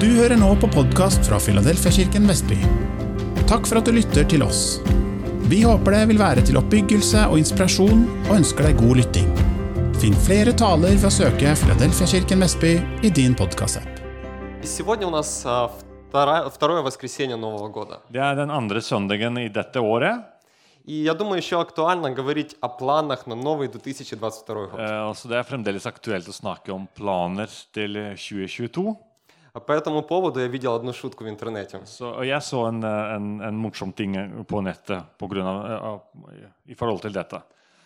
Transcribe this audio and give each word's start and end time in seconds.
Du 0.00 0.06
hører 0.18 0.36
nå 0.38 0.50
på 0.60 0.68
podkast 0.74 1.24
fra 1.28 1.38
Filadelfia-kirken 1.40 2.26
Vestby. 2.28 2.58
Takk 3.48 3.66
for 3.68 3.80
at 3.80 3.88
du 3.88 3.92
lytter 3.96 4.26
til 4.28 4.42
oss. 4.44 4.80
Vi 5.50 5.62
håper 5.64 5.94
det 5.96 6.02
vil 6.10 6.20
være 6.20 6.44
til 6.46 6.58
oppbyggelse 6.60 7.26
og 7.30 7.38
inspirasjon, 7.40 8.04
og 8.28 8.32
ønsker 8.38 8.68
deg 8.68 8.78
god 8.80 9.00
lytting. 9.00 9.30
Finn 10.00 10.16
flere 10.26 10.52
taler 10.56 10.94
ved 10.96 11.08
å 11.08 11.12
søke 11.14 11.54
Filadelfia-kirken 11.62 12.42
Vestby 12.44 12.74
i 13.06 13.10
din 13.14 13.36
podkast-app. 13.38 13.90
И 14.62 14.66
Сегодня 14.66 15.06
у 15.06 15.10
нас 15.10 15.44
а, 15.46 15.68
вторая- 16.10 16.48
второе 16.50 16.82
воскресенье 16.82 17.36
Нового 17.36 17.68
года. 17.68 18.00
Det 18.10 18.20
er 18.20 18.34
den 18.34 18.50
andre 18.50 18.80
søndagen 18.80 19.38
i 19.38 19.48
dette 19.48 19.76
året. 19.80 20.24
И 20.86 21.02
я 21.04 21.14
думаю, 21.14 21.38
еще 21.38 21.60
актуально 21.60 22.10
говорить 22.10 22.56
о 22.60 22.68
планах 22.68 23.26
на 23.26 23.34
новый 23.34 23.68
2022 23.68 24.66
год. 24.70 24.80
eh, 24.80 25.08
og 25.08 25.16
så 25.16 25.28
Det 25.28 25.36
er 25.38 25.42
fremdeles 25.42 25.86
aktuelt 25.86 26.28
å 26.28 26.32
snakke 26.32 26.70
om 26.74 26.86
planer 26.94 27.48
til 27.72 27.94
2022. 28.16 28.96
А 29.58 29.60
По 29.60 29.72
этому 29.72 30.02
поводу 30.02 30.40
я 30.40 30.48
видел 30.48 30.74
одну 30.74 30.92
шутку 30.92 31.24
в 31.24 31.28
интернете. 31.28 31.80
Så, 31.86 32.10
og 32.10 32.26
jeg 32.26 32.42
så 32.42 32.66
en, 32.68 32.82
eh, 32.82 33.14
en, 33.14 33.40
en 33.40 33.54
morsom 33.54 33.92
ting 33.92 34.16
eh, 34.16 34.42
på 34.42 34.60
nettet 34.60 35.04
på 35.18 35.28
grunn 35.30 35.46
av, 35.46 35.66
eh, 35.70 35.84
av, 35.84 36.00
i 36.66 36.74
forhold 36.74 37.02
til 37.02 37.12
dette. 37.12 37.40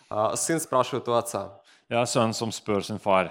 А, 0.09 0.35
Сын 0.35 0.59
спрашивает 0.59 1.07
у 1.07 1.13
отца, 1.13 1.49
Jeg 1.89 1.97
har 1.97 2.01
en 2.01 2.07
sønn 2.07 2.33
som 2.33 2.51
spør 2.51 2.81
sin 2.81 2.97
far. 2.99 3.29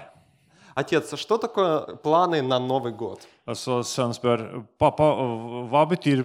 отец, 0.75 1.13
а 1.13 1.17
что 1.17 1.37
такое 1.37 1.95
планы 1.97 2.41
на 2.41 2.59
Новый 2.59 2.93
год? 2.93 3.27
Og 3.45 3.55
så 3.57 3.83
Sønnen 3.83 4.13
spør 4.13 4.63
pappa, 4.79 5.03
hva 5.67 5.85
betyr 5.89 6.23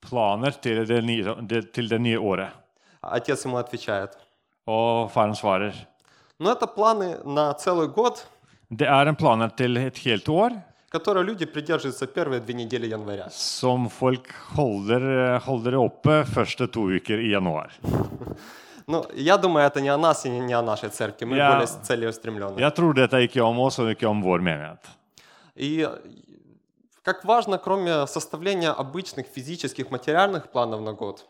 planer 0.00 0.50
til 0.60 0.84
det 0.86 1.02
nye, 1.04 1.34
det, 1.40 1.72
til 1.72 1.88
det 1.88 2.00
nye 2.00 2.18
året. 2.18 2.50
А 3.02 3.16
Отец 3.16 3.44
ему 3.46 3.56
отвечает, 3.56 4.10
Og 4.66 5.10
faren 5.10 5.34
svarer 5.34 5.72
ну 6.38 6.50
это 6.50 6.66
планы 6.66 7.18
на 7.24 7.54
целый 7.54 7.88
год, 7.88 8.22
det 8.70 8.86
er 8.86 9.08
en 9.08 9.16
planer 9.16 9.48
til 9.48 9.76
et 9.78 9.96
helt 9.98 10.28
år 10.28 10.50
которые 10.89 11.23
люди 11.23 11.45
придерживаются 11.45 12.07
первые 12.07 12.39
две 12.41 12.53
недели 12.53 12.87
января. 12.87 13.27
som 13.29 13.89
folk 13.89 14.27
holder, 14.55 15.01
eh, 15.01 15.39
holder 15.45 15.75
oppe 15.77 16.25
første 16.25 16.67
to 16.67 16.89
uker 16.97 17.19
i 17.19 17.31
januar. 17.31 17.69
Ну, 18.91 19.05
я 19.13 19.37
думаю, 19.37 19.67
это 19.67 19.81
не 19.81 19.89
о 19.89 19.97
нас 19.97 20.25
и 20.25 20.29
не 20.29 20.53
о 20.53 20.63
нашей 20.63 20.89
церкви. 20.89 21.25
Мы 21.25 21.35
Я- 21.37 21.51
более 21.51 21.67
целеустремленные. 21.67 22.59
Jeg 22.59 22.73
tror 22.73 22.93
dette 22.95 23.13
ikke 23.21 23.39
om 23.43 23.59
oss 23.59 23.77
og 23.77 23.91
ikke 23.91 24.07
om 24.09 24.19
vår 24.23 24.39
menighet. 24.41 24.79
И 25.55 25.87
как 27.03 27.23
важно, 27.23 27.59
кроме 27.59 28.07
составления 28.07 28.71
обычных 28.71 29.27
физических, 29.27 29.91
материальных 29.91 30.49
планов 30.51 30.81
на 30.81 30.93
год, 30.93 31.23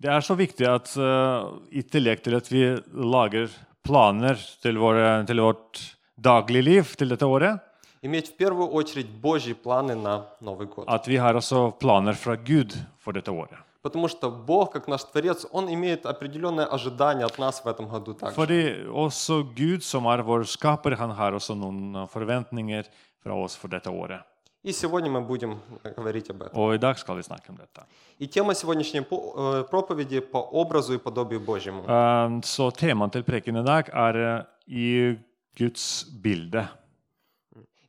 Det 0.00 0.08
er 0.10 0.20
så 0.20 0.34
viktig 0.36 0.66
at 0.68 0.96
eh, 0.96 1.48
i 1.72 1.82
tillegg 1.82 2.22
til 2.22 2.36
at 2.36 2.46
vi 2.52 2.76
lager 2.94 3.48
planer 3.82 4.36
til, 4.62 4.76
våre, 4.76 5.24
til 5.26 5.40
vårt 5.40 5.80
dagligliv 6.20 6.94
til 6.96 7.08
dette 7.08 7.24
året, 7.26 7.58
иметь 8.02 8.28
в 8.28 8.36
первую 8.36 8.68
очередь 8.68 9.08
Божьи 9.08 9.52
планы 9.54 9.94
на 9.94 10.26
Новый 10.40 10.66
год. 10.66 10.86
at 10.88 11.06
vi 11.08 11.16
har 11.16 11.34
også 11.34 11.72
planer 11.80 12.12
fra 12.14 12.36
Gud 12.36 12.72
for 13.04 13.12
dette 13.12 13.30
året. 13.30 13.58
Потому 13.82 14.08
что 14.08 14.30
Бог, 14.30 14.72
как 14.72 14.88
наш 14.88 15.04
Творец, 15.04 15.46
Он 15.52 15.72
имеет 15.72 16.04
определенные 16.04 16.66
ожидания 16.66 17.24
от 17.24 17.38
нас 17.38 17.60
в 17.64 17.68
этом 17.68 17.88
году 17.88 18.14
также. 18.14 18.34
Fordi 18.34 18.74
også 18.90 19.42
Gud, 19.56 19.80
som 19.82 20.04
er 20.06 20.22
vår 20.22 20.42
skaper, 20.44 20.96
han 20.96 21.10
har 21.10 21.32
også 21.32 21.54
noen 21.54 21.94
eh, 21.96 22.06
forventninger 22.08 22.84
fra 23.22 23.32
oss 23.34 23.56
for 23.56 23.68
dette 23.68 23.90
året. 23.90 24.20
И 24.64 24.72
сегодня 24.72 25.08
мы 25.10 25.20
будем 25.20 25.60
э, 25.84 25.94
говорить 25.96 26.28
об 26.30 26.42
этом. 26.42 26.58
Og 26.60 26.74
i 26.74 26.78
dag 26.78 26.98
skal 26.98 27.16
vi 27.16 27.22
snakke 27.22 27.50
om 27.50 27.56
dette. 27.56 27.82
И 28.18 28.26
тема 28.26 28.54
сегодняшней 28.54 29.00
э, 29.00 29.64
проповеди 29.70 30.20
по 30.20 30.38
образу 30.38 30.94
и 30.94 30.98
подобию 30.98 31.40
Божьему. 31.40 31.84
Eh, 31.86 32.40
Så 32.42 32.70
temaet 32.70 33.12
til 33.12 33.22
preken 33.22 33.56
i 33.56 33.64
dag 33.64 33.88
er 33.92 34.16
eh, 34.16 34.44
i 34.66 35.16
Guds 35.56 36.04
bilde. 36.22 36.68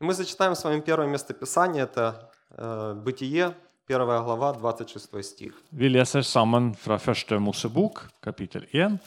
И 0.01 0.03
мы 0.05 0.13
зачитаем 0.13 0.55
с 0.55 0.63
вами 0.63 0.79
первое 0.79 1.07
местописание, 1.07 1.83
это 1.83 2.31
э, 2.51 2.93
Бытие, 2.95 3.53
1 3.87 4.05
глава, 4.23 4.53
26 4.53 5.23
стих. 5.23 5.53
Vi 5.71 5.89
leser 5.89 6.23
sammen 6.23 6.73
fra 6.75 6.97
første 6.97 7.35
Mosebok, 7.39 8.07
kapittel 8.21 8.63
1, 8.71 8.97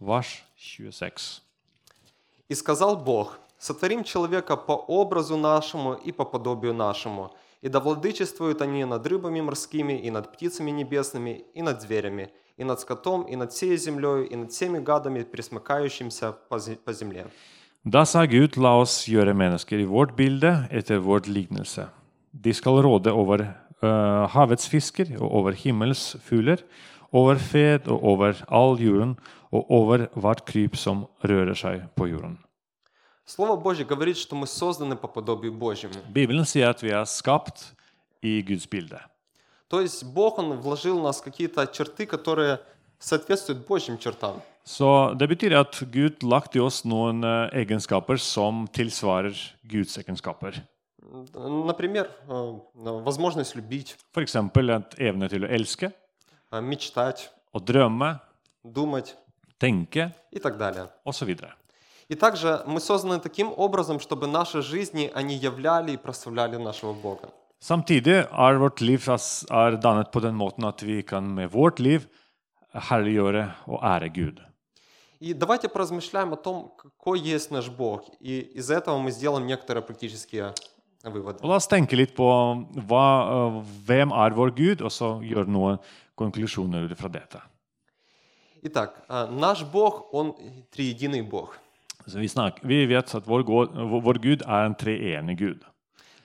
vers 0.00 0.42
26. 0.58 1.42
И 2.48 2.54
сказал 2.54 2.96
Бог, 2.96 3.38
сотворим 3.58 4.02
человека 4.02 4.56
по 4.56 4.72
образу 4.72 5.36
нашему 5.36 5.94
и 5.94 6.10
по 6.10 6.24
подобию 6.24 6.74
нашему, 6.74 7.30
и 7.62 7.68
да 7.68 7.78
владычествуют 7.78 8.60
они 8.60 8.84
над 8.84 9.06
рыбами 9.06 9.40
морскими, 9.40 9.92
и 10.00 10.10
над 10.10 10.32
птицами 10.32 10.72
небесными, 10.72 11.44
и 11.54 11.62
над 11.62 11.80
зверями, 11.80 12.32
и 12.56 12.64
над 12.64 12.80
скотом, 12.80 13.22
и 13.22 13.36
над 13.36 13.52
всей 13.52 13.76
землей, 13.76 14.26
и 14.26 14.34
над 14.34 14.50
всеми 14.50 14.80
гадами, 14.80 15.22
зе- 16.56 16.76
по 16.76 16.92
земле. 16.92 17.28
Da 17.85 18.01
sa 18.05 18.25
Gud, 18.25 18.57
la 18.57 18.71
oss 18.81 19.03
gjøre 19.05 19.35
mennesker 19.37 19.83
i 19.83 19.85
vårt 19.85 20.15
bilde, 20.17 20.65
etter 20.73 21.03
vårt 21.05 21.27
lignelse. 21.29 21.85
De 22.33 22.53
skal 22.53 22.81
råde 22.81 23.13
over 23.13 23.43
eh, 23.45 24.23
havets 24.33 24.65
fisker 24.71 25.11
og 25.19 25.27
over 25.29 25.53
himmels 25.59 26.15
fugler, 26.25 26.63
over 27.13 27.37
fed 27.37 27.85
og 27.87 28.01
over 28.03 28.41
all 28.49 28.81
jorden, 28.81 29.13
og 29.53 29.69
over 29.71 30.07
hvert 30.17 30.41
kryp 30.49 30.75
som 30.75 31.05
rører 31.23 31.53
seg 31.55 31.85
på 31.95 32.09
jorden. 32.09 32.39
Слово 33.25 33.55
Божье 33.55 33.85
говорит, 33.85 34.17
что 34.17 34.35
мы 34.35 34.45
созданы 34.45 34.95
по 34.95 35.07
подобию 35.07 35.53
Божьему. 35.53 35.95
Bibelen 36.13 36.45
sier 36.45 36.69
at 36.69 36.83
vi 36.83 36.89
er 36.89 37.05
skapt 37.05 37.73
i 38.21 38.41
Guds 38.41 38.67
bilde. 38.67 38.99
То 39.67 39.81
есть 39.81 40.03
Бог, 40.03 40.37
Он 40.37 40.59
вложил 40.59 40.99
в 40.99 41.03
нас 41.03 41.21
какие-то 41.21 41.65
черты, 41.67 42.05
которые 42.05 42.59
соответствуют 42.99 43.65
Божьим 43.67 43.97
чертам. 43.97 44.41
Så 44.65 45.13
det 45.17 45.27
betyr 45.29 45.53
at 45.59 45.77
Gud 45.91 46.23
lagt 46.23 46.55
i 46.55 46.59
oss 46.59 46.83
noen 46.85 47.23
eh, 47.23 47.49
egenskaper 47.61 48.17
som 48.17 48.65
tilsvarer 48.67 49.35
Guds 49.63 49.97
egenskaper. 50.01 50.63
Например, 51.35 52.09
э, 52.27 52.59
возможность 53.03 53.55
любить, 53.55 53.95
F.eks. 54.13 54.35
et 54.35 54.99
evne 54.99 55.29
til 55.29 55.45
å 55.45 55.49
elske, 55.49 55.91
э, 56.51 56.61
мечтать, 56.61 57.29
å 57.53 57.59
drømme, 57.59 58.19
думать 58.63 59.15
tenke 59.59 60.11
и 60.31 60.39
так 60.39 60.57
далее. 60.57 60.89
osv. 61.05 61.29
И 62.09 62.15
также 62.15 62.63
мы 62.67 62.79
созданы 62.79 63.19
таким 63.19 63.53
образом, 63.55 63.99
чтобы 63.99 64.27
наши 64.27 64.61
жизни, 64.61 65.11
они 65.13 65.35
являли 65.35 65.93
и 65.93 65.97
прославляли 65.97 66.57
нашего 66.57 66.93
Бога. 66.93 67.29
Samtidig 67.59 68.27
er 68.31 68.57
vårt 68.57 68.81
liv 68.81 69.07
as- 69.09 69.45
er 69.49 69.77
dannet 69.77 70.11
på 70.11 70.21
den 70.21 70.35
måten 70.35 70.65
at 70.67 70.81
vi 70.81 71.01
kan 71.01 71.33
med 71.35 71.51
vårt 71.51 71.79
liv 71.79 72.07
herliggjøre 72.73 73.53
og 73.67 73.79
ære 73.83 74.09
Gud. 74.13 74.41
И 75.20 75.34
давайте 75.34 75.68
поразмышляем 75.68 76.32
о 76.32 76.36
том, 76.36 76.72
какой 76.78 77.20
есть 77.20 77.50
наш 77.50 77.68
Бог. 77.68 78.04
И 78.20 78.40
из 78.40 78.70
этого 78.70 78.98
мы 78.98 79.10
сделаем 79.10 79.46
некоторые 79.46 79.82
практические 79.82 80.54
выводы. 81.04 81.44
La 81.44 81.56
oss 81.56 81.68
tenke 81.68 81.96
litt 81.96 82.14
på 82.16 82.24
hva, 82.88 83.04
eh, 83.28 83.58
hvem 83.84 84.12
er 84.12 84.32
vår 84.32 84.50
Gud, 84.56 84.80
og 84.80 84.90
så 84.90 85.20
gjøre 85.20 85.44
noen 85.48 85.78
konklusjoner 86.16 86.88
ut 86.88 86.96
fra 86.96 87.08
dette. 87.08 87.40
Итак, 88.62 89.04
э, 89.08 89.26
наш 89.30 89.62
Бог, 89.62 90.08
Он 90.12 90.34
триединый 90.72 91.22
Бог. 91.22 91.58
Så 92.06 92.18
vi, 92.18 92.28
snakker, 92.28 92.64
vi 92.64 92.86
vet 92.86 93.14
at 93.14 93.26
vår, 93.26 93.44
vår 94.02 94.18
Gud 94.18 94.42
er 94.42 94.64
en 94.64 94.74
treenig 94.74 95.38
Gud. 95.38 95.64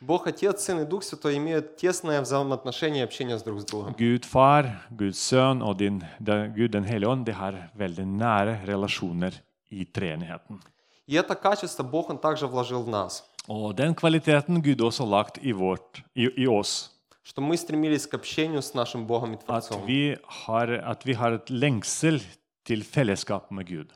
Бог 0.01 0.27
Отец, 0.27 0.65
Сын 0.65 0.81
и 0.81 0.85
Дух 0.87 1.03
Святой 1.03 1.37
имеют 1.37 1.77
тесное 1.77 2.21
взаимоотношение 2.23 3.03
и 3.03 3.05
общение 3.05 3.39
с 3.39 3.43
друг 3.43 3.61
с 3.61 3.65
другом. 3.65 3.95
Gud 3.99 4.25
far, 4.25 4.65
Guds 4.91 5.19
sønn 5.19 5.63
og 5.63 5.79
din, 5.79 6.03
den, 6.19 6.55
Gud 6.57 6.69
den 6.73 6.85
hellige 6.85 7.09
ånd 7.09 7.27
de 7.27 7.33
har 7.33 7.71
veldig 7.77 8.07
nære 8.07 8.61
relasjoner 8.67 9.33
i 9.71 9.85
treenigheten. 9.85 10.61
И 11.07 11.15
это 11.17 11.35
качество 11.35 11.83
Бог 11.83 12.09
Он 12.11 12.19
также 12.19 12.47
вложил 12.47 12.83
в 12.83 12.89
нас. 12.89 13.25
Og 13.49 13.77
den 13.77 13.95
kvaliteten 13.95 14.63
Gud 14.63 14.81
også 14.81 15.05
har 15.05 15.11
lagt 15.11 15.39
i, 15.43 15.53
vårt, 15.53 16.03
i, 16.15 16.29
i 16.37 16.47
oss. 16.47 16.91
Что 17.23 17.43
мы 17.43 17.57
стремились 17.59 18.07
к 18.07 18.15
общению 18.15 18.63
с 18.63 18.73
нашим 18.75 19.07
Богом 19.07 19.35
и 19.35 19.37
At 19.37 19.45
Творцом. 19.45 19.87
vi, 19.87 20.17
har, 20.27 20.69
at 20.69 21.07
vi 21.07 21.13
har 21.13 21.33
et 21.33 21.51
lengsel 21.51 22.23
til 22.65 22.85
fellesskap 22.85 23.51
med 23.51 23.67
Gud. 23.67 23.87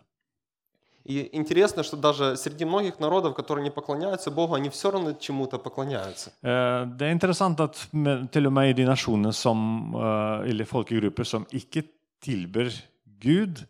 И 1.07 1.29
интересно, 1.37 1.83
что 1.83 1.97
даже 1.99 2.35
среди 2.37 2.65
многих 2.65 2.99
народов, 2.99 3.35
которые 3.35 3.63
не 3.63 3.71
поклоняются 3.71 4.31
Богу, 4.31 4.55
они 4.55 4.71
все 4.71 4.91
равно 4.91 5.13
чему-то 5.13 5.59
поклоняются. 5.59 6.31
Eh, 6.43 6.87
Det 6.97 7.03
er 7.03 7.11
interessant 7.13 7.61
at 7.61 7.89
med, 7.93 8.33
til 8.33 8.47
og 8.47 8.53
med 8.53 8.71
i 8.71 8.73
de 8.73 8.85
nasjonene 8.87 9.33
som, 9.35 9.93
eh, 9.95 10.49
eller 10.51 10.65
folkegrupper 10.65 11.25
som 11.25 11.45
ikke 11.53 11.83
tilber 12.23 12.71
Gud, 13.21 13.67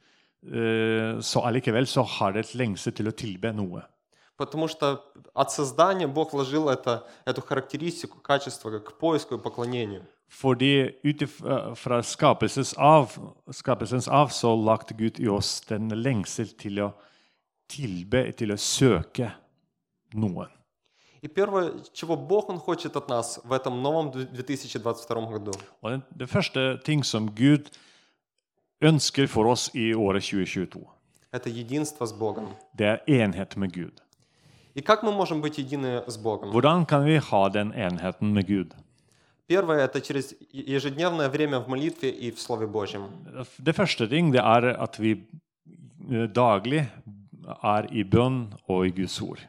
eh, 0.47 1.19
så 1.21 1.43
allikevel 1.45 1.87
så 1.87 2.05
har 2.07 2.33
det 2.33 2.45
et 2.47 2.55
lengsel 2.55 2.93
til 2.93 3.07
å 3.09 3.13
tilbe 3.13 3.53
noe. 3.53 3.83
Потому 4.37 4.69
что 4.69 5.01
от 5.35 5.51
создания 5.51 6.07
Бог 6.07 6.33
вложил 6.33 6.69
это, 6.69 7.03
эту 7.27 7.41
характеристику, 7.43 8.19
качество 8.21 8.79
к 8.79 8.93
поиску 9.01 9.35
и 9.35 9.39
поклонению. 9.39 10.03
Fordi 10.29 10.93
ut 11.05 11.21
if- 11.23 11.43
eh, 11.45 11.75
fra 11.75 12.01
skapelsens 12.03 12.75
av, 12.79 13.11
skapelsens 13.51 14.09
av 14.09 14.29
så 14.31 14.55
lagte 14.55 14.95
Gud 14.97 15.19
i 15.19 15.27
oss 15.29 15.61
den 15.69 15.89
lengsel 15.89 16.47
til 16.57 16.79
å 16.79 16.93
tilbe, 16.93 17.01
til 17.69 18.53
å 18.53 18.57
søke 18.57 19.33
noen. 20.15 20.49
И 21.23 21.29
первое, 21.29 21.73
чего 21.95 22.17
Бог 22.17 22.51
Он 22.51 22.59
хочет 22.59 22.97
от 22.97 23.09
нас 23.09 23.41
в 23.45 23.53
этом 23.53 23.83
новом 23.83 24.13
2022 24.13 25.27
году, 25.31 25.53
Og 25.83 25.91
det, 25.91 26.03
det 26.19 26.29
første 26.29 26.79
ting 26.85 27.03
som 27.05 27.31
Gud 27.35 27.71
ønsker 28.83 29.27
for 29.27 29.47
oss 29.47 29.71
i 29.75 29.95
året 29.95 30.23
2022, 30.23 30.85
это 31.33 31.49
единство 31.49 32.05
с 32.07 32.13
Богом. 32.13 32.49
det 32.77 32.87
er 32.87 33.01
enhet 33.07 33.57
med 33.57 33.73
Gud. 33.73 34.01
И 34.75 34.83
как 34.83 35.03
мы 35.03 35.13
можем 35.13 35.41
быть 35.41 35.57
едины 35.59 36.05
с 36.07 36.17
Богом? 36.19 36.51
Hvordan 36.51 36.85
kan 36.87 37.05
vi 37.05 37.17
ha 37.19 37.49
den 37.49 37.73
enheten 37.73 38.33
med 38.35 38.47
Gud? 38.47 38.75
Первое – 39.47 39.87
это 39.89 40.01
через 40.01 40.33
е- 40.33 40.37
ежедневное 40.77 41.29
время 41.31 41.61
в 41.61 41.69
молитве 41.69 42.11
и 42.11 42.31
в 42.31 42.39
Слове 42.41 42.67
Божьем. 42.67 43.09
Det 43.59 43.73
første 43.75 44.09
ting 44.09 44.31
det 44.33 44.41
er 44.43 44.77
at 44.83 44.99
vi 45.01 45.13
eh, 46.11 46.27
daglig 46.29 46.87
er 47.63 47.89
i 47.93 48.05
bønn 48.05 48.55
og 48.69 48.87
i 48.87 48.91
Guds 48.91 49.21
ord. 49.23 49.41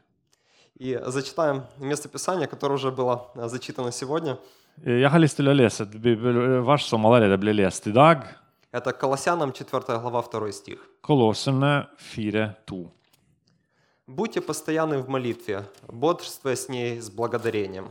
И 0.77 0.99
зачитаем 1.05 1.63
местописание, 1.79 2.47
которое 2.47 2.75
уже 2.75 2.91
было 2.91 3.31
а, 3.35 3.47
зачитано 3.47 3.91
сегодня. 3.91 4.37
Eh, 4.83 4.99
Jeg 4.99 5.09
har 5.09 5.19
lyst 5.19 5.37
til 5.37 5.47
å 5.47 5.53
lese 5.53 5.83
et 5.83 5.95
bibelvers 6.01 6.83
som 6.89 7.05
allerede 7.05 7.37
ble 7.37 7.53
lest 7.53 7.87
i 7.87 7.91
dag. 7.91 8.25
Это 8.73 8.91
Колоссянам 8.91 9.53
4 9.53 9.99
глава 10.01 10.21
2 10.21 10.51
стих. 10.51 10.79
Kolosserne 11.01 11.87
4,2. 11.97 12.89
«Будьте 14.07 14.41
постоянны 14.41 14.99
в 14.99 15.07
молитве, 15.09 15.63
бодрствуя 15.87 16.55
с 16.55 16.67
ней 16.69 16.99
с 16.99 17.09
благодарением». 17.09 17.87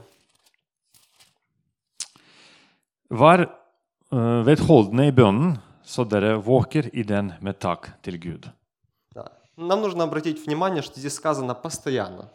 Vær 3.11 3.41
eh, 3.41 4.43
vedholdne 4.45 5.09
i 5.09 5.13
bønnen, 5.13 5.59
så 5.83 6.05
dere 6.05 6.37
våker 6.37 6.91
i 6.93 7.03
den 7.03 7.33
med 7.41 7.59
takk 7.61 7.91
til 8.03 8.19
Gud. 8.19 8.49
Да. 9.59 9.65
Нам 9.67 9.83
нужно 9.83 10.05
обратить 10.05 10.45
внимание, 10.47 10.83
что 10.83 10.99
здесь 11.01 11.15
сказано 11.15 11.55
«постоянно». 11.55 12.31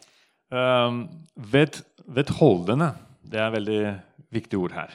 Um, 0.52 1.10
ved, 1.36 1.84
vedholdende, 2.08 2.96
det 3.24 3.38
er 3.40 3.48
et 3.48 3.54
veldig 3.54 4.00
viktig 4.32 4.58
ord 4.60 4.72
her. 4.72 4.90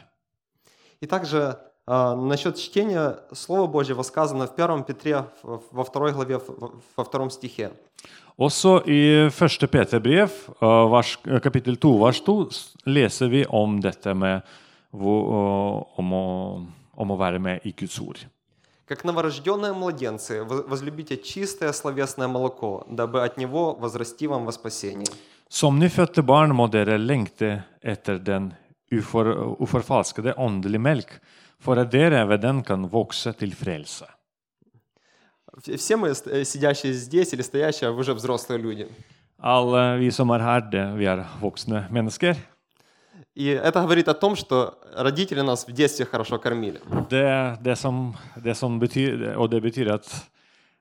И 1.01 1.07
также 1.07 1.59
а, 1.87 2.15
насчет 2.17 2.57
чтения 2.57 3.19
Слова 3.33 3.67
Божьего 3.67 4.03
сказано 4.03 4.47
в 4.47 4.55
1 4.57 4.85
Петре 4.85 5.27
в- 5.43 5.63
во 5.71 5.85
второй 5.85 6.13
главе, 6.13 6.39
в- 6.39 6.81
во 6.97 7.05
втором 7.05 7.31
стихе. 7.31 7.71
Også 8.39 8.83
i 8.87 9.29
1. 9.31 9.69
Peter-brev, 9.69 10.31
eh, 10.61 10.65
vers- 10.91 11.19
eh, 11.25 11.41
kapittel 11.41 11.77
2, 11.77 11.99
vers 12.01 12.21
2, 12.25 12.49
s- 12.51 12.75
leser 12.87 13.29
vi 13.29 13.45
om 13.49 13.81
dette 13.81 14.15
med 14.15 14.43
hvor, 14.93 15.23
eh, 15.29 15.99
om, 15.99 16.13
å, 16.13 16.67
om 16.97 17.11
å 17.11 17.17
være 17.19 17.39
med 17.39 17.61
i 17.65 17.73
Guds 17.73 18.01
ord. 18.01 18.19
«Как 18.90 19.04
новорожденные 19.04 19.72
младенцы, 19.74 20.44
воз- 20.44 20.66
возлюбите 20.66 21.16
чистое 21.18 21.72
словесное 21.74 22.28
молоко, 22.28 22.88
дабы 22.90 23.24
от 23.24 23.38
него 23.38 23.76
возрасти 23.76 24.26
вам 24.26 24.46
во 24.46 24.52
спасение». 24.52 25.08
Som 25.48 25.80
nyfødte 25.80 26.22
barn 26.22 26.54
må 26.54 26.68
dere 26.68 26.98
lengte 26.98 27.64
etter 27.82 28.18
den 28.18 28.54
ufor, 28.92 29.56
uforfalskede 29.62 30.34
åndelige 30.38 30.82
melk, 30.82 31.22
for 31.60 31.78
at 31.78 31.92
dere 31.92 32.26
ved 32.30 32.42
den 32.42 32.64
kan 32.64 32.90
vokse 32.90 33.34
til 33.34 33.54
frelse. 33.54 34.06
Все 35.78 35.96
мы, 35.98 36.10
э, 36.10 36.44
сидящие 36.44 36.94
здесь 36.94 37.34
или 37.34 37.42
стоящие, 37.42 37.92
вы 37.92 38.00
уже 38.00 38.14
взрослые 38.14 38.60
люди. 38.60 38.88
Alle 39.40 39.98
vi 40.00 40.12
som 40.12 40.30
er 40.30 40.40
her, 40.40 40.62
det, 40.62 40.98
vi 40.98 41.06
er 41.06 41.26
voksne 41.42 41.88
mennesker. 41.92 42.36
И 43.36 43.46
это 43.48 43.82
говорит 43.82 44.08
о 44.08 44.14
том, 44.14 44.36
что 44.36 44.80
родители 44.96 45.42
нас 45.42 45.68
в 45.68 45.72
детстве 45.72 46.06
хорошо 46.06 46.40
кормили. 46.40 46.82
Det, 47.10 47.58
det, 47.62 47.76
som, 47.76 48.14
det 48.36 48.56
som 48.58 48.80
betyr, 48.80 49.36
og 49.38 49.50
det 49.52 49.62
betyr 49.62 49.92
at 49.94 50.08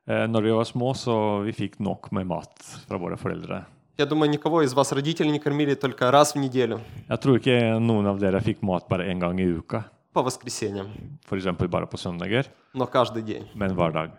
eh, 0.06 0.26
når 0.26 0.42
vi 0.42 0.50
var 0.56 0.64
små, 0.64 0.94
så 0.94 1.42
vi 1.44 1.52
fikk 1.52 1.78
nok 1.78 2.10
med 2.12 2.26
mat 2.26 2.54
fra 2.88 2.98
våre 2.98 3.16
foreldre. 3.16 3.64
Я 3.98 4.06
думаю, 4.06 4.30
никого 4.30 4.62
из 4.62 4.74
вас 4.74 4.92
родители 4.92 5.28
не 5.28 5.38
кормили 5.40 5.74
только 5.74 6.10
раз 6.10 6.34
в 6.34 6.38
неделю, 6.38 6.80
Jeg 7.08 7.18
tror 7.20 7.38
ikke 7.38 7.78
noen 7.80 8.06
av 8.06 8.18
dere 8.20 8.40
fikk 8.40 8.62
mat 8.62 8.88
bare 8.88 9.08
én 9.10 9.18
gang 9.18 9.38
i 9.40 9.44
uka, 9.44 9.84
по 10.12 10.22
воскресеньям, 10.22 10.86
f.eks. 11.26 11.46
bare 11.68 11.86
på 11.86 11.96
søndager, 11.96 12.46
но 12.74 12.86
каждый 12.86 13.22
день. 13.22 13.46
men 13.54 13.74
hver 13.74 13.92
dag. 13.92 14.10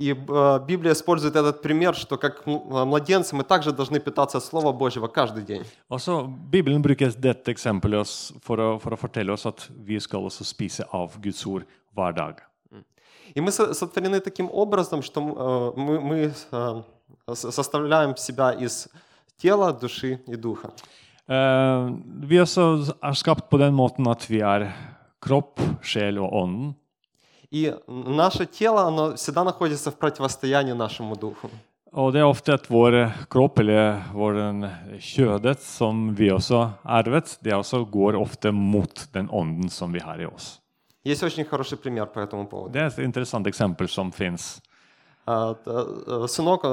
И 0.00 0.12
э, 0.12 0.60
Библия 0.66 0.92
использует 0.94 1.36
этот 1.36 1.60
пример, 1.60 1.94
что 1.94 2.16
как 2.16 2.42
э, 2.46 2.50
младенцы 2.86 3.36
мы 3.36 3.44
также 3.44 3.70
должны 3.70 4.00
питаться 4.00 4.38
от 4.38 4.44
Слова 4.44 4.72
Божьего 4.72 5.08
каждый 5.08 5.44
день. 5.44 5.62
Og 5.90 6.00
så 6.00 6.26
Bibelen 6.50 6.80
bruker 6.82 7.12
dette 7.18 7.50
eksempelet 7.52 8.08
for 8.40 8.56
å, 8.58 8.78
for 8.80 8.94
å 8.94 8.96
fortelle 8.96 9.30
oss 9.32 9.44
at 9.46 9.68
vi 9.84 10.00
skal 10.00 10.24
også 10.24 10.44
spise 10.44 10.86
av 10.90 11.20
Guds 11.20 11.44
ord 11.46 11.66
hver 11.94 12.14
dag. 12.14 12.40
И 13.34 13.40
мы 13.40 13.52
со- 13.52 13.74
сотворены 13.74 14.20
таким 14.20 14.48
образом, 14.50 15.02
что 15.02 15.20
э, 15.20 15.80
мы, 15.80 16.00
мы 16.00 16.32
составляем 17.34 18.16
себя 18.16 18.52
из 18.52 18.88
тела, 19.36 19.72
души 19.72 20.20
и 20.26 20.36
духа. 20.36 20.70
Eh, 21.28 21.90
vi 22.24 22.40
også 22.40 22.96
er 23.02 23.12
skapt 23.14 23.50
på 23.50 23.58
den 23.58 23.74
måten 23.74 24.08
at 24.08 24.24
vi 24.30 24.40
er 24.40 24.72
kropp, 25.20 25.60
sjel 25.82 26.18
og 26.18 26.32
ånden. 26.32 26.74
И 27.50 27.74
наше 27.88 28.46
тело, 28.46 28.82
оно 28.82 29.16
всегда 29.16 29.44
находится 29.44 29.90
в 29.90 29.98
противостоянии 29.98 30.72
нашему 30.72 31.16
духу. 31.16 31.50
Og 31.92 32.12
det 32.12 32.20
er 32.20 32.28
ofte 32.30 32.54
at 32.54 32.68
vår 32.70 33.26
kropp, 33.26 33.58
eller 33.58 34.04
vår 34.14 34.36
kjødet, 35.02 35.58
som 35.58 36.12
vi 36.14 36.28
også 36.30 36.60
arvet, 36.86 37.32
det 37.42 37.50
også 37.56 37.82
går 37.90 38.14
ofte 38.14 38.52
mot 38.54 39.08
den 39.12 39.26
ånden 39.26 39.70
som 39.74 39.90
vi 39.92 39.98
har 39.98 40.20
i 40.22 40.26
oss. 40.26 40.60
Есть 41.04 41.22
очень 41.22 41.44
хороший 41.44 41.78
пример 41.78 42.06
по 42.06 42.20
этому 42.20 42.46
поводу. 42.46 42.72
Det 42.72 42.80
er 42.80 42.86
et 42.86 42.98
interessant 42.98 43.46
eksempel 43.46 43.88
som 43.88 44.12
fins. 44.12 44.60
А, 45.26 45.54
э, 45.66 46.26
Сынок, 46.28 46.64
э, 46.64 46.68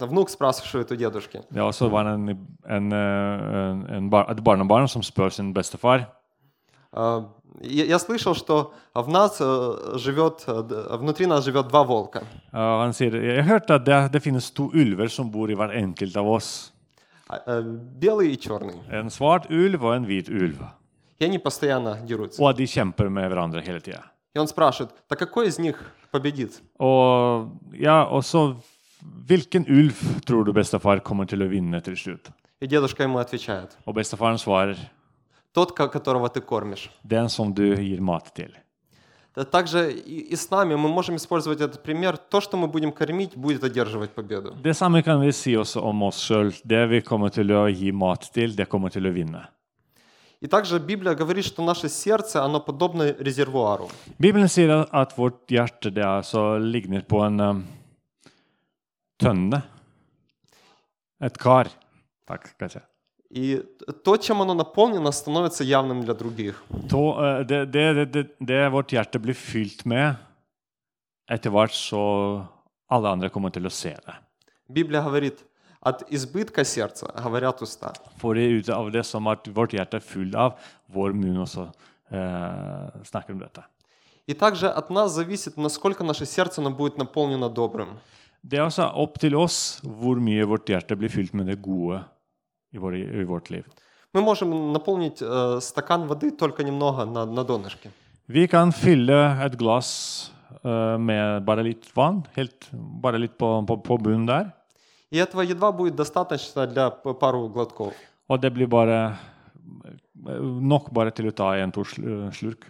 э, 0.00 0.06
внук 0.06 0.30
спрашивает 0.30 0.92
у 0.92 0.96
дедушки, 0.96 1.40
Det 1.50 1.62
også 1.62 1.88
var 1.88 2.06
en, 2.06 2.28
en, 2.68 2.92
eh, 2.92 3.96
en, 3.96 3.96
en 3.96 4.14
et 4.30 4.44
barnebarn 4.44 4.88
som 4.88 5.02
spør 5.02 5.28
sin 5.28 5.52
bestefar 5.54 6.06
«А, 6.92 7.24
я 7.60 7.84
я 7.84 7.98
слышал, 7.98 8.34
что 8.34 8.74
в 8.94 9.08
нас 9.08 9.36
э, 9.40 9.98
живет, 9.98 10.44
э, 10.46 10.96
внутри 10.96 11.26
нас 11.26 11.44
живет 11.44 11.68
два 11.68 11.84
волка. 11.84 12.22
Ja, 12.52 12.82
Han 12.82 12.92
sier 12.92 13.14
jeg 13.14 13.44
hørte 13.44 13.74
at 13.74 13.84
det, 13.84 14.12
det 14.12 14.22
finnes 14.22 14.50
to 14.50 14.70
ulver 14.74 15.08
som 15.08 15.30
bor 15.30 15.50
i 15.50 15.54
hver 15.54 15.70
enkelt 15.70 16.16
av 16.16 16.26
oss. 16.26 16.72
А, 17.28 17.38
э, 17.46 17.62
Белый 18.00 18.32
и 18.32 18.36
черный. 18.36 18.80
En 18.90 19.10
svart 19.10 19.50
ulv 19.50 19.84
og 19.84 19.96
en 19.96 20.04
hvit 20.04 20.28
ulv. 20.28 20.58
И 21.18 21.24
они 21.24 21.38
постоянно 21.38 21.96
дерутся. 22.06 22.42
Og 22.42 22.50
at 22.50 22.56
de 22.56 22.66
kjemper 22.66 23.08
med 23.08 23.30
hverandre 23.30 23.60
hele 23.60 23.80
tida. 23.80 24.02
И 24.34 24.38
он 24.38 24.48
спрашивает, 24.48 24.92
так 25.08 25.18
какой 25.18 25.46
из 25.46 25.58
них 25.58 25.76
победит? 26.10 26.60
Og 26.78 27.50
ja, 27.72 28.04
og 28.04 28.24
så 28.24 28.56
Hvilken 29.26 29.66
ulv 29.68 29.94
tror 30.26 30.44
du 30.44 30.52
bestefar 30.52 30.98
kommer 31.04 31.26
til 31.28 31.42
å 31.44 31.48
vinne 31.48 31.80
til 31.84 31.96
slutt? 31.96 32.30
И 32.60 32.66
дедушка 32.66 33.02
ему 33.04 33.18
отвечает, 33.18 33.76
Og 33.86 33.94
bestefaren 33.94 34.38
svarer 34.38 34.76
тот, 35.54 35.72
ко- 35.72 35.88
которого 35.88 36.28
ты 36.28 36.40
кормишь. 36.40 36.90
den 37.04 37.28
som 37.28 37.54
du 37.54 37.74
gir 37.76 38.00
mat 38.00 38.34
til. 38.34 38.50
Да 39.36 39.44
Также 39.44 39.90
и, 39.92 40.20
и 40.32 40.36
с 40.36 40.48
нами 40.50 40.76
мы 40.76 40.88
можем 40.88 41.16
использовать 41.16 41.60
этот 41.60 41.82
пример. 41.82 42.16
То, 42.16 42.40
что 42.40 42.56
мы 42.56 42.68
будем 42.68 42.92
кормить, 42.92 43.36
будет 43.36 43.64
одерживать 43.64 44.10
победу. 44.10 44.54
Det 44.62 44.74
samme 44.74 45.02
kan 45.02 45.20
vi 45.20 45.32
si 45.32 45.56
også 45.56 45.80
om 45.82 46.02
oss 46.02 46.20
sjøl. 46.20 46.52
Det 46.64 46.88
vi 46.90 47.00
kommer 47.00 47.30
til 47.30 47.50
å 47.50 47.66
gi 47.68 47.90
mat 47.92 48.30
til, 48.32 48.54
det 48.54 48.68
kommer 48.68 48.90
til 48.90 49.06
å 49.06 49.10
vinne. 49.12 49.48
И 50.40 50.46
также 50.46 50.78
Библия 50.78 51.14
говорит, 51.14 51.44
что 51.46 51.64
наше 51.64 51.88
сердце, 51.88 52.44
оно 52.44 52.60
подобно 52.60 53.10
резервуару. 53.18 53.88
Bibelen 54.18 54.48
sier 54.48 54.86
at 54.92 55.16
vårt 55.18 55.48
hjerte 55.48 55.90
det 55.90 56.04
er 56.04 56.22
så 56.22 56.58
ligner 56.58 57.00
på 57.02 57.22
en 57.24 57.40
um, 57.40 57.64
tønne. 59.18 59.62
Et 61.20 61.38
kar. 61.38 61.68
Takk, 62.28 62.52
kanskje. 62.58 62.82
И 63.33 63.61
то, 64.03 64.17
чем 64.17 64.41
оно 64.41 64.55
наполнено, 64.55 65.11
становится 65.11 65.63
явным 65.63 66.03
для 66.03 66.15
других. 66.15 66.63
To, 66.89 67.21
eh, 67.21 67.43
det, 67.43 67.65
det, 67.65 67.93
det, 67.93 68.05
det, 68.05 68.27
det 68.39 68.69
vårt 68.69 68.91
hjerte 68.91 69.19
blir 69.19 69.37
fylt 69.37 69.85
med, 69.85 70.15
etter 71.29 71.53
hvert 71.53 71.75
så 71.77 72.01
alle 72.89 73.11
andre 73.13 73.29
kommer 73.29 73.53
til 73.53 73.69
å 73.69 73.73
se 73.73 73.93
det. 73.93 74.15
Библия 74.67 75.03
говорит, 75.03 75.45
от 75.79 76.01
избытка 76.09 76.65
сердца 76.65 77.13
говорят 77.15 77.61
уста. 77.61 77.93
For 78.17 78.33
det 78.33 78.47
er 78.47 78.57
ut 78.57 78.69
av 78.73 78.91
det 78.91 79.05
som 79.05 79.29
at 79.29 79.45
vårt 79.47 79.77
hjerte 79.77 80.01
er 80.01 80.05
fullt 80.05 80.35
av, 80.35 80.57
vår 80.89 81.13
munn 81.13 81.43
også 81.45 81.69
eh, 82.09 83.03
snakker 83.05 83.37
om 83.37 83.45
dette. 83.45 83.61
И 84.25 84.33
также 84.33 84.69
от 84.69 84.89
нас 84.89 85.11
зависит, 85.11 85.57
насколько 85.57 86.03
наше 86.03 86.25
сердце 86.25 86.61
оно 86.61 86.71
будет 86.71 86.97
наполнено 86.97 87.49
добрым. 87.49 87.99
Det 88.41 88.57
er 88.57 88.63
altså 88.63 88.85
opp 88.95 89.19
til 89.19 89.35
oss 89.35 89.81
hvor 89.83 90.17
mye 90.17 90.45
vårt 90.47 90.69
hjerte 90.69 90.95
blir 90.95 91.11
fylt 91.11 91.33
med 91.33 91.49
det 91.51 91.57
gode 91.61 91.99
i, 92.73 92.77
vår, 92.77 92.95
i 92.95 93.23
vårt 93.23 93.49
liv. 93.49 93.63
Мы 94.13 94.21
можем 94.21 94.73
наполнить 94.73 95.21
э, 95.21 95.59
стакан 95.61 96.07
воды 96.07 96.31
только 96.31 96.63
немного 96.63 97.05
на, 97.05 97.25
на 97.25 97.43
донышке. 97.43 97.91
Vi 98.27 98.47
kan 98.47 98.71
fylle 98.71 99.37
et 99.45 99.55
glass 99.57 100.31
eh, 100.63 100.97
med 100.97 101.43
bare 101.45 101.63
litt 101.63 101.85
vann, 101.95 102.23
helt, 102.35 102.69
bare 102.73 103.17
litt 103.19 103.37
på, 103.37 103.65
på, 103.67 103.77
på 103.77 103.97
bunnen 103.97 104.25
der. 104.27 104.51
И 105.11 105.17
этого 105.17 105.41
едва 105.41 105.71
будет 105.71 105.95
достаточно 105.95 106.67
для 106.67 106.89
п- 106.91 107.13
пару 107.13 107.49
глотков. 107.49 107.93
Og 108.29 108.39
det 108.41 108.53
blir 108.53 108.67
bare 108.67 109.17
eh, 110.27 110.39
nok 110.41 110.91
bare 110.93 111.11
til 111.11 111.29
å 111.29 111.31
ta 111.31 111.55
en 111.57 111.71
to 111.71 111.81
sl- 111.81 112.31
slurk. 112.33 112.65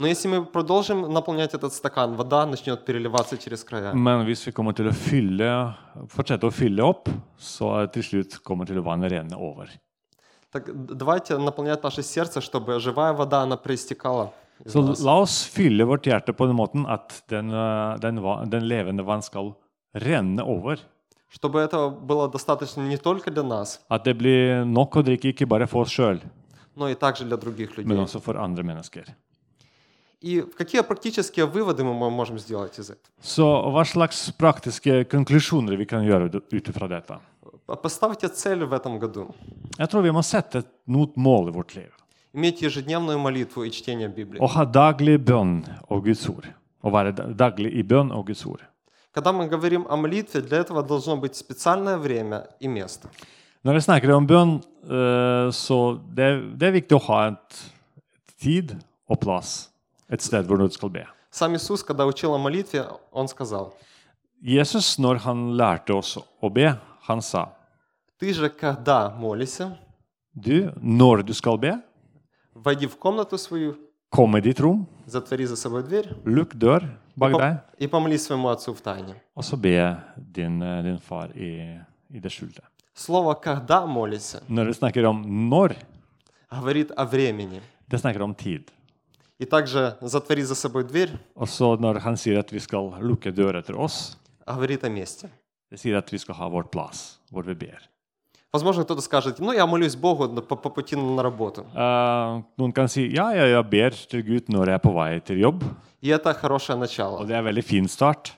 Но 0.00 0.06
если 0.06 0.28
мы 0.28 0.46
продолжим 0.46 1.12
наполнять 1.12 1.54
этот 1.54 1.72
стакан, 1.72 2.14
вода 2.14 2.46
начнет 2.46 2.84
переливаться 2.84 3.36
через 3.36 3.64
края. 3.64 3.92
Men 3.94 4.24
hvis 4.24 4.46
vi 4.46 4.52
kommer 4.52 4.72
til 4.72 4.86
å 4.86 4.92
fylle, 4.94 5.74
fortsette 6.08 6.46
å 6.46 6.52
fylle 6.54 6.84
opp, 6.86 7.08
så 7.36 7.90
til 7.90 8.02
slutt 8.02 8.38
kommer 8.44 8.64
til 8.64 8.78
vannet 8.80 9.10
renne 9.10 9.34
over. 9.36 9.66
Так 10.52 10.70
давайте 10.72 11.36
наполнять 11.38 11.82
наше 11.82 12.02
сердце, 12.02 12.40
чтобы 12.40 12.78
живая 12.80 13.12
вода, 13.12 13.42
она 13.42 13.56
проистекала 13.56 14.30
Så 14.66 14.80
la 15.04 15.18
oss 15.20 15.44
fylle 15.44 15.84
vårt 15.84 16.06
hjerte 16.06 16.32
på 16.32 16.46
den 16.46 16.56
måten 16.56 16.86
at 16.86 17.22
den, 17.28 17.50
eh, 17.50 17.98
den, 17.98 18.16
den 18.50 18.68
levende 18.68 19.02
vann 19.04 19.22
skal 19.22 19.54
renne 19.94 20.42
over. 20.42 20.78
Чтобы 21.28 21.60
этого 21.60 21.90
было 21.90 22.28
достаточно 22.28 22.82
не 22.82 22.96
только 22.96 23.30
для 23.30 23.42
нас, 23.42 23.80
At 23.88 24.04
det 24.04 24.14
blir 24.16 24.64
nok 24.64 24.96
å 24.96 25.02
drikke, 25.02 25.34
ikke 25.34 25.46
bare 25.46 25.66
for 25.66 25.82
oss 25.82 25.90
sjøl, 25.90 26.20
но 26.76 26.88
и 26.88 26.94
также 26.94 27.24
для 27.24 27.36
других 27.36 27.76
men 27.76 27.96
людей. 27.96 28.04
også 28.04 28.20
for 28.20 28.36
andre 28.36 28.62
mennesker. 28.62 29.04
И 30.20 30.42
какие 30.42 30.80
практические 30.82 31.46
выводы 31.46 31.84
мы 31.84 31.94
мо- 31.94 32.10
можем 32.10 32.38
сделать 32.38 32.78
из 32.78 32.90
этого? 32.90 33.06
Så 33.22 33.44
hva 33.70 33.84
slags 33.84 34.30
praktiske 34.32 35.04
konklusjoner 35.04 35.76
vi 35.76 35.84
kan 35.86 36.02
gjøre 36.04 36.28
ut- 36.30 36.52
ut 36.52 36.68
ifra 36.68 36.88
dette? 36.88 37.18
П- 37.66 37.76
Поставьте 37.76 38.28
цель 38.28 38.64
в 38.64 38.72
этом 38.72 38.98
году. 38.98 39.34
Jeg 39.78 39.88
tror 39.88 40.02
vi 40.02 40.10
må 40.10 40.22
sette 40.22 40.64
noe 40.86 41.08
mål 41.16 41.48
i 41.48 41.52
vårt 41.52 41.74
liv. 41.76 41.90
Иметь 42.34 42.60
ежедневную 42.62 43.18
молитву 43.18 43.62
и 43.64 43.70
чтение 43.70 44.08
Библии. 44.08 44.40
Å 44.40 44.46
ha 44.48 44.64
daglig 44.64 45.18
bønn 45.24 45.64
og 45.88 46.04
Guds 46.04 46.28
ord. 46.28 46.46
Å 46.82 46.90
være 46.90 47.12
da- 47.14 47.26
daglig 47.50 47.72
i 47.78 47.82
bønn 47.82 48.10
og 48.12 48.26
Guds 48.26 48.44
ord. 48.46 48.60
Когда 49.14 49.32
мы 49.32 49.48
говорим 49.48 49.86
о 49.88 49.96
молитве, 49.96 50.40
для 50.42 50.58
этого 50.58 50.82
должно 50.82 51.16
быть 51.16 51.34
специальное 51.36 51.96
время 51.96 52.46
и 52.60 52.66
место. 52.68 53.08
Når 53.64 53.72
vi 53.74 53.80
snakker 53.80 54.10
om 54.16 54.26
bønn, 54.26 54.62
eh, 54.84 55.50
så 55.52 55.98
det, 56.14 56.58
det 56.58 56.68
er 56.68 56.72
viktig 56.72 56.96
å 56.96 57.02
ha 57.06 57.28
et 57.28 57.70
tid 58.40 58.76
og 59.08 59.20
plass. 59.20 59.68
Et 60.09 60.21
sted 60.21 60.45
hvor 60.45 60.57
du 60.57 60.69
skal 60.69 60.89
be. 60.89 61.05
Сам 61.31 61.55
Иисус, 61.55 61.83
когда 61.83 62.05
учил 62.05 62.33
о 62.33 62.37
молитве, 62.37 62.85
Он 63.11 63.27
сказал, 63.27 63.73
Jesus, 64.41 64.97
når 64.99 65.15
han 65.23 65.55
lærte 65.57 65.93
oss 65.93 66.17
å 66.41 66.49
be, 66.49 66.77
han 67.07 67.21
sa 67.21 67.53
«Ты 68.19 68.33
же, 68.33 68.49
когда 68.49 69.09
молишься, 69.09 69.77
Du, 70.35 70.71
når 70.81 71.23
du 71.23 71.33
skal 71.33 71.57
be, 71.57 71.79
войди 72.53 72.87
в 72.87 72.97
комнату 72.97 73.37
свою, 73.37 73.75
kom 74.09 74.35
i 74.35 74.41
ditt 74.41 74.59
rom, 74.59 74.85
затвори 75.07 75.45
за 75.45 75.55
собой 75.55 75.83
дверь 75.83 76.09
lukk 76.25 76.53
dør 76.55 76.83
и, 76.83 77.19
bak 77.19 77.31
пом- 77.31 77.39
deg, 77.39 77.57
и 77.79 77.87
помолись 77.87 78.25
своему 78.25 78.49
Отцу 78.49 78.73
в 78.73 78.81
тайне». 78.81 79.15
og 79.35 79.43
så 79.43 79.55
be 79.57 79.97
din, 80.17 80.61
eh, 80.61 80.81
din 80.83 80.99
far 80.99 81.29
i, 81.35 81.79
i 82.11 82.19
det 82.19 82.29
skjulte. 82.31 82.61
Слово 82.93 83.33
«когда 83.33 83.85
молишься» 83.87 84.41
Når 84.49 84.65
vi 84.65 84.73
snakker 84.73 85.05
om 85.05 85.49
når, 85.49 85.75
говорит 86.51 86.91
о 86.97 87.05
времени. 87.05 87.61
det 87.87 87.99
snakker 87.99 88.21
om 88.21 88.35
tid. 88.35 88.71
И 89.39 89.45
также 89.45 89.97
«затвори 90.01 90.43
за 90.43 90.55
собой 90.55 90.83
дверь» 90.83 91.09
Og 91.35 91.47
så 91.49 91.75
når 91.79 91.99
han 92.01 92.15
sier 92.15 92.39
at 92.39 92.51
vi 92.53 92.59
skal 92.59 92.91
lukke 93.01 93.31
dør 93.31 93.55
etter 93.59 93.75
oss, 93.79 94.15
говорит 94.47 94.83
о 94.83 94.89
месте. 94.89 95.29
det 95.71 95.79
sier 95.79 95.97
at 95.97 96.09
vi 96.11 96.17
skal 96.17 96.35
ha 96.35 96.47
vår 96.49 96.63
plass 96.71 97.17
hvor 97.31 97.43
vi 97.43 97.53
ber. 97.55 97.79
Возможно, 98.53 98.83
кто-то 98.83 99.01
скажет, 99.01 99.39
ну, 99.39 99.51
я 99.51 99.65
молюсь 99.65 99.95
Богу 99.95 100.27
на- 100.27 100.41
по, 100.41 100.55
по 100.55 100.69
пути 100.69 100.95
на 100.95 101.23
работу. 101.23 101.65
Eh, 101.75 102.43
noen 102.57 102.71
kan 102.71 102.87
si 102.87 103.07
ja, 103.09 103.31
ja, 103.33 103.45
jeg 103.47 103.69
ber 103.69 103.89
til 103.89 104.21
Gud 104.23 104.47
når 104.49 104.65
jeg 104.67 104.73
er 104.75 104.79
på 104.79 104.93
vei 104.93 105.19
til 105.19 105.39
jobb, 105.39 105.63
И 106.03 106.09
это 106.09 106.33
хорошее 106.33 106.75
og 106.77 106.81
начало. 106.81 107.25
det 107.27 107.35
er 107.35 107.41
veldig 107.41 107.63
fin 107.63 107.87
start. 107.87 108.31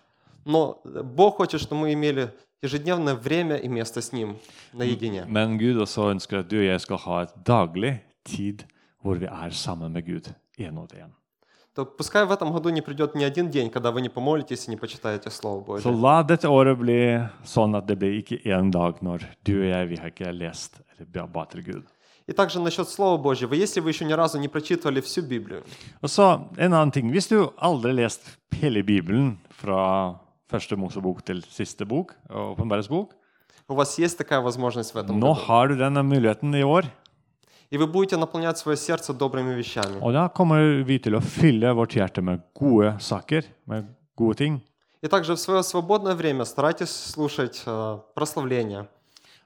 Но 0.46 0.80
Бог 0.86 1.36
хочет, 1.38 1.60
чтобы 1.60 1.82
мы 1.82 1.94
имели 1.94 2.30
ежедневное 2.64 3.16
время 3.16 3.58
и 3.58 3.68
место 3.68 4.02
с 4.02 4.12
Ним 4.14 4.38
наедине. 4.74 5.26
Men 5.28 5.58
Gud 5.58 5.76
også 5.82 6.10
ønsker 6.14 6.40
at 6.40 6.48
du 6.50 6.56
og 6.60 6.64
jeg 6.66 6.80
skal 6.82 6.98
ha 6.98 7.22
et 7.24 7.30
daglig 7.46 8.00
tid 8.24 8.64
hvor 9.04 9.16
vi 9.20 9.26
er 9.26 9.50
sammen 9.52 9.92
med 9.92 10.06
Gud, 10.06 10.32
То 11.75 11.85
пускай 11.87 12.25
в 12.27 12.33
этом 12.33 12.53
году 12.53 12.69
не 12.71 12.81
придет 12.83 13.15
ни 13.15 13.23
один 13.23 13.49
день, 13.49 13.71
когда 13.71 13.93
вы 13.93 14.01
не 14.01 14.09
помолитесь 14.09 14.67
и 14.67 14.71
не 14.71 14.77
почитаете 14.77 15.31
Слово 15.31 15.79
Så 15.79 15.91
Божье. 15.91 15.93
la 16.03 16.23
dette 16.25 16.49
året 16.49 16.77
bli 16.79 17.29
sånn 17.45 17.77
at 17.77 17.87
det 17.87 17.97
blir 17.99 18.19
ikke 18.21 18.43
én 18.45 18.71
dag 18.73 19.01
når 19.03 19.23
du 19.45 19.53
og 19.63 19.69
jeg 19.71 19.89
vi 19.89 19.97
har 19.97 20.11
ikke 20.11 20.33
lest 20.33 20.81
eller 20.99 21.07
ba- 21.07 21.27
ba 21.33 21.45
til 21.45 21.63
Gud. 21.63 21.85
И 22.27 22.33
также 22.33 22.59
насчет 22.61 22.89
Слова 22.89 23.17
Божьего. 23.23 23.55
Если 23.55 23.81
вы 23.81 23.91
еще 23.91 24.05
ни 24.05 24.13
разу 24.13 24.39
не 24.39 24.49
прочитывали 24.49 25.01
всю 25.01 25.23
Библию, 25.23 25.63
Og 26.03 26.09
så 26.11 26.45
en 26.59 26.73
annen 26.73 26.91
ting. 26.91 27.11
Hvis 27.13 27.29
du 27.29 27.51
aldri 27.57 27.93
lest 27.93 28.23
hele 28.61 28.83
Bibelen 28.83 29.39
fra 29.51 30.19
første 30.51 30.77
Mosebok 30.77 31.25
til 31.25 31.43
siste 31.49 31.87
bok, 31.87 32.17
Åpenbares 32.31 32.89
bok, 32.89 33.13
у 33.69 33.75
вас 33.75 33.97
есть 33.99 34.19
такая 34.19 34.41
возможность 34.41 34.93
в 34.93 34.97
этом 34.99 35.21
nå 35.21 35.35
году. 35.35 35.41
har 35.47 35.69
du 35.69 35.77
denne 35.77 36.03
muligheten 36.03 36.53
i 36.55 36.63
år. 36.65 36.83
И 37.71 37.79
вы 37.79 37.87
будете 37.87 38.17
наполнять 38.17 38.59
свое 38.59 38.77
сердце 38.77 39.13
добрыми 39.15 39.55
вещами. 39.55 40.01
Og 40.01 40.13
da 40.13 40.29
kommer 40.29 40.83
vi 40.83 40.99
til 40.99 41.15
å 41.15 41.21
fylle 41.21 41.73
vårt 41.73 41.95
hjerte 41.95 42.21
med 42.23 42.41
gode 42.55 42.97
saker, 43.01 43.43
med 43.67 43.87
gode 44.17 44.37
ting. 44.39 44.61
И 45.03 45.09
также 45.09 45.35
в 45.35 45.41
свое 45.41 45.63
свободное 45.63 46.15
время 46.15 46.45
старайтесь 46.45 46.91
слушать 46.91 47.63
э, 47.67 47.99
прославления, 48.15 48.87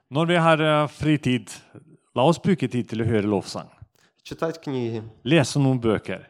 Når 0.09 0.25
vi 0.25 0.35
har 0.35 0.59
eh, 0.61 0.87
fritid, 0.87 1.49
la 2.15 2.23
oss 2.23 2.39
bruke 2.41 2.67
tid 2.67 2.89
til 2.89 3.01
å 3.01 3.05
høre 3.05 3.27
lovsang. 3.27 3.69
читать 4.23 4.59
книги, 4.59 5.03
Lese 5.23 5.59
noen 5.59 5.79
bøker. 5.79 6.25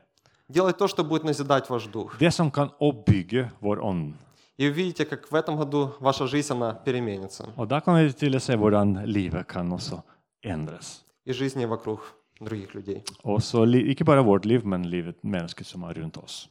делать 0.49 0.77
то, 0.77 0.87
что 0.89 1.03
будет 1.05 1.23
назидать 1.23 1.69
ваш 1.69 1.87
дух. 1.87 2.17
Det 2.19 2.31
som 2.33 2.51
kan 2.51 2.71
oppbygge 2.79 3.51
vår 3.61 3.79
ånd. 3.81 4.13
И 4.57 4.67
увидите, 4.69 5.05
как 5.05 5.31
в 5.31 5.35
этом 5.35 5.55
году 5.57 5.93
ваша 5.99 6.27
жизнь, 6.27 6.51
она 6.53 6.73
переменится. 6.73 7.45
Og 7.55 7.67
da 7.69 7.79
kan 7.79 7.95
vi 7.95 8.11
til 8.13 8.35
å 8.35 8.39
se 8.39 8.53
hvordan 8.55 9.05
livet 9.05 9.47
kan 9.47 9.71
også 9.71 10.03
endres. 10.43 11.04
И 11.25 11.33
жизни 11.33 11.65
вокруг 11.65 11.99
других 12.39 12.75
людей. 12.75 13.03
Og 13.23 13.41
så 13.41 13.63
ikke 13.65 14.03
bare 14.05 14.23
vårt 14.23 14.45
liv, 14.45 14.65
men 14.65 14.83
livet 14.85 15.15
mennesker 15.23 15.63
som 15.65 15.83
er 15.83 15.93
rundt 15.93 16.17
oss. 16.17 16.49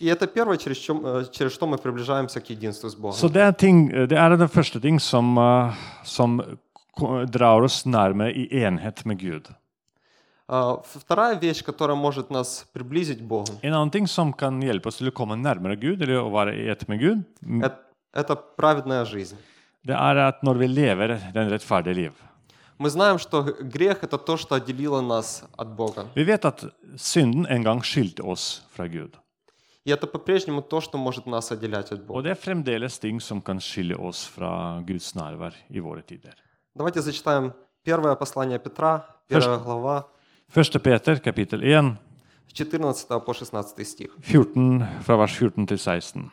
И 0.00 0.06
это 0.06 0.26
первое, 0.26 0.56
через, 0.56 0.78
чем, 0.78 1.04
э, 1.04 1.24
через 1.30 1.52
что 1.52 1.66
мы 1.66 1.76
приближаемся 1.76 2.40
к 2.40 2.48
единству 2.50 2.88
с 2.88 2.94
Богом. 2.94 3.18
Så 3.18 3.28
det 3.28 3.42
er, 3.42 3.52
ting, 3.52 3.90
det 3.90 4.16
er 4.16 4.36
den 4.36 4.48
første 4.48 4.80
ting 4.80 4.98
som, 5.00 5.36
eh, 5.38 5.74
som 6.04 6.40
drar 7.26 7.62
oss 7.62 7.84
nærmere 7.86 8.32
i 8.32 8.64
enhet 8.64 9.04
med 9.04 9.18
Gud. 9.18 9.50
А, 10.48 10.82
Вторая 10.82 11.38
вещь, 11.38 11.62
которая 11.62 11.96
может 11.96 12.30
нас 12.30 12.66
приблизить 12.72 13.18
к 13.18 13.22
Богу, 13.22 13.52
En 13.62 13.72
annen 13.74 13.90
ting 13.90 14.06
som 14.08 14.32
kan 14.32 14.60
hjelpe 14.60 14.88
oss 14.88 14.96
til 14.96 15.08
å 15.08 15.12
komme 15.12 15.36
nærmere 15.36 15.76
Gud, 15.76 16.02
eller 16.02 16.16
å 16.16 16.30
være 16.30 16.56
i 16.56 16.68
ett 16.68 16.88
med 16.88 16.98
Gud, 16.98 17.22
это, 17.62 17.76
это 18.12 18.36
праведная 18.56 19.04
жизнь. 19.04 19.36
det 19.84 19.94
er 19.94 20.16
at 20.16 20.42
når 20.42 20.54
vi 20.58 20.66
lever 20.66 21.32
den 21.32 21.50
rettferdige 21.50 21.94
liv. 21.94 22.12
Мы 22.80 22.88
знаем, 22.88 23.18
что 23.18 23.42
грех– 23.42 23.98
это 24.04 24.16
то, 24.16 24.38
что 24.38 24.54
отделило 24.54 25.02
нас 25.02 25.44
от 25.54 25.68
Бога. 25.68 26.06
Vi 26.14 26.24
vet 26.24 26.46
at 26.46 26.64
synden 26.96 27.46
en 27.46 27.62
gang 27.62 27.84
skilte 27.84 28.22
oss 28.22 28.62
fra 28.74 28.88
Gud. 28.88 29.18
И 29.84 29.90
это 29.90 30.06
по-прежнему 30.06 30.62
то, 30.62 30.80
что 30.80 30.96
может 30.96 31.26
нас 31.26 31.52
отделять 31.52 31.92
от 31.92 32.06
Бога. 32.06 32.22
det 32.22 32.30
er 32.30 32.40
fremdeles 32.40 32.98
ting 32.98 33.20
som 33.20 33.42
kan 33.42 33.60
skille 33.60 33.96
oss 33.96 34.24
fra 34.24 34.80
Guds 34.86 35.14
nærvær 35.14 35.52
i 35.68 35.78
våre 35.78 36.00
tider. 36.00 36.32
Давайте 36.74 37.02
зачитаем 37.02 37.52
первое 37.84 38.14
послание 38.14 38.58
Петра, 38.58 39.04
первая 39.28 39.58
глава, 39.58 40.08
1. 40.54 40.80
Peter 40.82 41.20
kapittel 41.20 41.62
1, 41.62 41.98
с 42.48 42.52
14 42.52 43.24
по 43.26 43.34
16 43.34 43.86
стих. 43.86 44.08
14, 44.22 44.86
fra 45.02 45.16
vers 45.16 45.32
14 45.32 45.66
til 45.66 45.78
16. 45.78 46.30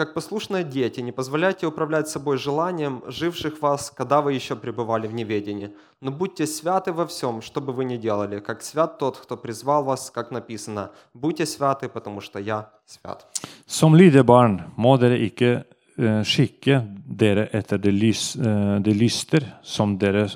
«Как 0.00 0.14
послушные 0.14 0.64
дети, 0.64 1.00
не 1.00 1.12
позволяйте 1.12 1.66
управлять 1.66 2.08
собой 2.08 2.38
желанием, 2.38 3.02
живших 3.06 3.60
вас, 3.60 3.90
когда 3.90 4.22
вы 4.22 4.32
еще 4.32 4.56
пребывали 4.56 5.06
в 5.06 5.12
неведении. 5.12 5.74
Но 6.00 6.10
будьте 6.10 6.46
святы 6.46 6.90
во 6.94 7.04
всем, 7.04 7.42
что 7.42 7.60
бы 7.60 7.74
вы 7.74 7.84
ни 7.84 7.98
делали, 7.98 8.40
как 8.40 8.62
свят 8.62 8.98
тот, 8.98 9.18
кто 9.18 9.36
призвал 9.36 9.84
вас, 9.84 10.10
как 10.10 10.30
написано. 10.30 10.90
Будьте 11.12 11.44
святы, 11.44 11.90
потому 11.90 12.22
что 12.22 12.38
я 12.38 12.70
свят». 12.86 13.26
Som 13.66 13.94
lydige 13.94 14.24
barn 14.24 14.72
må 14.76 14.96
dere 14.96 15.20
ikke 15.20 15.64
eh, 15.98 16.24
skikke 16.24 16.80
dere 17.04 17.50
etter 17.52 17.76
det, 17.76 17.92
lys, 17.92 18.36
eh, 18.36 18.80
det 18.80 18.96
lyster 18.96 19.44
som 19.62 19.98
dere 19.98 20.30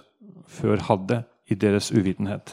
før 0.47 0.77
hadde 0.91 1.25
i 1.49 1.55
deres 1.55 1.91
uvitenhet. 1.91 2.53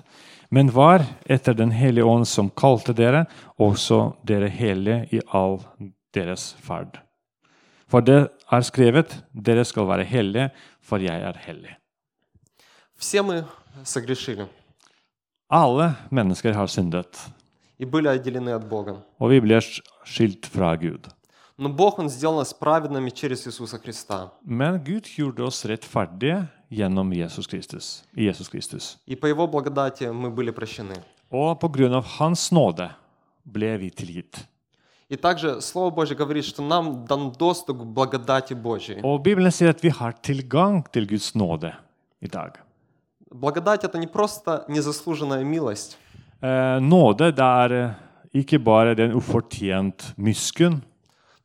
Men 0.50 0.72
var 0.72 1.04
etter 1.26 1.54
Den 1.54 1.72
hellige 1.72 2.06
ånd 2.06 2.26
som 2.26 2.50
kalte 2.50 2.94
dere, 2.94 3.26
også 3.60 4.14
dere 4.24 4.48
hellige 4.48 5.08
i 5.12 5.20
all 5.34 5.60
deres 6.15 6.55
ferd. 6.61 6.99
For 7.89 8.01
det 8.01 8.29
er 8.51 8.61
skrevet, 8.67 9.13
dere 9.33 9.65
skal 9.65 9.87
være 9.87 10.05
hellige, 10.05 10.51
for 10.83 10.99
jeg 10.99 11.23
er 11.23 11.37
hellig. 11.47 11.77
Все 12.99 13.23
мы 13.23 13.45
согрешили 13.85 14.47
Alle 15.49 15.95
mennesker 16.11 16.53
har 16.53 16.67
syndet, 16.67 17.31
и 17.79 17.85
были 17.85 18.09
отделены 18.09 18.51
от 18.55 18.69
Бога. 18.69 19.03
og 19.21 19.31
vi 19.31 19.41
blir 19.41 19.61
skilt 20.05 20.47
fra 20.47 20.75
Gud. 20.77 21.09
Но 21.59 21.69
Бог, 21.69 21.99
Он 21.99 22.09
сделал 22.09 22.37
нас 22.39 22.53
праведными 22.53 23.11
через 23.11 23.47
Иисуса 23.47 23.79
Христа. 23.79 24.31
Men 24.45 24.79
Gud 24.85 25.07
gjorde 25.17 25.43
oss 25.45 25.65
rettferdige 25.65 26.49
gjennom 26.71 27.13
Jesus 27.13 27.47
Kristus, 27.47 28.05
i 28.15 28.25
Jesus 28.25 28.49
Kristus. 28.49 28.99
И 29.07 29.15
по 29.17 29.27
Его 29.27 29.47
благодати 29.47 30.05
мы 30.05 30.31
были 30.31 30.51
прощены. 30.51 31.03
Og 31.31 31.61
på 31.61 31.69
grunn 31.69 31.95
av 31.95 32.05
Hans 32.19 32.51
nåde 32.53 32.91
ble 33.45 33.77
vi 33.79 33.91
tilgitt. 33.91 34.47
И 35.12 35.18
также 35.18 35.60
Слово 35.62 35.90
Божье 35.92 36.16
говорит, 36.16 36.46
что 36.46 36.62
нам 36.62 37.06
дан 37.06 37.34
доступ 37.34 37.80
к 37.80 37.84
благодати 37.84 38.54
Божьей. 38.54 39.02
Og 39.04 39.20
Bibelen 39.22 39.52
sier 39.52 39.70
at 39.70 39.84
vi 39.84 39.90
har 39.90 40.14
tilgang 40.24 40.86
til 40.92 41.06
Guds 41.08 41.36
nåde 41.36 41.74
i 42.22 42.28
dag. 42.28 42.52
Благодать– 43.32 43.84
это 43.86 43.98
не 43.98 44.08
просто 44.08 44.64
незаслуженная 44.70 45.44
милость, 45.44 45.98
Eh, 46.42 46.80
nåde 46.80 47.32
det 47.32 47.44
er 47.44 47.72
eh, 47.72 47.92
ikke 48.34 48.60
bare 48.60 48.96
den 48.96 49.12
ufortjent 49.12 50.14
miskunn. 50.18 50.82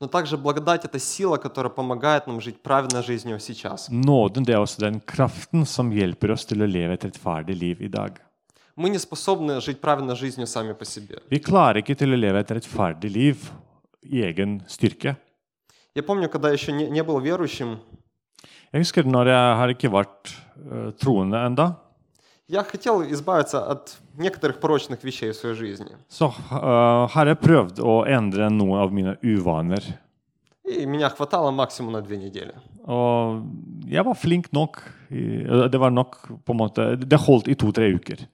но 0.00 0.06
также 0.06 0.36
благодать– 0.36 0.84
это 0.86 0.98
сила, 0.98 1.36
которая 1.36 1.70
помогает 1.70 2.26
нам 2.26 2.40
жить 2.40 2.62
правильной 2.62 3.02
жизнью 3.02 3.38
сейчас. 3.40 3.88
Nåden 3.90 4.44
det 4.44 4.54
er 4.54 4.58
også 4.60 4.80
den 4.80 5.00
kraften 5.00 5.66
som 5.66 5.90
hjelper 5.90 6.30
oss 6.30 6.44
til 6.44 6.62
å 6.62 6.66
leve 6.66 6.92
et 6.94 7.04
rettferdig 7.04 7.56
liv 7.56 7.82
i 7.82 7.88
dag. 7.88 8.12
Мы 8.75 8.89
не 8.89 8.97
способны 8.99 9.59
жить 9.61 9.81
правильной 9.81 10.15
жизнью 10.15 10.47
сами 10.47 10.73
по 10.73 10.85
себе. 10.85 11.19
Vi 11.29 11.39
klarer 11.39 11.77
ikke 11.83 11.95
til 11.95 12.13
å 12.13 12.17
leve 12.17 12.39
et 12.39 12.51
rettferdig 12.51 13.11
liv 13.11 13.51
i 14.03 14.21
egen 14.23 14.61
styrke. 14.67 15.17
Я 15.95 16.03
помню, 16.03 16.29
когда 16.29 16.49
еще 16.51 16.71
не, 16.71 16.89
не 16.89 17.03
был 17.03 17.19
верующим, 17.19 17.79
Jeg 18.73 18.81
husker 18.81 19.03
når 19.03 19.27
jeg 19.27 19.55
har 19.59 19.69
ikke 19.69 19.89
vært 19.91 20.31
eh, 20.55 20.91
troende 20.97 21.37
enda, 21.45 21.75
Я 22.47 22.63
хотел 22.63 23.01
избавиться 23.03 23.63
от 23.65 23.97
некоторых 24.17 24.59
порочных 24.59 25.03
вещей 25.03 25.31
в 25.31 25.35
своей 25.35 25.55
жизни. 25.55 25.91
så 26.09 26.27
eh, 26.51 27.07
har 27.13 27.25
jeg 27.27 27.39
prøvd 27.39 27.79
å 27.79 28.05
endre 28.07 28.49
noen 28.49 28.79
av 28.81 28.91
mine 28.93 29.17
uvaner. 29.21 29.83
И 30.63 30.85
меня 30.85 31.09
хватало 31.09 31.51
максимум 31.51 31.91
на 31.91 32.01
две 32.01 32.17
недели. 32.17 32.53
Og 32.87 33.43
jeg 33.87 34.03
var 34.05 34.13
flink 34.15 34.51
nok. 34.53 34.81
i- 35.11 35.43
eh, 35.43 35.67
Det 35.67 35.77
var 35.79 35.89
nok 35.91 36.15
på 36.45 36.51
en 36.51 36.57
måte, 36.57 36.95
det 36.95 37.19
holdt 37.19 37.47
i 37.49 37.55
to-tre 37.55 37.91
uker. 37.93 38.27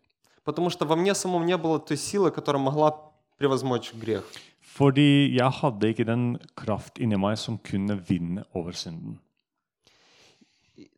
Потому 0.45 0.71
что 0.71 0.85
во 0.87 0.97
мне 0.97 1.15
самом 1.15 1.47
не 1.47 1.57
было 1.57 1.79
той 1.79 1.97
силы, 1.97 2.31
которая 2.31 2.63
могла 2.63 3.13
превозмочь 3.39 3.93
грех. 3.95 4.25
Fordi 4.61 5.37
jeg 5.37 5.51
hadde 5.61 5.89
ikke 5.93 6.05
den 6.05 6.39
kraft 6.57 6.99
inni 6.99 7.19
meg 7.21 7.37
som 7.37 7.59
kunne 7.59 7.99
vinne 8.09 8.45
over 8.55 8.73
synden. 8.73 9.19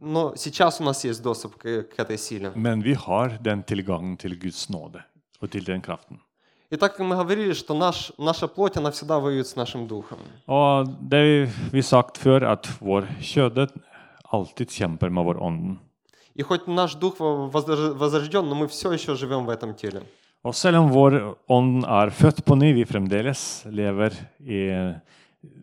Но 0.01 0.35
сейчас 0.37 0.81
у 0.81 0.85
нас 0.85 1.05
есть 1.05 1.23
доступ 1.23 1.57
к, 1.57 1.83
к 1.83 1.99
этой 1.99 2.19
силе. 2.19 2.53
Men 2.55 2.83
vi 2.83 2.95
har 2.95 3.39
den 3.41 3.63
tilgangen 3.63 4.17
til 4.17 4.39
Guds 4.39 4.71
nåde 4.71 5.03
og 5.41 5.51
til 5.51 5.67
den 5.67 5.83
kraften. 5.83 6.21
И 6.71 6.77
так 6.77 6.97
как 6.97 7.07
мы 7.07 7.17
говорили, 7.17 7.53
что 7.53 7.75
наш, 7.75 8.13
наша 8.19 8.49
плоть, 8.49 8.77
она 8.77 8.91
всегда 8.91 9.21
воюет 9.21 9.47
с 9.47 9.57
нашим 9.57 9.87
духом. 9.87 10.19
Og 10.47 10.89
det 11.11 11.51
vi 11.73 11.83
sagt 11.83 12.19
før, 12.19 12.53
at 12.53 12.69
vår 12.81 13.07
kjøde 13.21 13.69
alltid 14.33 14.69
kjemper 14.71 15.09
med 15.09 15.25
vår 15.25 15.43
ånden. 15.43 15.79
И 16.35 16.43
хоть 16.43 16.67
наш 16.67 16.95
дух 16.95 17.17
возрожден, 17.19 18.49
но 18.49 18.55
мы 18.55 18.67
все 18.67 18.93
еще 18.93 19.15
живем 19.15 19.47
в 19.47 19.51
этом 19.51 19.75
теле. 19.75 20.03
Og 20.45 20.53
selv 20.53 20.83
om 20.83 20.91
vår 20.93 21.15
ånd 21.49 21.87
er 21.89 22.11
født 22.13 22.43
på 22.45 22.57
ny, 22.61 22.75
vi 22.77 22.85
fremdeles 22.85 23.65
lever 23.65 24.13
i 24.45 24.59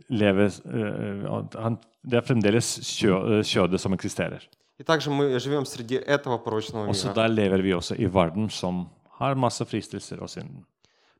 lever, 0.09 0.49
eh, 0.65 1.59
han, 1.61 1.77
Det 2.01 2.17
er 2.17 2.25
fremdeles 2.25 2.79
kjø, 2.81 3.13
eh, 3.13 3.43
kjødet 3.45 3.79
som 3.79 3.93
eksisterer. 3.93 4.41
И 4.79 4.83
также 4.83 5.11
мы 5.11 5.39
живем 5.39 5.65
среди 5.65 5.95
этого 5.95 6.37
порочного 6.39 6.87
мира. 6.87 7.13
der 7.13 7.27
lever 7.27 7.61
vi 7.61 7.73
også 7.73 7.95
i 7.99 8.07
verden 8.07 8.49
som 8.49 8.89
har 9.19 9.35
masse 9.35 9.65
fristelser 9.65 10.19
og 10.19 10.29
synden. 10.29 10.65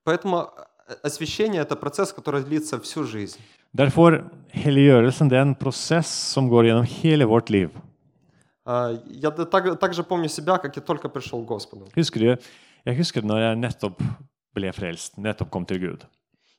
Поэтому 0.03 0.49
э, 0.87 0.93
освящение– 1.03 1.61
это 1.63 1.75
процесс, 1.75 2.11
который 2.11 2.43
длится 2.43 2.79
всю 2.79 3.03
жизнь. 3.03 3.39
Derfor 3.73 4.23
helliggjørelsen 4.49 5.29
det 5.29 5.37
er 5.37 5.41
en 5.41 5.55
prosess 5.55 6.07
som 6.07 6.49
går 6.49 6.65
gjennom 6.65 6.85
hele 6.85 7.25
vårt 7.25 7.49
liv. 7.49 7.69
А, 8.64 8.92
Я 9.06 9.30
д- 9.30 9.44
так- 9.46 9.78
также 9.78 10.02
помню 10.02 10.28
себя, 10.28 10.58
как 10.58 10.74
я 10.76 10.82
только 10.82 11.08
пришел 11.08 11.42
к 11.42 11.46
Господу. 11.46 11.86
Husker 11.96 12.18
du, 12.20 12.38
Jeg 12.84 12.96
husker 12.98 13.22
når 13.22 13.38
jeg 13.38 13.56
nettopp 13.58 14.00
ble 14.54 14.72
frelst, 14.72 15.16
nettopp 15.18 15.50
kom 15.50 15.64
til 15.66 15.78
Gud. 15.80 16.04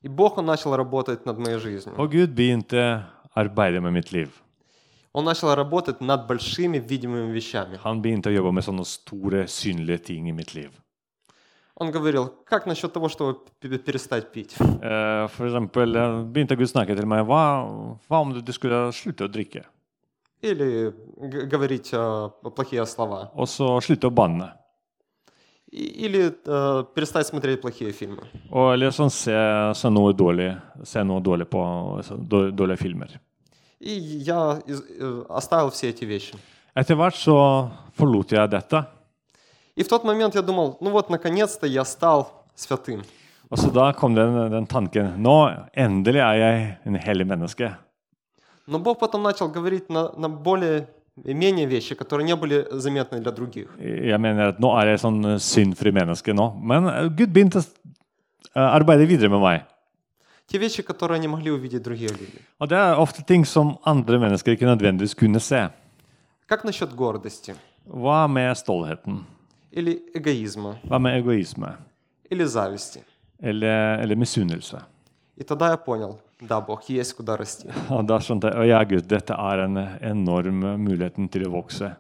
И 0.04 0.08
Бог, 0.08 0.38
Он 0.38 0.46
начал 0.46 0.76
работать 0.76 1.26
над 1.26 1.38
моей 1.40 1.58
жизнью. 1.60 1.96
Og 1.98 2.12
Gud 2.12 2.36
begynte 2.36 3.04
arbeide 3.36 3.82
med 3.82 3.92
mitt 3.94 4.12
liv. 4.12 4.30
Он 5.14 5.26
начал 5.26 5.56
работать 5.56 6.00
над 6.02 6.28
большими 6.28 6.78
видимыми 6.80 7.32
вещами. 7.34 7.78
Han 7.84 8.02
begynte 8.02 8.30
å 8.30 8.36
jobbe 8.36 8.52
med 8.54 8.64
sånne 8.64 8.86
store, 8.86 9.48
synlige 9.48 10.04
ting 10.06 10.28
i 10.28 10.32
mitt 10.32 10.54
liv. 10.54 10.70
Он 11.80 11.92
говорил, 11.92 12.28
как 12.46 12.66
насчет 12.66 12.92
того, 12.94 13.08
чтобы 13.10 13.40
п- 13.60 13.78
перестать 13.78 14.32
пить? 14.32 14.56
Eh, 14.60 15.28
For 15.30 15.48
eksempel 15.48 15.96
eh, 15.96 16.24
begynte 16.26 16.56
Gud 16.56 16.68
å 16.68 16.72
snakke 16.72 16.96
til 16.96 17.06
meg 17.06 17.26
hva, 17.26 17.98
hva 18.10 18.22
om 18.22 18.34
du 18.34 18.52
skulle 18.54 18.92
slutte 18.92 19.26
å 19.26 19.32
drikke? 19.32 19.64
Или 20.42 20.94
г- 21.18 21.46
говорить 21.46 21.90
э, 21.94 22.30
плохие 22.56 22.86
слова? 22.86 23.32
Og 23.36 23.48
så 23.48 23.80
slutte 23.82 24.08
å 24.08 24.14
banne. 24.14 24.52
И- 25.72 26.06
Или 26.06 26.32
э, 26.46 26.84
перестать 26.96 27.28
смотреть 27.28 27.62
плохие 27.62 27.92
фильмы? 27.92 28.24
Og, 28.52 28.74
eller 28.74 28.92
sånn 28.92 29.10
se, 29.12 29.34
se, 29.76 29.90
noe 29.90 30.14
dårlig, 30.14 30.56
se 30.84 31.04
noe 31.04 31.20
dårlig 31.22 31.48
på 31.50 31.64
så, 32.04 32.16
dår- 32.18 32.52
dårlige 32.56 32.78
filmer. 32.80 33.20
И 33.80 33.94
я 34.24 34.60
из- 34.66 34.84
э, 35.00 35.26
оставил 35.30 35.70
все 35.72 35.90
эти 35.90 36.06
вещи. 36.06 36.36
Etter 36.76 36.96
hvert 36.96 37.16
så 37.16 37.72
forlot 37.98 38.32
jeg 38.32 38.50
dette. 38.50 38.86
И 39.76 39.84
в 39.84 39.88
тот 39.88 40.04
момент 40.04 40.36
я 40.36 40.42
думал, 40.42 40.78
ну 40.82 40.90
вот, 40.92 41.10
наконец-то 41.10 41.68
я 41.68 41.84
стал 41.86 42.28
святым. 42.56 43.04
Og 43.50 43.58
så 43.58 43.70
da 43.74 43.92
kom 43.94 44.14
den, 44.14 44.52
den 44.52 44.66
tanken 44.68 45.14
Nå 45.22 45.68
endelig 45.74 46.20
er 46.20 46.36
jeg 46.36 46.78
en 46.86 46.96
hellig 46.96 47.26
menneske. 47.28 47.76
Но 48.67 48.79
Бог 48.79 48.99
потом 48.99 49.23
начал 49.23 49.49
говорить 49.49 49.89
на, 49.89 50.13
на 50.13 50.29
более 50.29 50.89
менее 51.17 51.67
вещи, 51.67 51.95
которые 51.95 52.27
не 52.27 52.37
были 52.37 52.67
заметны 52.71 53.21
для 53.21 53.33
других. 53.33 53.69
Jeg 53.79 54.19
mener 54.21 54.49
at 54.55 54.61
nå 54.61 54.73
er 54.81 54.95
jeg 54.95 55.03
sånn 55.03 55.21
eh, 55.25 55.39
syndfri 55.39 55.93
menneske 55.93 56.33
nå. 56.33 56.53
Men 56.63 56.89
eh, 56.89 57.09
Gud 57.11 57.33
begynte 57.35 57.61
å 57.61 57.63
eh, 57.63 58.63
arbeide 58.63 59.07
videre 59.07 59.29
med 59.29 59.43
meg. 59.43 59.69
Те 60.47 60.59
вещи, 60.59 60.83
которые 60.83 61.19
не 61.19 61.29
могли 61.29 61.51
увидеть 61.51 61.83
другие 61.83 62.11
люди. 62.11 62.41
Og 62.59 62.69
det 62.69 62.79
er 62.79 62.99
ofte 62.99 63.23
ting 63.23 63.45
som 63.45 63.77
andre 63.85 64.19
mennesker 64.19 64.53
ikke 64.53 64.67
nødvendigvis 64.67 65.15
kunne 65.15 65.41
se. 65.41 65.69
Как 66.47 66.65
насчет 66.65 66.95
гордости? 66.95 67.55
Hva 67.87 68.27
med 68.29 68.57
stoltheten? 68.57 69.25
Или 69.71 70.03
эгоизма? 70.15 70.79
Hva 70.85 70.99
med 70.99 71.19
egoisme? 71.19 71.77
Или 72.31 72.45
зависти? 72.45 73.01
Eller, 73.41 73.99
eller 73.99 74.17
misunnelse? 74.17 74.83
И 75.37 75.45
тогда 75.45 75.71
я 75.71 75.77
понял, 75.77 76.21
да, 76.42 76.62
Бог, 76.62 76.84
есть 76.90 77.14
куда 77.16 77.38
расти. 77.38 77.68
Og 77.90 78.06
da 78.08 78.20
skjønte 78.20 78.52
jeg 78.52 78.58
å 78.62 78.68
ja, 78.68 78.84
Gud, 78.84 79.08
dette 79.08 79.34
er 79.34 79.64
en 79.66 79.78
enorm 80.02 80.64
muligheten 80.84 81.30
til 81.30 81.48
å 81.48 81.52
vokse 81.52 81.96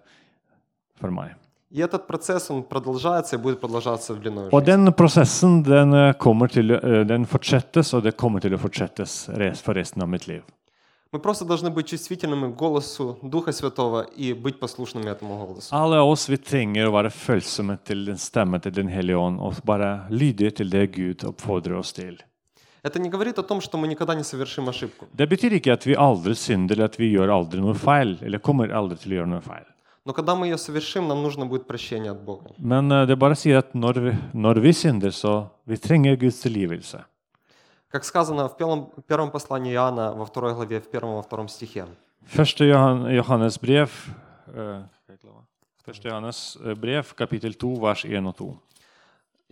for 0.99 1.11
meg. 1.11 1.35
И 1.69 1.81
этот 1.81 2.07
процесс, 2.07 2.49
он 2.49 2.63
продолжается 2.63 3.35
и 3.35 3.39
будет 3.39 3.59
продолжаться 3.59 4.13
в 4.13 4.21
длину 4.21 4.47
Og 4.51 4.61
жизни. 4.61 4.65
den 4.65 4.93
prosessen 4.93 5.63
den, 5.63 5.93
eh, 5.93 6.13
kommer 6.13 6.47
til, 6.47 6.71
eh, 6.71 7.03
den 7.03 7.25
fortsettes, 7.25 7.93
og 7.93 8.03
det 8.03 8.15
kommer 8.15 8.39
til 8.39 8.51
å 8.53 8.57
fortsettes 8.57 9.27
res- 9.37 9.61
for 9.61 9.73
resten 9.73 10.01
av 10.01 10.07
mitt 10.09 10.27
liv. 10.27 10.43
Мы 11.13 11.19
просто 11.19 11.45
должны 11.45 11.69
быть 11.69 11.87
чувствительными 11.87 12.51
к 12.53 12.55
голосу 12.57 13.17
Духа 13.23 13.51
Святого 13.51 14.05
и 14.15 14.33
быть 14.33 14.59
послушными 14.59 15.09
этому 15.09 15.37
голосу. 15.45 15.73
Alle 15.75 15.99
oss 15.99 16.27
vi 16.29 16.37
trenger 16.37 16.87
å 16.87 16.91
være 16.91 17.09
følsomme 17.11 17.77
til 17.83 18.05
den 18.05 18.15
stemme 18.17 18.61
til 18.61 18.71
Den 18.71 18.87
hellige 18.87 19.15
ånd, 19.17 19.39
og 19.39 19.55
bare 19.65 20.05
lydige 20.09 20.55
til 20.55 20.69
det 20.69 20.91
Gud 20.93 21.23
oppfordrer 21.23 21.77
oss 21.79 21.91
til. 21.93 22.17
Это 22.82 22.98
не 22.98 23.08
говорит 23.08 23.38
о 23.38 23.42
том, 23.42 23.60
что 23.60 23.78
мы 23.78 23.86
никогда 23.86 24.14
не 24.14 24.24
совершим 24.24 24.68
ошибку. 24.68 25.06
Det 25.12 25.28
betyr 25.28 25.52
ikke 25.52 25.72
at 25.72 25.86
vi 25.86 25.94
aldri 25.94 26.34
synder, 26.34 26.74
eller 26.74 26.84
at 26.84 26.98
vi 26.98 27.12
gjør 27.12 27.30
aldri 27.30 27.60
noe 27.60 27.74
feil, 27.74 28.18
eller 28.20 28.38
kommer 28.42 28.74
aldri 28.74 28.96
til 28.98 29.12
å 29.12 29.14
gjøre 29.20 29.30
noe 29.30 29.40
feil. 29.40 29.66
Но 30.04 30.12
когда 30.12 30.34
мы 30.34 30.48
ее 30.48 30.58
совершим, 30.58 31.06
нам 31.06 31.22
нужно 31.22 31.46
будет 31.46 31.68
прощение 31.68 32.10
от 32.10 32.20
Бога. 32.24 32.50
Men 32.58 32.90
eh, 32.90 33.06
det 33.06 33.16
bare 33.16 33.36
sier 33.36 33.58
at 33.58 33.74
når 33.74 34.00
vi, 34.00 34.16
når 34.34 34.60
vi 34.60 34.72
synder, 34.72 35.10
så 35.10 35.46
vi 35.64 35.76
trenger 35.76 36.16
Guds 36.16 36.40
tilgivelse. 36.40 37.04
Как 37.88 38.04
сказано 38.04 38.48
в 38.48 38.56
первом, 38.56 38.90
первом 39.06 39.30
послании 39.30 39.72
Иоанна 39.72 40.12
во 40.12 40.24
второй 40.24 40.54
главе, 40.54 40.80
в 40.80 40.90
первом 40.90 41.14
во 41.14 41.22
втором 41.22 41.48
стихе. 41.48 41.86
Første 42.26 42.64
Johan, 42.64 43.06
Johannes 43.14 43.58
brev, 43.60 43.90
eh, 44.54 44.82
Første 45.84 46.08
Johannes 46.08 46.56
eh, 46.64 46.74
brev, 46.74 47.14
kapittel 47.14 47.54
2, 47.54 47.80
vers 47.80 48.04
1 48.04 48.26
og 48.26 48.36
2. 48.36 48.56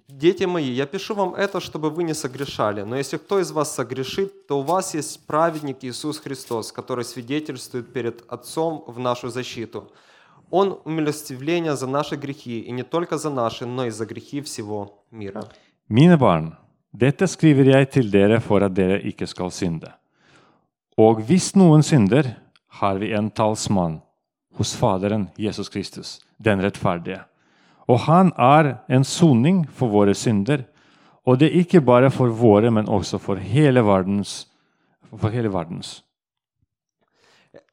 «Дети 0.09 0.45
мои, 0.45 0.71
я 0.71 0.87
пишу 0.87 1.15
вам 1.15 1.35
это, 1.35 1.61
чтобы 1.61 1.91
вы 1.91 2.05
не 2.05 2.15
согрешали. 2.15 2.83
Но 2.83 2.97
если 2.97 3.17
кто 3.17 3.41
из 3.41 3.51
вас 3.53 3.75
согрешит, 3.75 4.47
то 4.47 4.59
у 4.61 4.63
вас 4.63 4.95
есть 4.95 5.27
праведник 5.27 5.79
Иисус 5.83 6.19
Христос, 6.19 6.73
который 6.73 7.05
свидетельствует 7.05 7.93
перед 7.93 8.25
Отцом 8.29 8.85
в 8.87 8.99
нашу 8.99 9.29
защиту. 9.29 9.91
Он 10.51 10.79
умилостивление 10.85 11.77
за 11.77 11.87
наши 11.87 12.17
грехи, 12.17 12.61
и 12.61 12.73
не 12.73 12.83
только 12.83 13.19
за 13.19 13.31
наши, 13.31 13.67
но 13.67 13.87
и 13.87 13.91
за 13.91 14.07
gрехи 14.07 14.41
всего 14.41 15.05
мира». 15.11 15.45
Mine 15.89 16.17
barn, 16.17 16.53
dette 16.93 17.27
skriver 17.27 17.65
jeg 17.65 17.91
til 17.91 18.11
dere 18.13 18.41
for 18.41 18.63
at 18.63 18.77
dere 18.77 19.01
ikke 19.03 19.27
skal 19.27 19.51
synde. 19.51 19.91
Og 20.97 21.23
hvis 21.27 21.57
noen 21.57 21.83
synder, 21.83 22.37
har 22.81 22.99
vi 22.99 23.13
en 23.13 23.31
talsmann 23.31 24.01
hos 24.55 24.75
Faderen, 24.77 25.29
Jesus 25.39 25.69
Kristus, 25.69 26.21
den 26.39 26.63
rettferdige. 26.63 27.25
Og 27.90 28.00
han 28.00 28.32
er 28.38 28.78
en 28.90 29.04
soning 29.04 29.66
for 29.70 29.88
våre 29.88 30.14
synder, 30.16 30.66
og 31.26 31.40
det 31.40 31.52
er 31.52 31.60
ikke 31.62 31.82
bare 31.86 32.10
for 32.12 32.30
våre, 32.30 32.72
men 32.72 32.86
også 32.88 33.20
for 33.20 33.36
hele 33.36 33.82
verdens. 33.86 34.48
For 35.16 35.30
hele 35.30 35.50
verdens. 35.54 36.02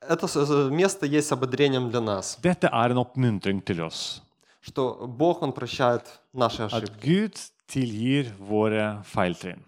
Это 0.08 0.26
с- 0.28 0.46
с- 0.46 0.70
место 0.70 1.06
есть 1.06 1.32
ободрением 1.32 1.90
для 1.90 2.00
нас, 2.00 2.38
Dette 2.42 2.68
er 2.72 2.90
en 2.90 2.98
oppmuntring 2.98 3.64
til 3.64 3.80
oss. 3.80 4.20
что 4.60 5.06
Бог, 5.08 5.42
Он 5.42 5.52
прощает 5.52 6.02
наши 6.32 6.62
ошибки. 6.62 6.92
At 6.92 7.00
Gud 7.00 7.36
tilgir 7.68 8.32
våre 8.38 9.02
feiltrinn. 9.04 9.60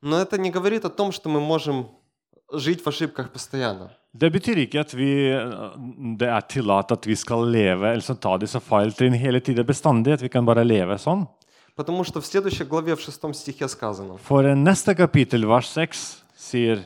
Но 0.00 0.16
это 0.20 0.38
не 0.38 0.50
говорит 0.50 0.84
о 0.84 0.90
том, 0.90 1.12
что 1.12 1.28
мы 1.28 1.40
можем 1.40 1.86
жить 2.52 2.82
в 2.82 2.86
ошибках 2.88 3.30
постоянно. 3.32 3.90
Det 4.16 4.28
betyr 4.32 4.58
ikke 4.66 4.80
at 4.80 4.92
vi, 4.94 5.12
det 6.20 6.28
er 6.28 6.42
tillatt 6.48 6.92
at 6.92 7.06
vi 7.08 7.14
skal 7.16 7.46
leve 7.48 7.92
eller 7.94 8.04
så 8.04 8.14
ta 8.20 8.36
disse 8.36 8.60
feiltrinn 8.60 9.14
hele 9.16 9.40
tiden 9.40 9.64
bestandig. 9.64 10.12
At 10.18 10.22
vi 10.22 10.28
kan 10.28 10.44
bare 10.44 10.64
leve 10.64 10.98
sånn. 11.00 11.26
Потому 11.74 12.04
что 12.04 12.20
в 12.20 12.26
следующей 12.26 12.64
главе, 12.64 12.94
в 12.96 13.00
шестом 13.00 13.32
стихе 13.32 13.66
сказано, 13.68 14.18
For 14.18 14.42
neste 14.54 14.94
kapittel, 14.94 15.46
vers 15.46 15.72
6, 15.72 16.24
sier 16.36 16.82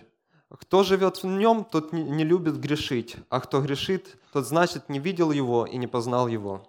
«Кто 0.61 0.85
живет 0.85 1.17
в 1.23 1.27
нем, 1.27 1.65
тот 1.65 1.93
не- 1.93 2.05
не 2.05 2.25
любит 2.25 2.61
грешить, 2.61 3.17
а 3.29 3.41
кто 3.41 3.61
грешит, 3.61 4.17
тот 4.33 4.47
значит 4.47 4.89
не 4.89 5.01
видел 5.01 5.33
его 5.33 5.67
и 5.67 5.77
не 5.77 5.89
познал 5.89 6.29
его». 6.29 6.63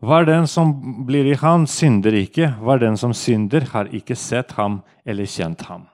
Hver 0.00 0.24
den 0.24 0.46
som 0.46 1.04
blir 1.06 1.24
i 1.26 1.34
Han, 1.36 1.66
synder 1.66 2.12
ikke. 2.12 2.56
Hver 2.60 2.78
den 2.80 2.96
som 2.96 3.12
synder, 3.12 3.60
har 3.72 3.84
ikke 3.92 4.16
sett 4.16 4.52
ham 4.52 4.82
eller 5.04 5.26
kjent 5.26 5.60
ham. 5.68 5.86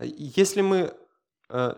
Если 0.00 0.60
мы 0.60 0.76
э, 0.76 0.90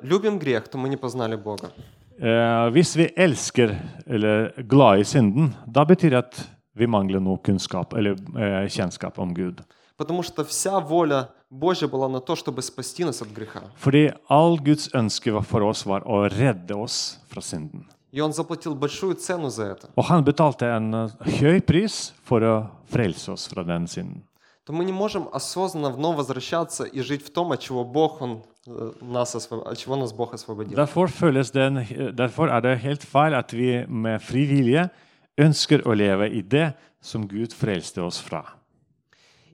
любим 0.02 0.40
грех, 0.40 0.68
то 0.68 0.78
мы 0.78 0.90
не 0.90 0.98
познали 0.98 1.36
Бога. 1.36 1.72
Eh, 2.18 2.70
hvis 2.72 2.96
vi 2.96 3.10
elsker 3.18 3.76
eller 4.08 4.54
er 4.58 4.64
glad 4.64 5.00
i 5.00 5.04
synden, 5.04 5.54
da 5.68 5.84
betyr 5.84 6.10
det 6.10 6.18
at 6.18 6.50
vi 6.76 6.88
mangler 6.88 7.20
noe 7.20 7.38
kunnskap 7.44 7.94
eller 7.94 8.16
eh, 8.38 8.70
kjennskap 8.72 9.20
om 9.20 9.34
Gud. 9.34 9.62
Потому 9.98 10.24
что 10.24 10.44
вся 10.44 10.80
воля 10.80 11.30
Божья 11.50 11.88
была 11.88 12.08
на 12.10 12.20
то, 12.20 12.36
чтобы 12.36 12.62
спасти 12.62 13.04
нас 13.06 13.22
от 13.22 13.30
греха. 13.30 13.62
Fordi 13.78 14.14
all 14.30 14.58
Guds 14.58 14.90
ønske 14.94 15.32
var- 15.32 15.44
for 15.44 15.62
oss 15.64 15.86
var 15.86 16.02
å 16.06 16.28
redde 16.30 16.76
oss 16.76 17.18
fra 17.28 17.42
synden. 17.42 17.86
И 18.12 18.22
Он 18.22 18.32
заплатил 18.32 18.76
большую 18.76 19.16
цену 19.16 19.50
за 19.50 19.64
это. 19.76 19.88
Og 19.98 20.06
han 20.06 20.24
betalte 20.24 20.66
en 20.66 20.94
eh, 20.94 21.10
høy 21.42 21.60
pris 21.62 22.14
for 22.24 22.40
å 22.42 22.68
frelse 22.90 23.30
oss 23.32 23.48
fra 23.48 23.64
den 23.64 23.88
synden. 23.88 24.24
То 24.66 24.74
мы 24.74 24.84
не 24.86 24.94
можем 24.94 25.28
осознанно 25.34 25.90
вновь 25.92 26.16
возвращаться 26.18 26.86
и 26.86 27.02
жить 27.02 27.24
в 27.26 27.30
том, 27.30 27.52
от 27.52 27.60
чего 27.60 27.84
Бог 27.84 28.22
он, 28.22 28.42
э, 28.67 28.93
нас, 29.03 29.35
осво- 29.35 29.63
от 29.67 29.79
чего 29.79 29.97
нас 29.97 30.13
Бог 30.13 30.35
освободил. 30.35 30.77
Derfor, 30.77 31.07
føles 31.09 31.51
den, 31.51 31.85
derfor 32.17 32.49
er 32.49 32.61
det 32.61 32.79
helt 32.81 33.03
feil 33.05 33.35
at 33.35 33.53
vi 33.53 33.85
med 33.89 34.21
fri 34.23 34.45
vilje 34.47 34.91
ønsker 35.39 35.83
å 35.87 35.95
leve 35.95 36.29
i 36.31 36.43
det 36.43 36.73
som 37.01 37.27
Gud 37.29 37.53
frelste 37.53 38.03
oss 38.03 38.19
fra. 38.21 38.45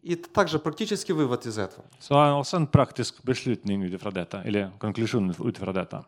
И 0.02 0.14
также 0.14 0.58
практический 0.58 1.12
вывод 1.12 1.46
из 1.46 1.58
этого. 1.58 1.84
Så 1.98 2.14
er 2.14 2.26
det 2.30 2.34
også 2.38 2.56
en 2.56 2.66
praktisk 2.66 3.22
beslutning 3.24 3.82
ut 3.82 3.92
ifra 3.92 4.10
dette, 4.12 4.40
eller 4.44 4.70
konklusjon 4.78 5.30
ut 5.40 5.56
ifra 5.58 5.72
dette. 5.72 6.04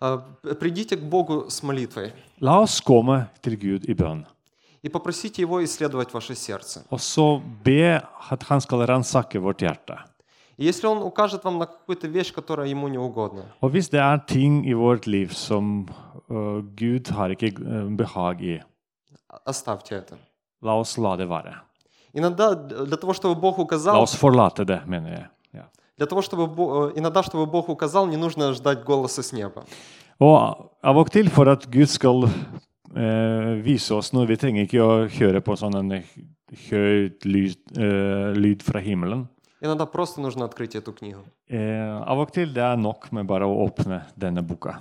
А, 0.00 0.18
Придите 0.60 0.96
к 0.96 1.00
Богу 1.02 1.46
с 1.50 1.62
молитвой 1.62 2.12
La 2.40 2.60
oss 2.60 2.80
komme 2.80 3.28
til 3.42 3.56
Gud 3.56 3.88
i 3.88 3.94
bønn, 3.94 4.24
и 4.82 4.88
попросите 4.88 5.42
Его 5.42 5.62
исследовать 5.64 6.12
ваше 6.12 6.34
сердце. 6.34 6.82
og 6.90 7.00
så 7.00 7.40
be 7.64 8.02
at 8.30 8.42
han 8.42 8.60
skal 8.60 8.86
ransake 8.86 9.38
vårt 9.40 9.58
hjerte. 9.62 9.98
И 10.57 10.65
если 10.65 10.87
Он 10.87 11.03
укажет 11.03 11.43
вам 11.43 11.59
на 11.59 11.65
какую-то 11.67 12.07
вещь, 12.07 12.33
которая 12.33 12.67
Ему 12.67 12.87
не 12.87 12.97
угодна, 12.97 13.43
Og 13.61 13.69
hvis 13.69 13.89
det 13.89 13.99
er 13.99 14.17
ting 14.27 14.65
i 14.67 14.73
vårt 14.73 15.07
liv 15.07 15.29
som 15.29 15.87
øh, 16.31 16.63
Gud 16.75 17.11
har 17.11 17.29
ikke 17.29 17.53
øh, 17.61 17.97
behag 17.97 18.41
i, 18.41 18.59
оставьте 19.45 19.95
это. 19.95 20.15
la 20.61 20.79
oss 20.79 20.97
la 20.97 21.15
det 21.15 21.29
være. 21.29 21.53
Иногда 22.13 22.55
для 22.85 22.97
того, 22.97 23.13
чтобы 23.13 23.35
Бог 23.41 23.57
La 23.57 23.63
указал, 23.63 24.01
oss 24.01 24.15
forlate 24.15 24.65
det, 24.65 24.81
mener 24.87 25.09
jeg. 25.09 25.25
Ja. 25.53 25.63
для 25.97 26.05
того, 26.05 26.21
чтобы 26.21 26.43
э, 26.45 26.99
иногда, 26.99 27.21
чтобы 27.23 27.45
Бог 27.45 27.69
указал, 27.69 28.07
не 28.07 28.17
нужно 28.17 28.53
ждать 28.53 28.83
голоса 28.83 29.21
с 29.23 29.31
неба. 29.33 29.63
Og 30.19 30.71
av 30.83 30.97
og 30.97 31.11
til 31.11 31.29
for 31.29 31.45
at 31.51 31.67
Gud 31.71 31.85
skal 31.85 32.23
eh, 32.95 33.61
vise 33.63 33.93
oss 33.93 34.13
noe, 34.13 34.25
vi 34.25 34.35
trenger 34.35 34.65
ikke 34.65 34.81
å 34.81 35.07
høre 35.07 35.41
på 35.41 35.55
sånn 35.55 35.75
en 35.77 35.91
høyt 36.71 37.25
lyd, 37.25 37.57
eh, 37.77 38.33
lyd 38.33 38.63
fra 38.63 38.79
himmelen. 38.79 39.27
Иногда 39.60 39.86
просто 39.86 40.20
нужно 40.20 40.44
открыть 40.44 40.74
эту 40.74 40.92
книгу. 40.92 41.24
Eh, 41.48 42.02
av 42.06 42.18
og 42.18 42.32
til 42.32 42.52
det 42.52 42.62
er 42.62 42.76
nok 42.76 43.12
med 43.12 43.26
bare 43.26 43.46
å 43.46 43.66
åpne 43.66 44.02
denne 44.16 44.42
boka. 44.42 44.80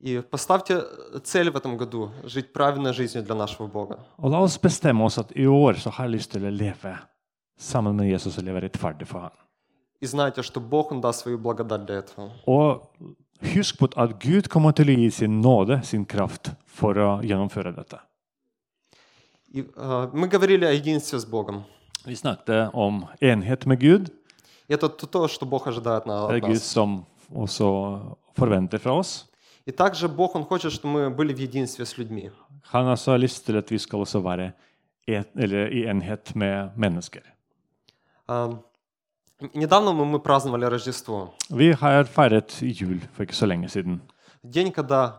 И 0.00 0.20
поставьте 0.20 0.84
цель 1.24 1.50
в 1.50 1.56
этом 1.56 1.76
году – 1.76 2.24
жить 2.24 2.52
правильной 2.52 2.92
жизнью 2.92 3.24
для 3.24 3.34
нашего 3.34 3.66
Бога. 3.66 3.98
Og 4.18 4.30
la 4.30 4.40
oss 4.40 4.56
bestemme 4.56 5.04
oss 5.04 5.18
at 5.18 5.32
i 5.34 5.46
år 5.46 5.74
så 5.74 5.90
har 5.90 6.04
jeg 6.06 6.14
lyst 6.14 6.30
til 6.30 6.46
å 6.46 6.50
leve 6.50 6.98
sammen 7.58 7.96
med 7.96 8.06
Jesus 8.06 8.38
og 8.38 8.44
leve 8.44 8.60
rettferdig 8.60 9.06
for 9.08 9.20
ham. 9.20 9.32
И 10.00 10.06
знайте, 10.06 10.42
что 10.42 10.60
Бог, 10.60 10.92
Он 10.92 11.00
даст 11.00 11.20
свою 11.20 11.38
благодать 11.38 11.84
для 11.84 11.96
этого. 11.96 12.30
Og 12.46 12.86
husk 13.42 13.78
på 13.78 13.88
at 13.96 14.20
Gud 14.20 14.48
kommer 14.48 14.70
til 14.72 14.86
å 14.86 14.96
gi 14.98 15.10
sin 15.10 15.40
nåde, 15.40 15.84
sin 15.84 16.04
kraft, 16.04 16.52
for 16.66 16.94
å 16.94 17.20
gjennomføre 17.20 17.74
dette. 17.74 17.98
И, 19.50 19.62
э, 19.62 20.10
мы 20.12 20.28
говорили 20.28 20.64
о 20.64 20.72
единстве 20.72 21.18
с 21.18 21.24
Богом. 21.24 21.64
Vi 22.06 22.14
snakket 22.16 22.70
om 22.74 23.04
enhet 23.20 23.66
med 23.66 23.80
Gud. 23.80 24.10
И 24.68 24.74
это 24.74 24.88
то- 24.88 25.06
то, 25.06 25.28
что 25.28 25.46
Бог 25.46 25.66
ожидает 25.66 26.06
на- 26.06 26.14
Det 26.28 26.36
от 26.36 26.42
er 26.42 26.46
Gud 26.46 26.48
нас. 26.50 26.62
som 26.62 27.04
også 27.34 27.98
forventer 28.38 28.78
fra 28.78 28.90
oss. 28.98 29.24
И 29.66 29.70
также 29.72 30.08
Бог, 30.08 30.34
Он 30.36 30.44
хочет, 30.44 30.72
чтобы 30.72 30.92
мы 30.94 31.10
были 31.16 31.32
в 31.34 31.38
единстве 31.40 31.84
с 31.84 31.98
людьми. 31.98 32.30
Han 32.72 32.84
har 32.84 32.90
også 32.92 33.16
lyst 33.16 33.46
til 33.46 33.56
at 33.56 33.70
vi 33.70 33.78
skal 33.78 33.98
også 33.98 34.20
være 34.20 34.52
et, 35.08 35.26
eller 35.36 35.66
i 35.66 35.86
enhet 35.90 36.36
med 36.36 36.68
mennesker. 36.76 37.20
А, 38.28 38.48
Недавно 39.54 39.92
мы, 39.92 40.04
мы 40.04 40.18
праздновали 40.18 40.64
Рождество. 40.64 41.28
Vi 41.50 41.72
har 41.72 42.04
feiret 42.04 42.62
jul 42.62 43.00
for 43.12 43.22
ikke 43.22 43.36
så 43.36 43.46
lenge 43.46 43.68
siden. 43.68 44.00
День, 44.52 44.72
когда 44.72 45.10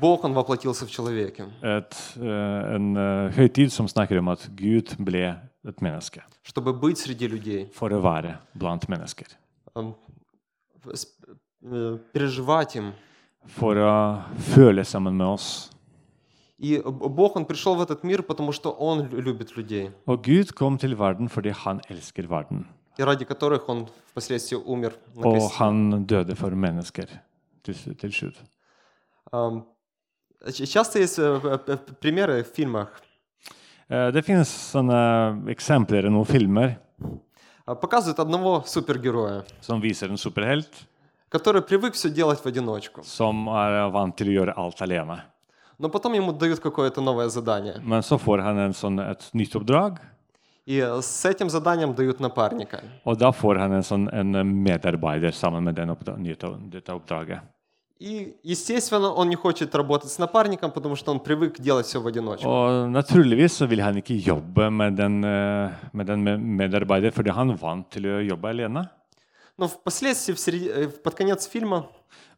Бог, 0.00 0.24
Он 0.24 0.32
воплотился 0.34 0.86
в 0.86 0.90
человеке. 0.90 1.44
Et, 1.62 2.16
eh, 2.22 2.74
en 2.76 2.96
eh, 2.96 3.30
høytid 3.36 3.70
som 3.70 3.88
snakker 3.88 4.18
om 4.18 4.28
at 4.28 4.48
Gud 4.56 4.96
ble 5.04 5.34
et 5.65 5.81
menneske 5.81 6.21
Чтобы 6.43 6.73
быть 6.73 6.97
среди 6.97 7.27
людей. 7.27 7.69
for 7.73 7.89
å 7.89 8.01
være 8.01 8.37
blant 8.57 8.87
mennesker. 8.89 9.27
э, 9.75 9.93
Переживать 12.13 12.75
им. 12.75 12.93
For 13.47 13.75
å 13.75 14.23
føle 14.53 14.83
sammen 14.85 15.15
med 15.17 15.27
oss. 15.27 15.69
И 16.57 16.77
Бог, 16.81 17.35
Он 17.37 17.45
пришел 17.45 17.75
в 17.75 17.81
этот 17.81 18.03
мир, 18.03 18.21
потому 18.21 18.51
что 18.51 18.69
Он 18.71 19.07
лю- 19.07 19.21
любит 19.21 19.55
людей. 19.55 19.91
Og 20.05 20.21
Gud 20.23 20.53
kom 20.55 20.77
til 20.77 20.95
verden 20.95 21.29
fordi 21.29 21.49
han 21.51 21.79
elsker 21.89 22.27
verden. 22.27 22.65
И 22.97 23.03
ради 23.03 23.23
которых 23.25 23.69
Он 23.69 23.87
впоследствии 24.13 24.57
умер 24.57 24.93
на 25.15 25.25
Og 25.27 25.33
кресте. 25.35 25.55
han 25.57 26.05
døde 26.05 26.35
for 26.35 26.49
mennesker 26.49 27.05
til, 27.63 27.73
til 27.95 28.11
slutt. 28.11 28.35
Ч- 30.51 30.65
Часто 30.65 30.99
есть 30.99 31.19
э, 31.19 31.57
п- 31.57 31.77
примеры 32.01 32.43
в 32.43 32.47
фильмах. 32.47 33.01
Eh, 33.90 34.10
Det 34.10 34.22
finnes 34.24 34.48
sånne 34.72 35.44
eksempler 35.50 36.06
i 36.06 36.10
noen 36.10 36.24
filmer 36.26 36.76
А, 37.66 37.74
Показывают 37.74 38.18
одного 38.18 38.62
супергероя, 38.66 39.42
som 39.60 39.80
viser 39.80 40.10
en 40.10 40.16
superhelt 40.16 40.68
который 41.30 41.62
привык 41.62 41.94
все 41.94 42.10
делать 42.10 42.38
в 42.40 42.46
одиночку. 42.46 43.02
som 43.02 43.48
er 43.48 43.90
vant 43.90 44.16
til 44.16 44.28
å 44.28 44.32
gjøre 44.44 44.54
alt 44.56 44.80
alene. 44.82 45.22
Но 45.78 45.88
потом 45.88 46.12
ему 46.12 46.32
дают 46.32 46.60
какое-то 46.60 47.00
новое 47.00 47.28
задание. 47.28 47.80
Men 47.82 48.02
så 48.02 48.16
får 48.18 48.42
han 48.42 48.58
en 48.58 48.72
sånn, 48.72 49.00
et 49.10 49.30
nytt 49.34 49.54
oppdrag, 49.56 49.98
И 50.66 50.78
э, 50.80 51.02
с 51.02 51.24
этим 51.26 51.48
заданием 51.50 51.92
дают 51.94 52.20
напарника. 52.20 52.80
og 53.04 53.18
da 53.18 53.30
får 53.32 53.58
han 53.58 53.72
en, 53.72 53.82
sånn, 53.82 54.08
en 54.14 54.32
medarbeider 54.62 55.32
sammen 55.32 55.64
med 55.64 55.74
den 55.74 55.88
oppdra 55.90 56.16
nytt- 56.16 56.70
dette 56.70 56.88
oppdraget. 56.92 57.40
И, 58.01 58.33
естественно, 58.43 59.11
он 59.13 59.27
не 59.29 59.35
хочет 59.35 59.75
работать 59.75 60.09
с 60.09 60.17
напарником, 60.19 60.71
потому 60.71 60.95
что 60.95 61.11
он 61.11 61.19
привык 61.19 61.59
делать 61.59 61.85
все 61.85 61.99
в 61.99 62.07
одиночку. 62.07 62.47
Og 62.47 62.89
naturligvis 62.91 63.51
så 63.57 63.67
vil 63.67 63.81
han 63.81 63.97
ikke 63.97 64.15
jobbe 64.25 64.69
med 64.71 64.93
den, 64.95 65.23
eh, 65.23 65.69
med 65.93 66.05
den 66.07 66.23
me- 66.23 66.37
medarbeider, 66.37 67.11
fordi 67.11 67.29
han 67.31 67.49
er 67.51 67.57
vant 67.57 67.89
til 67.91 68.03
å 68.03 68.21
jobbe 68.29 68.45
alene. 68.49 68.87
Но 69.57 69.67
впоследствии, 69.67 70.33
в 70.33 70.39
серед- 70.39 70.71
э, 70.77 70.87
под 71.03 71.13
конец 71.15 71.45
фильма, 71.47 71.83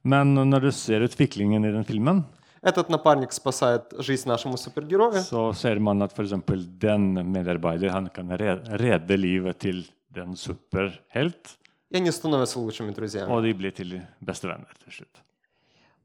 Men 0.03 0.33
når 0.49 0.61
du 0.61 0.71
ser 0.71 1.01
utviklingen 1.01 1.63
i 1.63 1.71
den 1.71 1.83
filmen, 1.85 2.23
этот 2.63 2.89
напарник 2.89 3.31
спасает 3.31 3.83
жизнь 3.99 4.27
нашему 4.27 4.57
супергерою. 4.57 5.21
så 5.21 5.53
ser 5.55 5.79
man 5.79 6.01
at 6.01 6.11
f.eks. 6.11 6.31
den 6.79 7.13
medarbeider 7.31 7.89
han 7.91 8.07
kan 8.09 8.27
re- 8.29 8.63
redde 8.79 9.15
livet 9.15 9.59
til 9.59 9.85
den 10.11 10.35
superhelt, 10.35 11.57
И 11.91 11.97
они 11.97 12.09
становятся 12.11 12.57
лучшими 12.59 12.91
друзьями. 12.93 13.29
og 13.29 13.43
de 13.43 13.53
blir 13.53 13.71
til 13.75 14.01
bestevenner 14.25 14.65
til 14.83 14.91
slutt. 14.91 15.21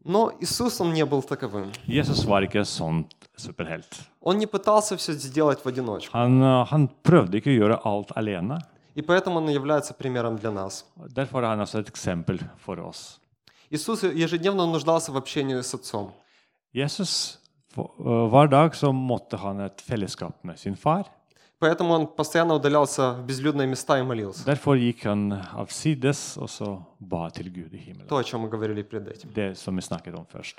Но 0.08 0.32
Иисус, 0.40 0.80
он 0.80 0.92
не 0.92 1.04
был 1.04 1.20
таковым. 1.20 1.72
Jesus 1.86 2.24
var 2.24 2.42
ikke 2.46 2.62
sånn 2.62 3.06
superhelt. 3.36 4.06
Он 4.20 4.38
не 4.38 4.46
пытался 4.46 4.96
все 4.96 5.12
сделать 5.14 5.64
в 5.64 5.66
одиночку. 5.66 6.16
Han, 6.16 6.40
eh, 6.42 6.64
han 6.70 6.88
prøvde 7.02 7.40
ikke 7.40 7.50
å 7.50 7.58
gjøre 7.58 7.80
alt 7.84 8.12
alene. 8.16 8.60
И 8.94 9.02
поэтому 9.02 9.38
он 9.38 9.48
является 9.48 9.94
примером 9.94 10.36
для 10.36 10.52
нас. 10.52 10.84
Derfor 10.96 11.42
er 11.42 11.48
han 11.48 11.60
også 11.60 11.80
et 11.80 11.88
eksempel 11.88 12.38
for 12.56 12.78
oss. 12.78 13.18
Иисус 13.68 14.04
ежедневно 14.04 14.64
нуждался 14.66 15.10
в 15.10 15.16
общении 15.16 15.60
с 15.60 15.74
Отцом. 15.74 16.12
Jesus, 16.72 17.38
eh, 17.76 17.82
Hver 18.30 18.48
dag 18.48 18.76
så 18.76 18.92
måtte 18.92 19.36
han 19.36 19.60
et 19.60 19.80
fellesskap 19.80 20.44
med 20.44 20.58
sin 20.58 20.76
far. 20.76 21.04
Поэтому 21.58 21.94
он 21.94 22.06
постоянно 22.06 22.54
удалялся 22.54 23.12
в 23.12 23.24
безлюдные 23.24 23.66
места 23.66 23.98
и 23.98 24.02
молился. 24.02 24.44
Derfor 24.44 24.76
han 24.76 25.32
avsides 25.54 26.38
så 26.48 26.86
Gud 27.00 27.72
i. 27.74 27.94
То, 28.08 28.16
о 28.18 28.24
чем 28.24 28.40
мы 28.40 28.48
говорили 28.48 28.82
перед 28.82 29.08
этим. 29.08 29.30
Det 29.34 29.56
som 29.56 29.76
vi 29.76 29.82
snakket 29.82 30.14
om 30.14 30.26
først. 30.26 30.56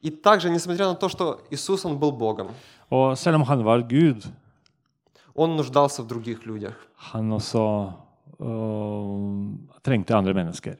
И 0.00 0.10
также, 0.10 0.48
несмотря 0.48 0.88
на 0.88 0.94
то, 0.94 1.08
что 1.08 1.40
Иисус, 1.50 1.84
он 1.84 1.98
был 1.98 2.12
Богом, 2.12 2.48
Og 2.88 3.18
selv 3.18 3.36
om 3.36 3.42
han 3.42 3.64
var 3.64 3.82
Gud, 3.82 4.26
он 5.34 5.56
нуждался 5.56 6.02
в 6.02 6.06
других 6.06 6.46
людях. 6.46 6.74
han 7.12 7.32
også 7.32 7.92
eh, 8.38 9.82
trengte 9.82 10.14
andre 10.16 10.34
mennesker. 10.34 10.76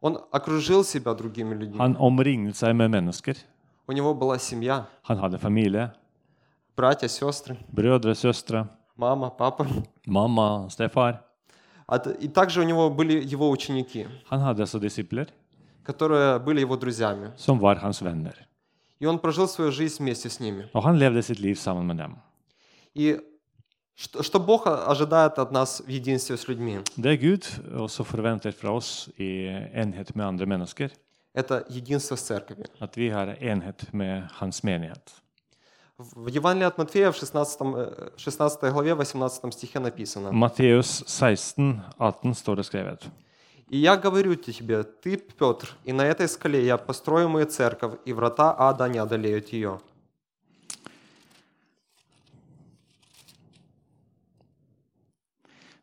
Он 0.00 0.18
окружил 0.30 0.84
себя 0.84 1.14
другими 1.14 1.54
людьми. 1.54 1.78
Han 1.78 1.96
omringet 1.96 2.56
seg 2.56 2.74
med. 2.74 3.36
У 3.88 3.92
него 3.92 4.14
была 4.14 4.38
семья, 4.38 4.86
Han 5.02 5.18
hadde 5.18 5.38
familie, 5.38 5.92
братья, 6.76 7.08
сестры, 7.08 7.56
brødre, 7.72 8.14
søstre, 8.14 8.66
мама, 8.96 9.30
папа. 9.30 9.66
mamma, 10.06 10.68
stefar. 10.70 11.18
А 11.86 11.98
т- 11.98 12.16
И 12.20 12.28
также 12.28 12.60
у 12.60 12.64
него 12.64 12.90
были 12.90 13.22
его 13.24 13.50
ученики, 13.50 14.06
Han 14.30 14.40
hadde 14.40 14.62
også 14.62 14.78
disipler 14.78 15.26
которые 15.84 16.38
были 16.38 16.60
его 16.60 16.76
друзьями. 16.76 17.32
som 17.36 17.58
var 17.60 17.76
hans 17.76 18.02
venner. 18.02 18.34
И 19.00 19.06
он 19.06 19.18
прожил 19.18 19.48
свою 19.48 19.72
жизнь 19.72 20.02
вместе 20.02 20.28
с 20.30 20.40
ними. 20.40 20.68
Og 20.74 20.82
han 20.84 20.96
levde 20.98 21.22
sitt 21.22 21.40
liv 21.40 21.56
sammen 21.56 21.86
med 21.86 21.96
dem. 21.98 22.16
И 22.94 23.18
что, 23.94 24.22
что 24.22 24.38
Бог 24.40 24.66
ожидает 24.66 25.38
от 25.38 25.52
нас 25.52 25.82
в 25.84 25.88
единстве 25.88 26.36
с 26.36 26.48
людьми? 26.48 26.78
Det 26.96 27.16
Gud 27.20 27.60
også 27.80 28.02
forventer 28.04 28.52
fra 28.52 28.70
oss 28.76 29.08
i 29.18 29.48
enhet 29.74 30.14
med 30.16 30.24
andre 30.26 30.46
mennesker, 30.46 30.88
это 31.34 31.64
единство 31.68 32.16
с 32.16 32.22
церковью. 32.22 32.64
At 32.80 32.96
vi 32.96 33.08
har 33.10 33.26
enhet 33.40 33.92
med 33.92 34.22
hans 34.32 34.62
menighet. 34.64 35.21
В 35.97 36.27
Евангелии 36.27 36.67
от 36.67 36.77
Матфея 36.77 37.11
в 37.11 37.15
16, 37.15 37.59
э, 37.61 38.09
16 38.17 38.71
главе 38.71 38.93
18 38.93 39.53
стихе 39.53 39.79
написано. 39.79 40.27
Matteus 40.27 41.03
16, 41.07 41.81
18 41.97 42.37
står 42.37 42.55
det 42.55 42.63
skrevet. 42.63 43.09
«И 43.69 43.77
я 43.77 43.97
говорю 43.97 44.35
тебе, 44.35 44.83
ты, 44.83 45.17
Петр, 45.17 45.75
и 45.83 45.93
на 45.93 46.03
этой 46.03 46.27
скале 46.27 46.65
я 46.65 46.77
построю 46.77 47.29
мою 47.29 47.45
церковь, 47.47 47.95
и 48.05 48.13
врата 48.13 48.55
ада 48.57 48.87
не 48.87 48.99
одолеют 48.99 49.49
ее». 49.49 49.79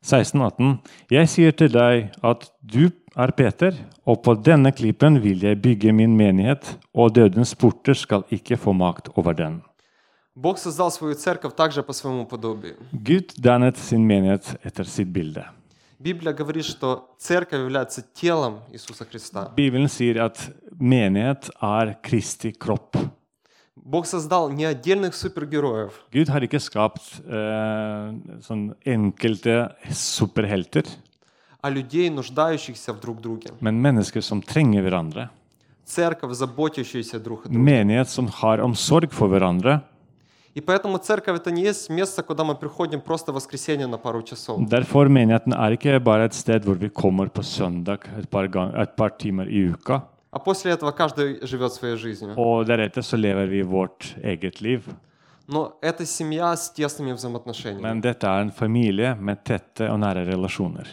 16, 0.05 0.41
18. 0.41 0.79
Jeg 1.11 1.29
sier 1.29 1.53
til 1.53 1.73
deg 1.73 2.11
at 2.23 2.51
du 2.61 2.91
er 3.17 3.31
Peter, 3.33 3.73
og 4.07 4.23
på 4.23 4.35
denne 4.37 4.71
klippen 4.73 5.23
vil 5.25 5.41
jeg 5.43 5.63
bygge 5.65 5.93
min 5.93 6.17
menighet, 6.17 6.79
og 6.95 7.15
dødens 7.17 7.55
porter 7.55 7.95
skal 7.95 8.23
ikke 8.31 8.57
få 8.57 8.73
makt 8.73 9.09
over 9.17 9.33
den. 9.33 9.63
Бог 10.42 10.58
создал 10.58 10.90
свою 10.90 11.16
церковь 11.16 11.54
также 11.54 11.84
по 11.84 11.92
своему 11.92 12.26
подобию. 12.26 12.78
Gud 12.94 13.34
dannet 13.38 13.76
sin 13.78 14.06
menighet 14.08 14.58
etter 14.64 14.86
sitt 14.86 15.12
bilde. 15.12 15.46
Библия 16.00 16.32
говорит, 16.32 16.64
что 16.64 17.14
церковь 17.18 17.60
является 17.60 18.06
телом 18.14 18.60
Иисуса 18.72 19.04
Христа. 19.04 19.52
Bibelen 19.58 19.90
sier 19.90 20.18
at 20.24 20.38
menighet 20.80 21.50
er 21.62 21.98
Kristi 22.02 22.54
kropp. 22.54 22.96
Бог 23.76 24.06
создал 24.06 24.50
не 24.50 24.64
отдельных 24.64 25.14
супергероев, 25.14 25.92
Gud 26.14 26.30
har 26.30 26.42
ikke 26.44 26.60
skapt 26.60 27.20
eh, 27.28 28.16
sånn 28.46 28.76
enkelte 28.86 29.76
superhelter, 29.92 30.86
а 31.62 31.70
людей, 31.70 32.10
нуждающихся 32.10 32.94
в 32.94 33.02
друг 33.02 33.20
друге. 33.20 33.52
men 33.60 33.82
mennesker 33.82 34.22
som 34.22 34.42
trenger 34.42 34.84
hverandre. 34.84 35.30
Церковь, 35.86 36.34
заботящаяся 36.34 37.20
друг 37.20 37.46
о 37.46 37.50
друге. 37.50 37.60
Menighet 37.60 38.08
som 38.10 38.28
har 38.28 38.60
omsorg 38.60 39.12
for 39.12 39.28
hverandre. 39.28 39.82
И 40.60 40.62
поэтому 40.62 40.98
церковь 40.98 41.38
это 41.40 41.52
не 41.52 41.62
есть 41.64 41.90
место, 41.90 42.22
куда 42.22 42.44
мы 42.44 42.54
приходим 42.54 43.00
просто 43.00 43.32
в 43.32 43.36
воскресенье 43.36 43.88
на 43.88 43.98
пару 43.98 44.22
часов. 44.24 44.60
Derfor 44.68 45.08
menigheten 45.08 45.54
er 45.54 45.72
ikke 45.72 46.00
bare 46.04 46.26
et 46.26 46.34
sted 46.34 46.66
hvor 46.66 46.76
vi 46.76 46.90
kommer 46.90 47.28
på 47.30 47.42
søndag 47.44 48.00
et 48.20 48.30
par, 48.30 48.48
gang, 48.48 48.74
et 48.76 48.96
par 48.98 49.10
timer 49.18 49.48
i 49.48 49.70
uka, 49.72 50.02
А 50.32 50.40
после 50.40 50.72
этого 50.74 50.92
каждый 50.92 51.40
живет 51.48 51.72
своей 51.74 51.96
жизнью. 51.96 52.34
og 52.38 52.66
deretter 52.68 53.02
så 53.02 53.16
lever 53.18 53.46
vi 53.48 53.62
vårt 53.62 54.16
eget 54.24 54.60
liv. 54.62 54.82
Но 55.48 55.78
это 55.82 56.06
семья 56.06 56.54
с 56.58 56.70
тесными 56.74 57.14
взаимоотношениями. 57.14 57.82
Men 57.82 58.02
dette 58.02 58.28
er 58.28 58.42
en 58.42 58.52
familie 58.52 59.16
med 59.16 59.38
tette 59.46 59.90
og 59.90 60.00
nære 60.00 60.26
relasjoner. 60.28 60.88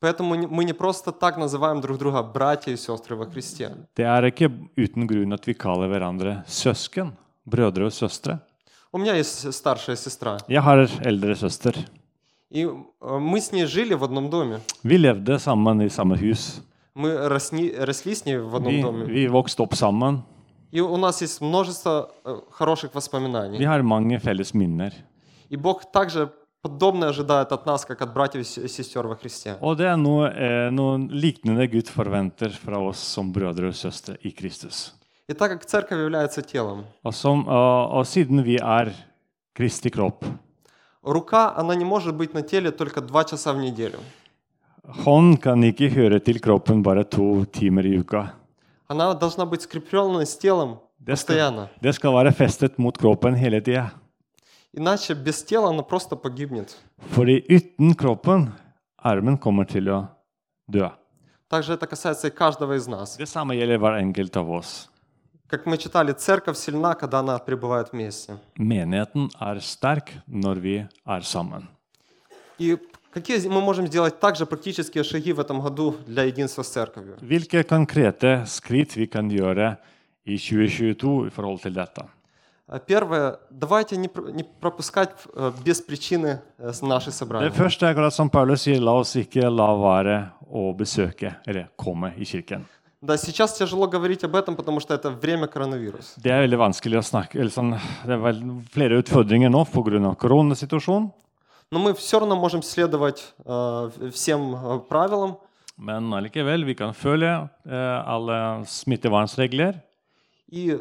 Поэтому 0.00 0.34
мы 0.48 0.64
не 0.64 0.72
просто 0.72 1.12
так 1.12 1.36
называем 1.36 1.82
друг 1.82 1.98
друга 1.98 2.22
братья 2.22 2.72
и 2.72 2.76
сестры 2.76 3.16
во 3.16 3.26
Христе. 3.26 3.70
Det 3.94 4.04
er 4.06 4.22
ikke 4.24 4.48
uten 4.78 5.06
grunn 5.06 5.34
at 5.34 5.46
vi 5.46 5.52
kaller 5.52 5.88
hverandre 5.88 6.42
søsken, 6.46 7.12
brødre 7.46 7.84
og 7.84 7.92
søstre. 7.92 8.38
У 8.91 8.97
меня 8.97 9.15
есть 9.15 9.51
старшая 9.53 9.95
сестра, 9.95 10.37
Jeg 10.47 10.61
har 10.63 10.87
eldre 11.03 11.35
søster. 11.35 11.75
и 12.49 12.63
э, 12.65 13.17
мы 13.19 13.39
с 13.41 13.51
ней 13.51 13.65
жили 13.65 13.93
в 13.93 14.03
одном 14.03 14.29
доме. 14.29 14.59
Vi 14.83 14.97
levde 14.97 15.39
sammen 15.39 15.81
i 15.81 15.89
samme 15.89 16.15
hus. 16.15 16.61
Мы 16.95 17.27
росли, 17.27 17.75
росли 17.77 18.15
с 18.15 18.25
ней 18.25 18.37
в 18.37 18.55
одном 18.55 18.73
Vi, 18.73 18.81
доме. 18.81 19.05
vi 19.05 19.27
vokste 19.27 19.63
opp 19.63 19.73
sammen. 19.75 20.23
И 20.71 20.79
у 20.81 20.97
нас 20.97 21.21
есть 21.21 21.41
множество 21.41 22.09
э, 22.25 22.39
хороших 22.51 22.91
Vi 22.91 22.95
воспоминаний. 22.95 23.65
har 23.65 23.81
mange 23.81 24.19
felles 24.19 24.53
minner. 24.53 24.91
И 25.49 25.55
Бог 25.57 25.91
также 25.91 26.31
подобное 26.61 27.09
ожидает 27.09 27.51
от 27.51 27.65
нас, 27.65 27.85
как 27.85 28.01
от 28.01 28.13
братьев 28.13 28.41
и 28.41 28.43
се- 28.43 28.67
сестер 28.67 29.05
во 29.07 29.15
Христе. 29.15 29.57
Og 29.61 29.77
det 29.77 29.85
er 29.85 29.97
noe, 29.97 30.27
eh, 30.33 30.69
noe 30.71 30.97
lignende 31.09 31.67
Gud 31.67 31.87
forventer 31.87 32.49
fra 32.49 32.79
oss 32.79 32.97
som 32.99 33.31
brødre 33.33 33.67
og 33.67 33.73
søstre 33.75 34.17
i 34.23 34.31
Kristus. 34.31 34.93
И 35.30 35.32
так 35.32 35.50
как 35.52 35.64
церковь 35.64 35.98
является 36.00 36.42
телом, 36.42 36.84
Og, 37.04 37.14
som, 37.14 37.46
og, 37.46 37.90
og 37.98 38.06
siden 38.06 38.42
vi 38.44 38.56
er 38.58 38.90
Kristi 39.54 39.90
kropp, 39.90 40.24
рука, 41.04 41.54
она 41.56 41.74
не 41.76 41.84
может 41.84 42.16
быть 42.16 42.34
на 42.34 42.42
теле 42.42 42.72
только 42.72 43.00
два 43.00 43.24
часа 43.24 43.52
в 43.52 43.58
неделю. 43.58 43.98
hånd 45.04 45.38
kan 45.40 45.62
ikke 45.62 45.88
høre 45.94 46.18
til 46.18 46.40
kroppen 46.40 46.82
bare 46.82 47.04
to 47.04 47.44
timer 47.44 47.86
i 47.86 47.98
uka. 48.00 48.32
Она 48.88 49.14
должна 49.14 49.46
быть 49.46 49.62
скрепленной 49.62 50.26
с 50.26 50.36
телом 50.36 50.80
Det 50.98 51.16
skal, 51.16 51.36
постоянно. 51.36 51.68
det 51.80 51.94
skal 51.94 52.12
være 52.12 52.32
festet 52.32 52.78
mot 52.78 52.98
kroppen 52.98 53.34
hele 53.34 53.60
tida. 53.60 53.92
Иначе 54.72 55.14
без 55.14 55.44
тела 55.44 55.70
она 55.70 55.82
просто 55.84 56.16
погибнет. 56.16 56.76
Fordi 57.14 57.40
uten 57.48 57.94
kroppen, 57.94 58.50
armen 58.98 59.38
kommer 59.38 59.64
til 59.64 59.88
å 59.88 60.08
dø. 60.68 60.90
Также 61.48 61.74
это 61.74 61.86
касается 61.86 62.26
и 62.26 62.30
каждого 62.30 62.74
из 62.74 62.88
нас. 62.88 63.16
Det 63.16 63.28
samme 63.28 63.54
gjelder 63.54 63.78
hver 63.78 63.94
enkelt 64.02 64.36
av 64.36 64.50
oss. 64.50 64.89
Как 65.49 65.65
мы 65.67 65.77
читали, 65.77 66.11
церковь 66.13 66.57
сильна, 66.57 66.95
когда 66.95 67.19
она 67.19 67.37
пребывает 67.37 67.91
вместе. 67.93 68.37
Menigheten 68.57 69.29
er 69.39 69.59
sterk 69.61 70.09
når 70.27 70.55
vi 70.59 70.87
er 71.05 71.21
sammen. 71.21 71.67
И 72.57 72.77
какие 73.13 73.47
мы 73.47 73.61
можем 73.61 73.85
сделать 73.87 74.19
также 74.19 74.45
практические 74.45 75.03
шаги 75.03 75.33
в 75.33 75.39
этом 75.39 75.61
году 75.61 75.95
для 76.07 76.23
единства 76.23 76.63
с 76.63 76.69
церковью? 76.69 77.17
Hvilke 77.21 77.63
konkrete 77.63 78.43
skritt 78.47 78.95
vi 78.95 79.07
kan 79.07 79.29
gjøre 79.29 79.77
i 80.25 80.37
2022 80.37 81.27
i 81.27 81.29
forhold 81.29 81.61
til 81.61 81.73
dette? 81.73 82.05
А 82.67 82.79
Первое, 82.79 83.37
давайте 83.51 83.95
не, 83.95 84.07
пр- 84.07 84.31
не 84.31 84.43
пропускать 84.43 85.11
э, 85.35 85.51
без 85.63 85.81
причины 85.81 86.41
э, 86.57 86.73
с- 86.73 86.81
наши 86.81 87.11
Det 87.11 87.13
собрания. 87.13 87.51
første 87.51 87.85
er 87.85 87.89
akkurat 87.93 88.11
som 88.13 88.27
Paulus 88.29 88.61
sier, 88.63 88.79
la 88.81 88.91
oss 88.97 89.15
ikke 89.15 89.47
la 89.51 89.67
være 89.75 90.31
å 90.49 90.73
besøke 90.75 91.35
eller 91.45 91.67
komme 91.77 92.13
i 92.17 92.25
kirken. 92.25 92.65
Да, 93.02 93.16
сейчас 93.16 93.56
тяжело 93.56 93.86
говорить 93.86 94.24
об 94.24 94.36
этом, 94.36 94.56
потому 94.56 94.78
что 94.80 94.92
это 94.94 95.10
время 95.10 95.46
коронавирус. 95.46 96.14
Det 96.18 96.30
er 96.30 96.42
veldig 96.46 96.58
vanskelig 96.58 96.98
å 97.00 97.02
snakke 97.02 97.38
eller 97.40 97.50
sånn, 97.50 97.70
Det 98.04 98.12
er 98.12 98.18
vel 98.20 98.40
flere 98.72 98.98
utfordringer 99.00 99.48
nå 99.50 99.64
pga. 99.64 100.14
koronasituasjonen. 100.16 101.10
Но 101.72 101.78
мы 101.78 101.94
все 101.94 102.18
равно 102.20 102.36
можем 102.36 102.62
следовать 102.62 103.32
э, 103.46 104.10
всем 104.12 104.54
э, 104.54 104.78
правилам 104.88 105.36
Men 105.78 106.12
allikevel, 106.12 106.64
vi 106.64 106.74
kan 106.74 106.92
følge 106.92 107.48
eh, 107.64 108.02
alle 108.06 108.64
smittevernregler. 108.66 109.80
и 110.52 110.70
э, 110.72 110.78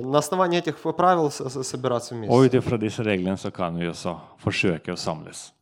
на 0.00 0.18
основании 0.18 0.58
этих 0.58 0.76
правил 0.96 1.30
собираться 1.30 2.14
Og 2.14 2.18
вместе. 2.18 2.46
ut 2.46 2.54
ifra 2.54 2.76
disse 2.76 3.02
reglene 3.02 3.36
så 3.38 3.50
kan 3.50 3.74
vi 3.78 3.86
også 3.88 4.18
forsøke 4.38 4.92
å 4.92 4.96
samles. 4.96 5.52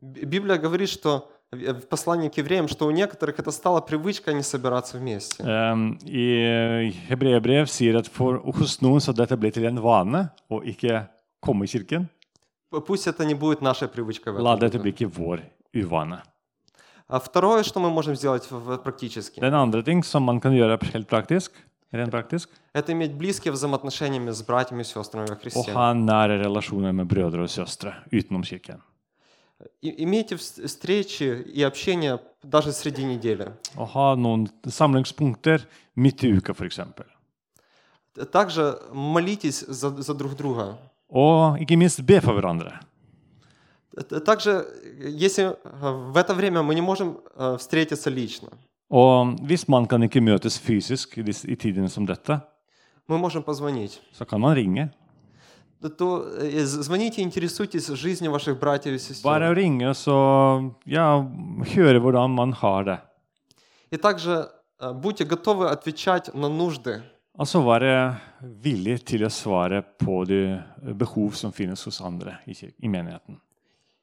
Библия 0.00 0.58
говорит, 0.58 0.90
что 0.90 1.26
в 1.54 1.80
в 1.80 1.88
послании 1.88 2.28
к 2.28 2.36
евреям, 2.38 2.68
что 2.68 2.86
у 2.86 2.90
некоторых 2.90 3.38
это 3.38 3.50
стало 3.50 3.80
привычкой 3.80 4.34
не 4.34 4.42
собираться 4.42 4.98
вместе. 4.98 5.42
Um, 5.42 5.98
I 6.04 6.92
hebreerbrev 7.08 7.66
sier 7.68 7.96
at 7.96 8.06
for, 8.08 8.40
hos 8.44 8.80
noen 8.82 9.00
så 9.00 9.12
dette 9.12 9.36
ble 9.36 9.50
til 9.50 9.64
en 9.66 9.78
vane 9.80 10.28
å 10.50 10.60
ikke 10.62 11.06
komme 11.40 11.64
i 11.64 11.68
kirken. 11.68 12.08
П- 12.70 12.80
Пусть 12.80 13.06
это 13.06 13.24
не 13.24 13.34
будет 13.34 13.60
нашей 13.62 13.88
привычкой 13.88 14.32
La 14.42 14.56
dette 14.56 14.78
bli 14.78 14.90
ikke 14.92 15.06
vår 15.08 15.40
uvane. 15.74 16.22
А 17.06 17.20
второе, 17.20 17.62
что 17.62 17.80
мы 17.80 17.90
можем 17.90 18.14
сделать 18.16 18.48
практически, 18.82 19.38
Den 19.40 19.54
andre 19.54 19.82
ting 19.82 20.02
som 20.02 20.24
man 20.24 20.40
kan 20.40 20.52
gjøre 20.52 20.78
helt 20.94 21.06
praktisk, 21.06 21.52
rent 21.92 22.10
praktisk, 22.10 22.48
это 22.72 22.92
иметь 22.92 23.12
близкие 23.12 23.52
взаимоотношения 23.52 24.32
с 24.32 24.42
братьями 24.42 24.80
и 24.80 24.84
сестрами 24.84 25.26
во 25.28 25.34
å 25.34 25.38
Христе. 25.38 25.72
ha 25.74 25.92
nære 25.92 26.40
relasjoner 26.42 26.92
med 26.92 27.06
brødre 27.06 27.42
og 27.42 27.48
søstre 27.50 27.92
utenom 28.10 28.42
kirken. 28.42 28.80
Имейте 29.82 30.34
вс- 30.34 30.66
встречи 30.66 31.44
и 31.54 31.62
общение 31.62 32.18
даже 32.42 32.72
среди 32.72 33.04
недели. 33.04 33.52
Ha 33.76 34.14
samlingspunkter 34.66 35.66
i 35.96 36.10
uka, 36.38 37.04
Также 38.32 38.78
молитесь 38.92 39.60
за, 39.66 39.90
за 40.02 40.14
друг 40.14 40.34
друга. 40.34 40.78
Minst 41.10 42.02
be 42.02 42.20
Также, 44.24 44.66
если 44.98 45.44
э, 45.44 46.10
в 46.12 46.16
это 46.16 46.34
время 46.34 46.62
мы 46.62 46.74
не 46.74 46.80
можем 46.82 47.20
э, 47.36 47.56
встретиться 47.58 48.10
лично, 48.10 48.48
Og 48.90 49.40
hvis 49.40 49.66
man 49.68 49.86
kan 49.86 50.02
ikke 50.02 50.20
møtes 50.20 50.58
fysisk 50.58 51.18
i, 51.18 51.56
tidene 51.56 51.88
som 51.88 52.06
dette, 52.06 52.40
мы 53.08 53.18
можем 53.18 53.42
позвонить. 53.42 54.00
så 54.12 54.24
kan 54.24 54.40
man 54.40 54.54
ringe. 54.54 54.90
То- 55.81 55.89
То 55.89 56.25
э, 56.41 56.65
з- 56.65 56.83
звоните, 56.83 57.21
интересуйтесь 57.21 57.87
жизнью 57.87 58.31
ваших 58.31 58.59
братьев 58.59 58.93
и 58.93 58.97
Bare 58.97 59.49
å 59.49 59.53
сестер. 59.53 59.55
ringe 59.55 59.93
så 59.93 60.73
ja, 60.85 61.21
høre 61.75 61.99
hvordan 61.99 62.29
man 62.35 62.51
har 62.53 62.83
det. 62.83 62.99
И 63.91 63.97
также 63.97 64.49
э, 64.79 64.93
будьте 64.93 65.23
готовы 65.25 65.69
отвечать 65.69 66.33
на 66.35 66.47
нужды. 66.49 67.01
Altså 67.37 67.61
være 67.63 68.17
villig 68.41 69.05
til 69.05 69.21
å 69.23 69.29
svare 69.29 69.81
på 69.97 70.25
de 70.27 70.61
behov 70.93 71.33
som 71.35 71.51
finnes 71.53 71.81
hos 71.85 72.01
andre 72.01 72.37
i, 72.45 72.51
kir- 72.51 72.73
i 72.81 72.87
menigheten. 72.89 73.39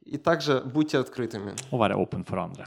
И 0.06 0.16
также 0.16 0.62
будьте 0.64 0.98
открытыми. 0.98 1.52
Og 1.70 1.78
være 1.80 1.94
åpen 1.96 2.24
for 2.24 2.38
andre. 2.38 2.66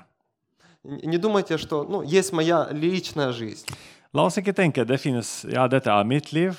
Н- 0.85 0.99
Не 1.09 1.17
думайте, 1.17 1.57
что 1.57 1.83
ну, 1.89 2.03
есть 2.03 2.31
моя 2.31 2.67
личная 2.71 3.31
жизнь. 3.33 3.65
La 4.13 4.23
oss 4.25 4.37
ikke 4.37 4.53
tenke 4.53 4.85
det 4.85 4.99
finnes 5.01 5.45
ja, 5.51 5.67
dette 5.67 5.87
er 5.89 6.03
mitt 6.03 6.31
liv, 6.31 6.55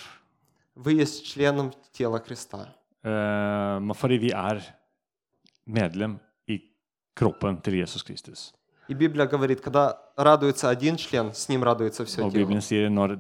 Вы 0.75 0.93
есть 0.93 1.25
членом 1.25 1.71
тела 1.93 2.19
Христа. 2.19 2.67
eh, 3.03 3.79
men 3.79 3.93
fordi 3.95 4.17
vi 4.17 4.31
er 4.31 4.61
medlem 5.65 6.19
i 6.47 6.59
kroppen 7.15 7.61
til 7.61 7.73
Jesus 7.73 8.03
Kristus. 8.03 8.53
И 8.87 8.93
Библия 8.93 9.25
говорит, 9.25 9.61
когда 9.61 9.97
радуется 10.17 10.69
один 10.69 10.95
член, 10.97 11.33
с 11.33 11.49
ним 11.49 11.63
радуется 11.63 12.05
все 12.05 12.21
Og 12.23 12.31
тело. 12.31 12.45
Bibelen 12.45 12.61
sier 12.61 12.89
når 12.89 13.19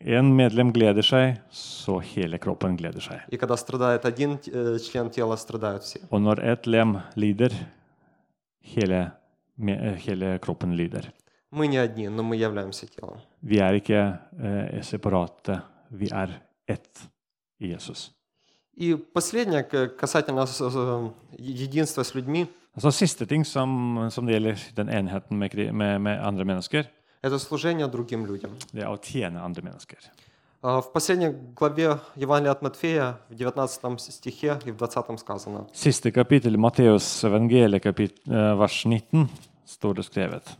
en 0.00 0.32
medlem 0.36 0.72
gleder 0.72 1.02
seg, 1.02 1.38
så 1.50 1.98
hele 2.00 2.38
kroppen 2.38 2.76
gleder 2.76 3.00
seg. 3.00 3.20
И 3.28 3.36
когда 3.36 3.56
страдает 3.56 4.04
один 4.04 4.38
э, 4.46 4.78
член 4.78 5.10
тела, 5.10 5.36
страдают 5.36 5.82
все. 5.82 6.00
Og 6.10 6.20
når 6.22 6.38
et 6.52 6.66
lem 6.66 7.00
lider, 7.16 7.50
hele, 8.60 9.12
me- 9.58 9.78
eh, 9.80 9.96
hele 10.06 10.38
kroppen 10.38 10.76
lider. 10.76 11.12
Мы 11.50 11.66
не 11.68 11.76
одни, 11.76 12.08
но 12.08 12.22
мы 12.22 12.36
являемся 12.36 12.86
телом. 12.86 13.18
Vi 13.42 13.58
er 13.60 13.74
ikke 13.74 14.18
eh, 14.40 14.82
separate, 14.82 15.62
vi 15.90 16.08
er 16.12 16.40
ett 16.67 17.09
i 17.59 17.67
Jesus. 17.67 18.11
И 18.77 18.95
последнее 18.95 19.63
к- 19.63 19.87
касательно 19.97 20.45
с- 20.45 20.69
с- 20.71 21.11
единства 21.37 22.03
с 22.03 22.15
людьми, 22.15 22.47
Altså 22.77 22.91
Siste 22.91 23.25
ting 23.25 23.43
som, 23.45 24.07
som 24.11 24.25
det 24.25 24.33
gjelder 24.33 24.55
den 24.75 24.89
enheten 24.89 25.37
med, 25.37 25.49
kri- 25.51 25.71
med, 25.71 25.99
med 26.01 26.19
andre 26.21 26.45
mennesker, 26.45 26.83
это 27.21 27.37
служение 27.39 27.87
другим 27.87 28.25
людям. 28.25 28.51
det 28.73 28.83
er 28.83 28.87
å 28.87 28.97
tjene 29.01 29.41
andre 29.41 29.61
mennesker. 29.63 29.97
А, 30.61 30.81
В 30.81 30.91
последней 30.93 31.29
главе 31.55 31.99
Евангелия 32.15 32.51
от 32.51 32.61
Матфея, 32.61 33.17
в 33.29 33.35
19 33.35 33.99
стихе 33.99 34.59
и 34.65 34.71
в 34.71 34.77
20 34.77 35.17
сказано, 35.19 35.67
Siste 35.73 36.11
kapittel, 36.11 36.57
Matteus 36.57 37.23
evangeliet, 37.23 37.81
kapit, 37.83 38.13
eh, 38.27 38.55
vers 38.57 38.83
19, 38.85 39.27
står 39.65 39.93
det 39.95 40.05
skrevet. 40.05 40.57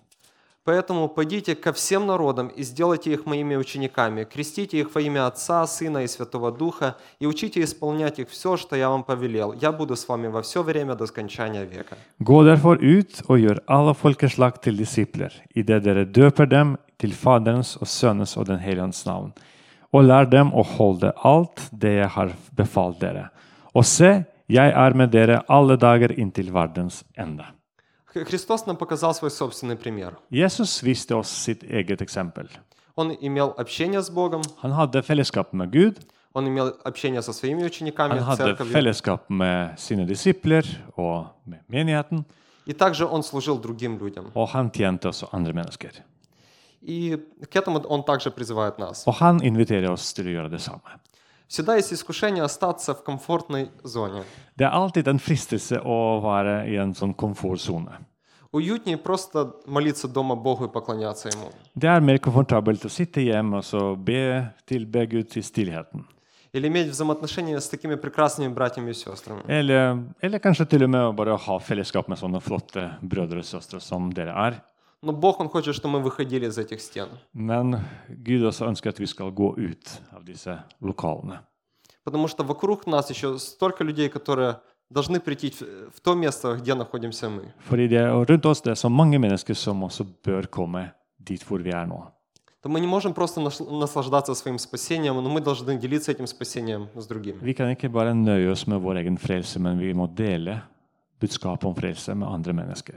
«Поэтому 0.64 1.09
пойдите 1.09 1.55
ко 1.55 1.74
всем 1.74 2.07
народам 2.07 2.48
и 2.48 2.62
сделайте 2.62 3.12
их 3.12 3.27
моими 3.27 3.55
учениками, 3.55 4.24
крестите 4.24 4.79
их 4.79 4.94
во 4.94 5.00
имя 5.03 5.27
Отца, 5.27 5.66
Сына 5.66 6.05
и 6.05 6.07
Святого 6.07 6.50
Духа, 6.50 6.96
и 7.18 7.27
учите 7.27 7.62
исполнять 7.62 8.18
их 8.18 8.31
все, 8.31 8.57
что 8.57 8.74
я 8.74 8.88
вам 8.88 9.05
повелел. 9.05 9.53
Я 9.53 9.72
буду 9.72 9.94
с 9.94 10.09
вами 10.09 10.29
во 10.29 10.40
все 10.40 10.62
время 10.62 10.94
до 10.94 11.07
скончания 11.07 11.64
века». 11.64 11.96
Gå 12.18 12.42
derfor 12.44 12.79
ut 12.81 13.22
og 13.29 13.38
gjør 13.38 13.61
alle 13.66 13.94
folkeslag 13.94 14.62
til 14.62 14.77
disipler, 14.77 15.33
idet 15.55 15.85
dere 15.85 16.05
døper 16.05 16.46
dem 16.46 16.77
til 16.98 17.12
Faderens 17.12 17.77
og 17.77 17.87
Sønnens 17.87 18.37
og 18.37 18.46
Den 18.46 18.59
hellige 18.59 18.85
ånds 18.85 19.05
navn, 19.07 19.33
og 19.92 20.05
lær 20.09 20.24
dem 20.24 20.53
å 20.55 20.62
holde 20.64 21.12
alt 21.22 21.68
det 21.72 21.98
jeg 21.98 22.09
har 22.09 22.33
befalt 22.57 23.00
dere. 23.00 23.29
Og 23.74 23.85
se, 23.85 24.24
jeg 24.48 24.72
er 24.72 24.96
med 24.96 25.12
dere 25.12 25.42
alle 25.48 25.77
dager 25.77 26.12
inntil 26.16 26.50
verdens 26.53 27.03
ende. 27.16 27.44
Х- 28.13 28.26
Христос 28.26 28.65
нам 28.65 28.76
показал 28.78 29.13
свой 29.13 29.32
собственный 29.32 29.76
пример. 29.76 30.18
Jesus 30.32 30.82
viste 30.84 31.13
oss 31.15 31.30
sitt 31.46 31.63
eget 31.63 32.02
eksempel. 32.02 32.48
Он 32.96 33.15
имел 33.22 33.54
общение 33.58 34.02
с 34.02 34.10
Богом, 34.10 34.42
Han 34.62 34.72
hadde 34.74 35.04
fellesskap 35.04 35.54
med 35.54 35.70
Gud, 35.72 35.96
он 36.34 36.48
имел 36.48 36.76
общение 36.84 37.22
со 37.22 37.34
своими 37.34 37.63
учениками, 37.63 38.20
han 38.20 38.24
hadde 38.24 38.38
церковью, 38.38 38.74
fellesskap 38.74 39.30
med 39.30 39.78
sine 39.80 40.06
disipler 40.06 40.63
og 40.98 41.28
med 41.46 41.60
menigheten, 41.70 42.26
и 42.65 42.74
также 42.74 43.06
он 43.06 43.24
служил 43.24 43.58
другим 43.60 43.98
людям. 43.98 44.32
og 44.36 44.50
han 44.50 44.70
tjente 44.72 45.08
også 45.08 45.28
andre 45.32 45.54
mennesker. 45.54 45.92
И 46.82 47.18
к 47.50 47.56
этому 47.56 47.80
он 47.89 48.04
также 48.04 48.32
призывает 48.32 48.78
нас. 48.80 49.04
Og 49.08 49.13
han 49.13 49.42
inviterer 49.44 49.92
oss 49.92 50.13
til 50.13 50.26
å 50.28 50.30
gjøre 50.30 50.50
det 50.50 50.62
samme. 50.62 51.00
Всегда 51.54 51.76
есть 51.76 51.92
искушение 51.92 52.44
остаться 52.44 52.94
в 52.94 53.04
комфортной 53.04 53.72
зоне. 53.84 54.24
Det 54.56 54.65
er 54.65 54.72
alltid 54.72 55.08
en 55.08 55.20
fristelse 55.20 55.82
å 55.82 56.22
være 56.22 56.68
i 56.70 56.78
en 56.78 56.94
sånn 56.94 57.15
komfortsone. 57.15 58.06
Уютнее 58.52 58.98
просто 58.98 59.54
молиться 59.65 60.08
дома 60.08 60.36
Богу 60.36 60.65
и 60.65 60.68
поклоняться 60.68 61.30
Ему. 61.30 61.52
Det 61.76 61.88
er 61.88 62.02
mer 62.02 62.18
komfortabelt 62.18 62.86
å 62.86 62.89
sitte 62.89 63.22
hjemme 63.22 63.58
og 63.58 63.63
så 63.63 63.96
be, 63.96 64.54
tilbe 64.65 65.06
Gud 65.06 65.38
i 65.38 65.42
stillheten. 65.42 66.06
Или 66.52 66.68
иметь 66.68 66.88
взаимоотношения 66.88 67.60
с 67.60 67.70
такими 67.70 67.96
прекрасными 67.96 68.52
братьями 68.54 68.89
и 68.89 68.94
сестрами. 68.94 69.42
Eller, 69.48 70.04
eller 70.20 70.39
kanskje 70.39 70.65
til 70.65 70.84
og 70.84 70.89
med 70.89 71.02
å 71.02 71.13
bare 71.13 71.38
ha 71.38 71.60
fellesskap 71.60 72.08
med 72.10 72.18
sånne 72.18 72.42
flotte 72.42 72.88
brødre 73.02 73.44
og 73.44 73.46
søstre 73.46 73.80
som 73.80 74.10
dere 74.13 74.34
er. 74.34 74.62
Но 75.04 75.13
Бог, 75.13 75.39
Он 75.39 75.48
хочет, 75.50 75.76
чтобы 75.76 76.00
мы 76.00 76.04
выходили 76.04 76.46
из 76.48 76.58
этих 76.58 76.82
стен. 76.82 77.08
Men 77.36 77.80
Gud 78.10 78.44
også 78.46 78.65
ønsker 78.68 78.89
at 78.89 79.00
vi 79.00 79.06
skal 79.08 79.32
gå 79.32 79.56
ut 79.58 80.02
av 80.13 80.24
disse 80.26 80.60
lokalene. 80.82 81.39
Потому 82.04 82.28
что 82.28 82.44
вокруг 82.44 82.88
нас 82.88 83.10
еще 83.10 83.38
столько 83.39 83.84
людей, 83.84 84.10
которые 84.10 84.56
должны 84.92 85.20
прийти 85.20 85.50
в- 85.52 85.92
в 85.96 86.00
то 86.02 86.15
место, 86.15 86.56
где 86.58 86.74
находимся 86.76 87.30
мы. 87.30 87.52
Fordi 87.70 87.88
det, 87.88 88.10
og 88.12 88.26
rundt 88.30 88.46
oss 88.46 88.62
det 88.62 88.72
er 88.72 88.76
så 88.76 88.89
mange 88.89 89.20
mennesker 89.20 89.54
som 89.54 89.82
også 89.84 90.06
bør 90.24 90.48
komme 90.50 90.92
dit 91.20 91.44
hvor 91.44 91.60
vi 91.63 91.70
er 91.72 91.86
nå. 91.88 92.04
То 92.62 92.68
мы 92.70 92.80
не 92.82 92.88
можем 92.88 93.13
просто 93.13 93.39
наш- 93.39 93.60
наслаждаться 93.62 94.36
своим 94.36 94.58
спасением, 94.58 95.15
но 95.24 95.30
мы 95.30 95.39
должны 95.39 95.78
делиться 95.80 96.12
этим 96.12 96.28
спасением 96.28 96.88
с 96.98 97.08
другими. 97.08 97.39
Vi 97.42 97.54
kan 97.54 97.70
ikke 97.70 97.89
bare 97.89 98.13
nøye 98.13 98.52
oss 98.52 98.68
med 98.68 98.82
vår 98.82 98.98
egen 98.98 99.18
frelse, 99.18 99.60
men 99.60 99.80
vi 99.80 99.94
må 99.94 100.08
dele 100.13 100.62
budskapet 101.22 101.63
om 101.65 101.76
frelse 101.76 102.13
med 102.15 102.28
andre 102.28 102.54
mennesker. 102.54 102.96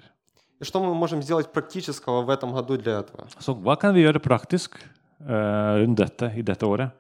И 0.61 0.65
что 0.65 0.81
мы 0.83 0.95
можем 0.95 1.23
сделать 1.23 1.53
практического 1.53 2.23
в 2.23 2.31
этом 2.31 2.53
году 2.53 2.77
для 2.77 3.01
этого? 3.01 3.27
Så 3.39 3.55
hva 3.55 3.77
kan 3.77 3.95
vi 3.95 4.03
gjøre 4.05 4.21
praktisk 4.21 4.79
eh, 4.79 5.83
rundt 5.83 5.97
dette 5.99 6.33
i 6.37 6.43
dette 6.43 6.67
året? 6.67 6.91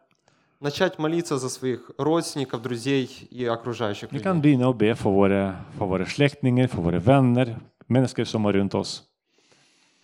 Начать 0.60 0.98
молиться 0.98 1.38
за 1.38 1.48
своих 1.48 1.90
родственников, 1.98 2.62
друзей 2.62 3.10
и 3.30 3.44
окружающих 3.46 4.10
Vi 4.12 4.18
людей. 4.18 4.22
kan 4.24 4.40
begynne 4.40 4.66
å 4.66 4.72
be 4.76 4.94
for 4.94 5.12
våre, 5.12 5.54
for 5.78 5.86
våre 5.88 6.06
slektninger, 6.06 6.68
for 6.68 6.82
våre 6.82 6.98
venner, 7.00 7.56
mennesker 7.88 8.24
som 8.24 8.46
er 8.46 8.52
rundt 8.54 8.74
oss. 8.74 9.02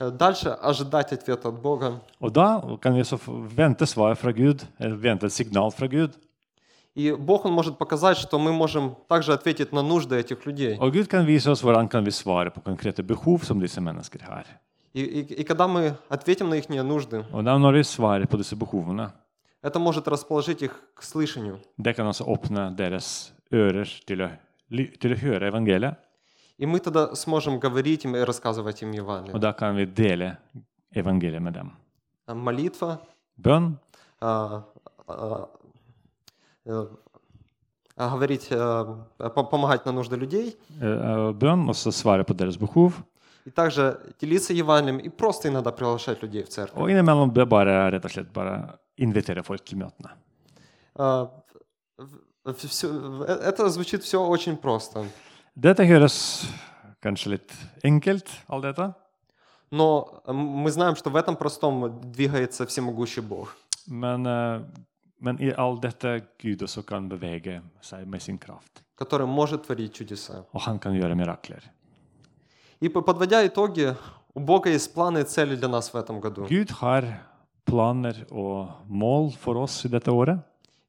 Э, 0.00 0.10
Дальше 0.10 0.50
ожидать 0.50 1.12
ответа 1.12 1.48
от 1.48 1.60
Бога. 1.62 2.00
Og 2.20 2.32
da 2.32 2.60
kan 2.80 2.94
vi 2.94 3.04
så 3.04 3.16
få 3.18 3.32
vente 3.56 3.86
svar 3.86 4.14
fra 4.14 4.30
Gud, 4.32 4.64
eller 4.78 4.96
vente 4.96 5.26
et 5.26 5.32
signal 5.32 5.70
fra 5.72 5.86
Gud. 5.86 6.10
И 6.95 7.11
Бог, 7.11 7.45
Он 7.45 7.53
может 7.53 7.77
показать, 7.77 8.17
что 8.17 8.37
мы 8.37 8.51
можем 8.53 8.95
также 9.07 9.33
ответить 9.33 9.71
на 9.73 9.81
нужды 9.81 10.15
этих 10.15 10.45
людей. 10.45 10.77
Og 10.79 10.91
Gud 10.93 11.07
kan 11.07 11.25
vise 11.25 11.49
oss 11.51 11.61
hvordan 11.63 11.87
kan 11.89 12.03
vi 12.05 12.11
svare 12.11 12.49
på 12.51 12.61
konkrete 12.61 13.03
behov 13.03 13.43
som 13.45 13.59
disse 13.59 13.81
mennesker 13.81 14.21
har. 14.21 14.45
И, 14.93 15.01
и- 15.01 15.41
и 15.41 15.43
когда 15.43 15.67
мы 15.67 15.95
ответим 16.09 16.49
на 16.49 16.55
их 16.55 16.69
нужды, 16.69 17.25
Og 17.33 17.43
da 17.43 17.57
når 17.57 17.71
vi 17.73 17.83
svarer 17.83 18.25
på 18.27 18.37
disse 18.37 18.55
behovene, 18.55 19.11
это 19.63 19.79
может 19.79 20.07
расположить 20.07 20.61
их 20.61 20.71
к 20.95 21.01
слышанию. 21.01 21.59
det 21.79 21.95
kan 21.95 22.05
altså 22.05 22.25
åpne 22.25 22.75
deres 22.75 23.31
ører 23.51 23.87
til 24.05 24.21
å, 24.21 24.29
ly- 24.71 24.95
til 24.99 25.13
å 25.13 25.17
høre 25.17 25.47
evangeliet. 25.51 25.95
И 26.59 26.67
мы 26.67 26.79
тогда 26.79 27.15
сможем 27.15 27.57
говорить 27.59 28.05
им 28.05 28.15
и 28.15 28.19
рассказывать 28.23 28.83
им 28.83 28.91
Евангелие. 28.91 29.33
Og 29.33 29.41
da 29.41 29.51
kan 29.53 29.75
vi 29.75 29.85
dele 29.87 30.37
evangeliet 30.95 31.41
med 31.41 31.53
dem. 31.53 31.71
А 32.27 32.35
Молитва, 32.35 32.99
Bønn, 33.41 33.79
а, 34.21 34.27
а, 34.27 34.63
э, 35.07 35.13
а, 35.13 35.47
говорить, 37.95 38.47
э, 38.51 38.85
по- 39.17 39.43
помогать 39.43 39.85
на 39.85 39.91
нужды 39.91 40.15
людей, 40.15 40.57
så 41.73 41.91
svare 41.91 42.23
på 42.23 42.33
deres 42.33 42.57
behov. 42.57 42.93
и 43.45 43.49
также 43.49 43.99
делиться 44.21 44.53
Евангелием 44.53 44.99
и 44.99 45.09
просто 45.09 45.49
иногда 45.49 45.71
приглашать 45.71 46.21
людей 46.21 46.43
в 46.43 46.49
церковь. 46.49 46.77
Og 46.81 46.89
innimellom 46.89 47.31
be- 47.33 47.45
bare 47.45 47.91
rett 47.91 48.05
og 48.05 48.11
slett 48.11 48.31
bare 48.33 48.77
invitere 48.97 49.43
folk 49.43 49.65
til 49.65 49.77
møtene. 49.77 50.11
А, 50.95 51.29
э, 52.45 53.39
это 53.43 53.69
звучит 53.69 54.03
все 54.03 54.17
очень 54.25 54.55
просто. 54.57 55.05
Dette 55.55 55.83
høres 55.85 56.45
kanskje 57.01 57.31
litt 57.37 57.51
enkelt, 57.83 58.27
alt 58.47 58.63
dette. 58.63 58.93
Но 59.71 60.21
мы 60.27 60.71
знаем, 60.71 60.95
что 60.95 61.09
в 61.09 61.15
этом 61.15 61.35
простом 61.35 61.99
двигается 62.11 62.65
всемогущий 62.65 63.21
Бог. 63.21 63.55
Men, 63.89 64.65
men 65.23 65.37
i 65.41 65.51
alt 65.57 65.81
dette 65.81 66.21
Gud 66.41 66.61
også 66.65 66.83
kan 66.85 67.07
bevege 67.09 67.61
seg 67.81 68.07
med 68.07 68.21
sin 68.21 68.37
kraft. 68.37 68.81
который 68.97 69.25
может 69.27 69.63
tворить 69.65 69.93
чудеса. 69.93 70.43
Og 70.53 70.61
han 70.61 70.79
kan 70.79 70.93
gjøre 70.93 71.15
mirakler. 71.15 71.61
И 72.81 72.89
по- 72.89 73.01
подводя 73.01 73.45
итоги, 73.45 73.95
у 74.35 74.39
Бога 74.39 74.69
есть 74.69 74.93
планы 74.93 75.19
и 75.19 75.23
цели 75.23 75.55
для 75.55 75.67
нас 75.67 75.89
в 75.93 75.95
этом 75.97 76.19
году. 76.19 76.45
Gud 76.47 76.69
har 76.81 77.03
planer 77.65 78.25
og 78.31 78.67
mål 78.89 79.31
for 79.31 79.55
oss 79.57 79.85
i 79.85 79.89
dette 79.89 80.11
året. 80.11 80.39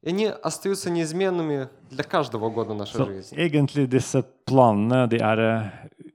И 0.03 0.09
они 0.09 0.25
остаются 0.43 0.89
неизменными 0.91 1.67
для 1.89 2.03
каждого 2.03 2.49
года 2.49 2.73
нашей 2.73 2.97
Så 2.97 3.05
жизни. 3.05 3.37
egentlig 3.37 3.87
disse 3.89 4.21
planene 4.45 5.07
de 5.09 5.17
er 5.17 5.39
eh, 5.39 5.69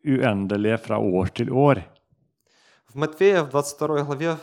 uendelige 0.05 0.79
fra 0.79 0.99
år 0.99 1.27
til 1.35 1.51
år. 1.53 1.83
В 2.87 2.95
Матфея 2.97 3.43
в 3.45 3.51
22 3.51 4.05
главе, 4.05 4.37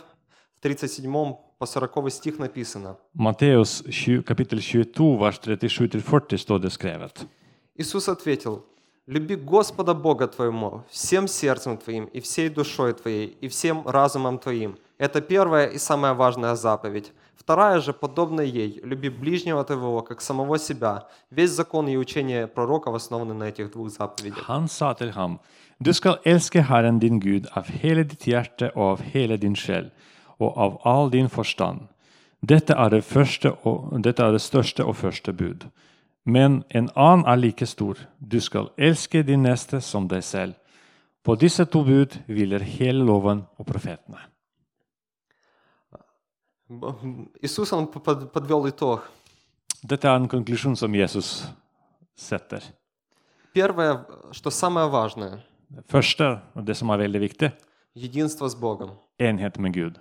в 0.55 0.59
37 0.61 1.35
по 1.59 1.65
40 1.65 2.11
стих 2.11 2.39
написано. 2.39 2.97
20, 3.13 4.25
kapittel 4.25 4.59
22, 4.59 5.17
vers 5.17 5.39
37-40 5.39 6.37
står 6.37 6.59
det 6.59 6.69
skrevet. 6.69 7.25
Иисус 7.75 8.09
ответил, 8.09 8.65
«Люби 9.07 9.35
Господа 9.35 9.93
Бога 9.93 10.27
твоему 10.27 10.83
всем 10.89 11.27
сердцем 11.27 11.77
твоим 11.77 12.05
и 12.05 12.19
всей 12.19 12.49
душой 12.49 12.93
твоей 12.93 13.37
и 13.41 13.47
всем 13.47 13.87
разумом 13.87 14.39
твоим». 14.39 14.77
Это 14.97 15.21
первая 15.21 15.67
и 15.67 15.77
самая 15.77 16.13
важная 16.13 16.55
заповедь. 16.55 17.11
Вторая 17.35 17.79
же, 17.79 17.93
подобная 17.93 18.45
ей, 18.45 18.81
люби 18.83 19.09
ближнего 19.09 19.63
твоего, 19.63 20.01
как 20.01 20.21
самого 20.21 20.57
себя. 20.57 21.07
Весь 21.29 21.51
закон 21.51 21.87
и 21.87 21.95
учение 21.97 22.47
пророков 22.47 22.95
основаны 22.95 23.33
на 23.33 23.43
этих 23.43 23.71
двух 23.71 23.89
заповедях. 23.89 24.49
Han 24.49 24.67
sa 24.67 24.93
til 24.93 25.11
ham, 25.11 25.39
du 25.79 25.93
skal 25.93 26.17
elske 26.25 26.61
Herren 26.61 26.99
din 26.99 27.19
Gud 27.19 27.47
av 27.55 27.67
hele 27.67 28.03
ditt 28.03 28.23
hjerte 28.27 28.71
og 28.75 28.91
av 28.91 29.01
hele 29.01 29.37
din 29.37 29.55
sjel 29.55 29.91
og 30.38 30.56
av 30.58 30.78
all 30.84 31.10
din 31.10 31.28
forstand. 31.28 31.80
Dette 32.42 32.74
er 32.74 32.88
det, 32.90 33.04
første 33.04 33.52
og, 33.66 34.02
dette 34.02 34.22
er 34.22 34.32
det 34.32 34.40
største 34.40 34.84
og 34.84 34.96
første 34.96 35.32
bud. 35.32 35.68
Men 36.24 36.64
en 36.70 36.88
annen 36.96 37.24
er 37.26 37.36
like 37.36 37.66
stor. 37.66 37.98
Du 38.18 38.40
skal 38.40 38.68
elske 38.78 39.22
din 39.22 39.42
neste 39.42 39.80
som 39.80 40.08
deg 40.08 40.22
selv. 40.24 40.54
På 41.24 41.34
disse 41.38 41.64
to 41.64 41.84
bud 41.84 42.16
hviler 42.26 42.62
hele 42.62 43.04
loven 43.06 43.44
og 43.58 43.66
profetene. 43.66 44.18
Б- 46.68 47.26
Иисус, 47.42 47.72
Он 47.72 47.86
п- 47.86 48.00
под- 48.00 48.32
подвел 48.32 48.66
итог. 48.68 49.00
Dette 49.88 50.08
er 50.08 50.16
en 50.16 50.28
konklusjon 50.28 50.76
som 50.76 50.94
Jesus 50.94 51.44
setter. 52.16 52.62
Первое, 53.54 54.04
что 54.32 54.50
самое 54.50 54.88
важное, 54.88 55.42
Det 55.74 55.84
første, 55.88 56.40
og 56.54 56.66
det 56.66 56.76
som 56.76 56.88
er 56.90 56.96
veldig 56.96 57.20
viktig, 57.20 57.50
единство 57.96 58.48
с 58.48 58.54
Богом, 58.54 58.90
enhet 59.18 59.58
med 59.58 59.72
Gud. 59.74 59.98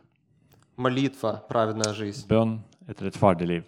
Молитва, 0.76 1.44
праведная 1.48 1.92
жизнь. 1.92 2.26
Bønn, 2.28 2.60
et 2.88 3.00
rettferdig 3.02 3.46
liv. 3.46 3.64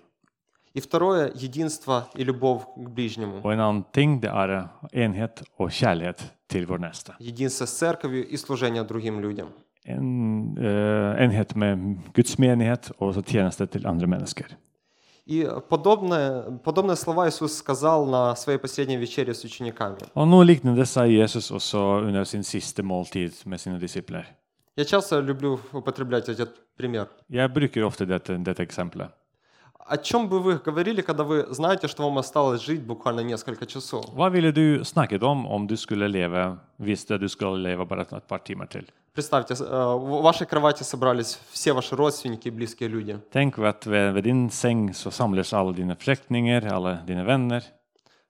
И 0.74 0.80
второе, 0.80 1.32
единство 1.34 2.08
и 2.14 2.22
любовь 2.24 2.62
к 2.76 2.88
ближнему. 2.88 3.40
Og 3.42 3.52
en 3.52 3.60
annen 3.60 3.84
ting 3.92 4.20
det 4.20 4.30
er 4.30 4.68
enhet 4.92 5.42
og 5.58 5.70
kjærlighet 5.70 6.22
til 6.48 6.66
vår 6.66 6.78
neste. 6.78 7.14
Единство 7.18 7.66
с 7.66 7.72
церковью 7.72 8.26
и 8.28 8.36
служение 8.36 8.84
другим 8.84 9.20
людям. 9.20 9.48
En 9.84 10.56
eh, 10.58 11.24
enhet 11.24 11.56
med 11.56 11.98
Guds 12.14 12.38
menighet 12.38 12.92
og 12.98 13.14
så 13.14 13.22
tjeneste 13.22 13.66
til 13.66 13.86
andre 13.86 14.06
mennesker. 14.06 14.56
И 15.26 15.46
подобное, 15.68 16.58
подобные 16.64 16.96
слова 16.96 17.28
Иисус 17.28 17.56
сказал 17.56 18.06
на 18.06 18.34
своей 18.34 18.58
последней 18.58 18.96
вечере 18.96 19.34
с 19.34 19.44
учениками. 19.44 19.98
Og 20.14 20.28
Noe 20.28 20.44
lignende 20.44 20.86
sa 20.86 21.04
Jesus 21.04 21.50
også 21.50 21.78
under 22.06 22.24
sin 22.24 22.42
siste 22.42 22.82
måltid 22.82 23.32
med 23.46 23.58
sine 23.58 23.80
disipler. 23.80 24.24
Я 24.78 24.84
часто 24.84 25.18
люблю 25.18 25.58
употреблять 25.72 26.28
этот 26.28 26.50
пример. 26.76 27.08
Jeg 27.28 27.50
bruker 27.50 27.82
ofte 27.82 28.06
dette, 28.06 28.38
dette 28.38 28.62
eksempelet. 28.62 29.10
О 29.74 29.96
чем 29.96 30.28
бы 30.28 30.38
вы 30.38 30.58
говорили, 30.58 31.00
когда 31.02 31.24
вы 31.24 31.46
знаете, 31.50 31.88
что 31.88 32.04
вам 32.04 32.18
осталось 32.18 32.62
жить 32.62 32.82
буквально 32.82 33.22
несколько 33.22 33.66
часов? 33.66 34.04
Hva 34.14 34.30
ville 34.30 34.52
du 34.52 34.84
snakket 34.84 35.24
om 35.24 35.46
om 35.46 35.66
du 35.66 35.76
skulle 35.76 36.06
leve, 36.06 36.60
visste 36.78 37.18
du 37.18 37.28
skulle 37.28 37.58
leve 37.58 37.86
bare 37.86 38.02
et 38.02 38.28
par 38.28 38.38
timer 38.38 38.66
til? 38.68 38.86
Представьте, 39.14 39.54
э, 39.54 39.94
в 39.96 40.22
вашей 40.22 40.46
кровати 40.46 40.84
собрались 40.84 41.40
все 41.50 41.72
ваши 41.72 41.96
родственники 41.96 42.46
и 42.46 42.52
близкие 42.52 42.88
люди. 42.88 43.18
Tenk 43.32 43.58
at 43.58 43.84
ved, 43.84 44.12
ved 44.12 44.22
din 44.22 44.48
seng 44.48 44.94
så 44.94 45.10
samles 45.10 45.52
alle 45.52 45.72
dine 45.72 45.96
slektninger, 45.96 46.72
alle 46.72 47.02
dine 47.04 47.24
venner. 47.24 47.62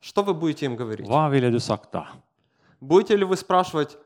Что 0.01 0.23
вы 0.23 0.33
будете 0.33 0.65
им 0.65 0.77
говорить? 0.77 1.07
Hva 1.07 1.29
ville 1.29 1.51
du 1.51 1.61
sagt 1.61 1.93
da? 1.93 2.07
Будете 2.81 3.17
ли 3.17 3.25
вы 3.25 3.37
спрашивать, 3.37 3.99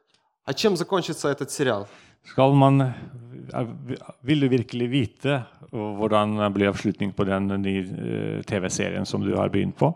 а 0.45 0.55
чем 0.55 0.77
закончится 0.77 1.29
этот 1.29 1.53
сериал? 1.53 1.87
Skal 2.28 2.54
man, 2.54 2.82
eh, 2.82 3.68
vil 4.24 4.40
du 4.42 4.50
virkelig 4.50 4.90
vite 4.92 5.46
hvordan 5.72 6.52
blir 6.54 6.70
avslutningen 6.72 7.14
på 7.16 7.26
den 7.26 7.48
nye 7.62 7.82
eh, 7.84 8.42
TV-serien 8.44 9.06
som 9.06 9.22
du 9.24 9.36
har 9.36 9.50
begynt 9.50 9.76
på? 9.78 9.94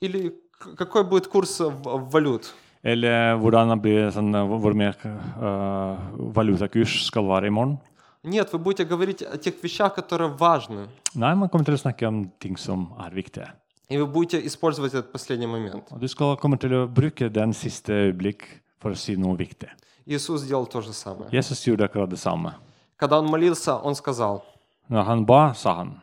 Или 0.00 0.30
к- 0.58 0.76
какой 0.76 1.04
будет 1.04 1.26
курс 1.28 1.60
в- 1.60 1.82
в 1.82 2.10
валют? 2.10 2.52
Eller 2.82 3.36
hvordan 3.36 3.80
blir 3.80 4.10
sånn, 4.10 4.34
eh, 4.34 4.46
hvor 4.58 4.74
mer 4.74 4.96
eh, 5.04 5.96
valutakurs 6.34 7.04
skal 7.06 7.24
være 7.24 7.46
i 7.46 7.50
morgen? 7.50 7.78
Нет, 8.22 8.52
вы 8.52 8.58
будете 8.58 8.84
говорить 8.84 9.22
о 9.22 9.38
тех 9.38 9.54
вещах, 9.62 9.94
которые 9.94 10.28
важны. 10.36 10.88
Nei, 11.14 11.34
man 11.34 11.48
kommer 11.48 11.64
til 11.64 11.74
å 11.74 11.78
snakke 11.80 12.06
om 12.06 12.30
ting 12.38 12.56
som 12.56 12.92
er 13.00 13.10
viktige. 13.10 13.48
И 13.88 13.96
вы 13.96 14.06
будете 14.06 14.38
использовать 14.46 14.92
этот 14.94 15.10
последний 15.12 15.46
момент. 15.46 15.90
Og 15.90 16.00
du 16.00 16.06
skal 16.08 16.36
komme 16.36 16.58
til 16.58 16.70
å 16.70 16.86
bruke 16.86 17.30
den 17.32 17.52
siste 17.52 17.88
øyeblikk 18.12 18.42
for 18.78 18.90
å 18.92 18.96
si 18.96 19.16
noe 19.16 19.36
viktig. 19.36 19.68
Иисус 20.05 20.41
сделал 20.41 20.65
то 20.67 20.81
же 20.81 20.93
самое. 20.93 21.29
Jesus 21.31 21.63
gjorde 21.65 21.85
akkurat 21.85 22.09
det 22.09 22.17
samme. 22.17 22.53
Когда 22.97 23.19
Он 23.19 23.25
молился, 23.27 23.75
Он 23.77 23.95
сказал, 23.95 24.43
Når 24.89 25.03
han 25.05 25.25
ba, 25.25 25.53
sa 25.55 25.75
han, 25.75 26.01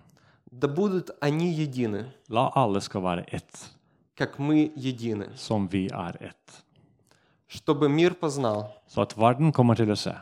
да 0.51 0.69
будут 0.69 1.11
они 1.21 1.53
едины, 1.53 2.13
la 2.29 2.51
alle 2.55 2.81
skal 2.81 3.01
være 3.03 3.25
ett, 3.31 3.71
как 4.17 4.39
мы 4.39 4.73
едины, 4.77 5.31
som 5.37 5.69
vi 5.69 5.89
er 5.89 6.17
ett. 6.21 6.63
чтобы 7.49 7.89
мир 7.89 8.15
познал, 8.15 8.73
Så 8.89 9.03
at 9.03 9.17
verden 9.17 9.53
kommer 9.53 9.75
til 9.77 9.91
å 9.91 9.97
se 9.97 10.15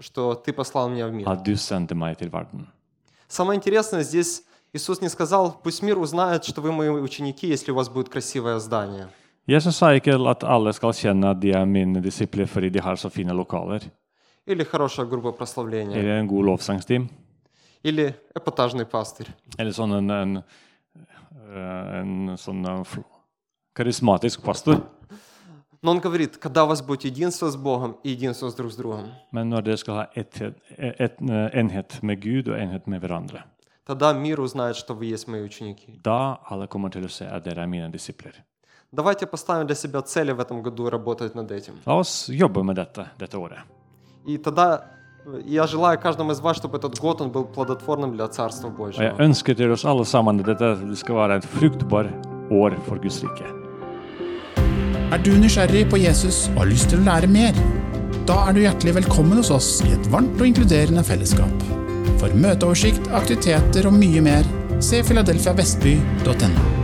что 0.00 0.34
Ты 0.34 0.52
послал 0.52 0.88
меня 0.90 1.08
в 1.08 1.12
мир. 1.12 1.28
at 1.28 1.42
du 1.42 1.56
sendte 1.56 1.94
meg 1.94 2.18
til 2.18 2.28
verden. 2.30 2.66
Самое 3.26 3.56
интересное, 3.58 4.02
здесь 4.02 4.42
Иисус 4.72 5.00
не 5.00 5.08
сказал, 5.08 5.58
пусть 5.62 5.82
мир 5.82 5.98
узнает, 5.98 6.44
что 6.44 6.60
вы 6.60 6.72
мои 6.72 6.88
ученики, 6.90 7.46
если 7.48 7.72
у 7.72 7.74
вас 7.74 7.88
будет 7.88 8.08
красивое 8.10 8.58
здание. 8.58 9.08
Jesus 9.47 9.75
sa 9.75 9.91
ikke 9.93 10.13
at 10.29 10.43
alle 10.43 10.71
skal 10.73 10.91
kjenne 10.93 11.29
at 11.31 11.39
de 11.41 11.51
er 11.51 11.65
mine 11.65 12.01
disipler 12.01 12.45
fordi 12.47 12.69
de 12.69 12.79
har 12.79 12.95
så 12.95 13.09
fine 13.09 13.33
lokaler, 13.33 13.81
Или 14.47 14.63
хорошая 14.63 15.05
группа 15.05 15.31
прославления. 15.31 15.97
eller 15.97 16.19
en 16.19 16.27
god 16.27 16.45
lovsangsteam, 16.45 17.09
Или 17.83 18.13
эпатажный 18.35 18.85
пастырь. 18.85 19.27
eller 19.59 19.71
sånn 19.71 19.93
en, 19.97 20.09
en, 20.11 20.43
eh, 21.55 21.99
en 21.99 22.37
sånn 22.37 22.65
eh, 22.65 22.83
fl- 22.83 23.03
karismatisk 23.75 24.41
pastor. 24.43 24.81
Но 25.81 25.91
Он 25.91 25.99
говорит, 25.99 26.37
когда 26.37 26.63
у 26.63 26.67
вас 26.67 26.81
будет 26.81 27.03
единство 27.03 27.49
с 27.49 27.57
Богом 27.57 27.97
и 28.03 28.09
единство 28.11 28.49
с 28.49 28.55
друг 28.55 28.71
с 28.71 28.75
другом, 28.77 29.11
Men 29.33 29.49
når 29.49 29.61
dere 29.63 29.77
skal 29.77 29.95
ha 29.95 30.05
etthet, 30.15 30.55
et, 30.77 31.17
eh, 31.21 31.49
enhet 31.59 32.01
med 32.03 32.21
Gud 32.21 32.47
og 32.47 32.57
enhet 32.57 32.87
med 32.87 33.01
hverandre, 33.01 33.43
тогда 33.85 34.13
мир 34.13 34.39
узнает, 34.39 34.77
что 34.77 34.93
вы 34.93 35.05
есть 35.07 35.27
мои 35.27 35.41
ученики. 35.41 35.99
da 36.01 36.37
alle 36.49 36.67
kommer 36.67 36.89
til 36.89 37.03
å 37.03 37.09
se 37.09 37.25
at 37.25 37.43
dere 37.43 37.63
er 37.63 37.67
mine 37.67 37.91
disipler. 37.91 38.31
Давайте 38.91 39.25
поставим 39.25 39.65
для 39.67 39.75
себя 39.75 40.01
цели 40.01 40.31
в 40.31 40.39
этом 40.39 40.61
году 40.61 40.87
и 40.87 40.89
работать 40.91 41.35
над 41.35 41.51
этим. 41.51 41.73
La 41.85 41.99
oss 41.99 42.29
jobbe 42.29 42.63
med 42.63 42.75
dette 42.75 43.05
dette 43.19 43.35
året. 43.37 43.59
И 44.25 44.37
тогда 44.37 44.85
э, 45.25 45.41
я 45.45 45.65
желаю 45.67 45.99
каждому 45.99 46.31
из 46.31 46.39
вас, 46.39 46.57
чтобы 46.57 46.77
этот 46.77 46.99
год 46.99 47.21
он 47.21 47.31
был 47.31 47.45
плодотворным 47.45 48.13
для 48.15 48.27
Царства 48.27 48.67
Og 48.67 48.73
jeg 48.77 48.77
Божьего. 48.77 49.15
ønsker 49.19 49.53
til 49.55 49.71
oss 49.71 49.83
alle 49.85 50.05
sammen 50.05 50.39
at 50.39 50.45
dette 50.45 50.95
skal 50.95 51.15
være 51.15 51.37
et 51.37 51.45
fruktbar 51.45 52.05
år 52.51 52.75
for 52.87 52.97
Guds 53.01 53.23
rike. 53.23 53.45
Er 55.11 55.17
du 55.17 55.31
nysgjerrig 55.31 55.89
på 55.89 55.97
Jesus 55.97 56.47
og 56.49 56.57
har 56.63 56.65
lyst 56.65 56.89
til 56.89 56.99
å 56.99 57.03
lære 57.03 57.27
mer? 57.27 57.53
Da 58.25 58.47
er 58.49 58.53
du 58.53 58.59
hjertelig 58.61 58.95
velkommen 58.95 59.37
hos 59.37 59.51
oss 59.51 59.81
i 59.85 59.91
et 59.93 60.07
varmt 60.11 60.39
og 60.39 60.47
inkluderende 60.47 61.03
fellesskap. 61.03 61.65
For 62.19 62.29
møteoversikt, 62.33 63.09
aktiviteter 63.11 63.87
og 63.87 63.93
mye 63.93 64.21
mer, 64.21 64.43
se 64.81 65.03
filadelfiavestby.no. 65.03 66.76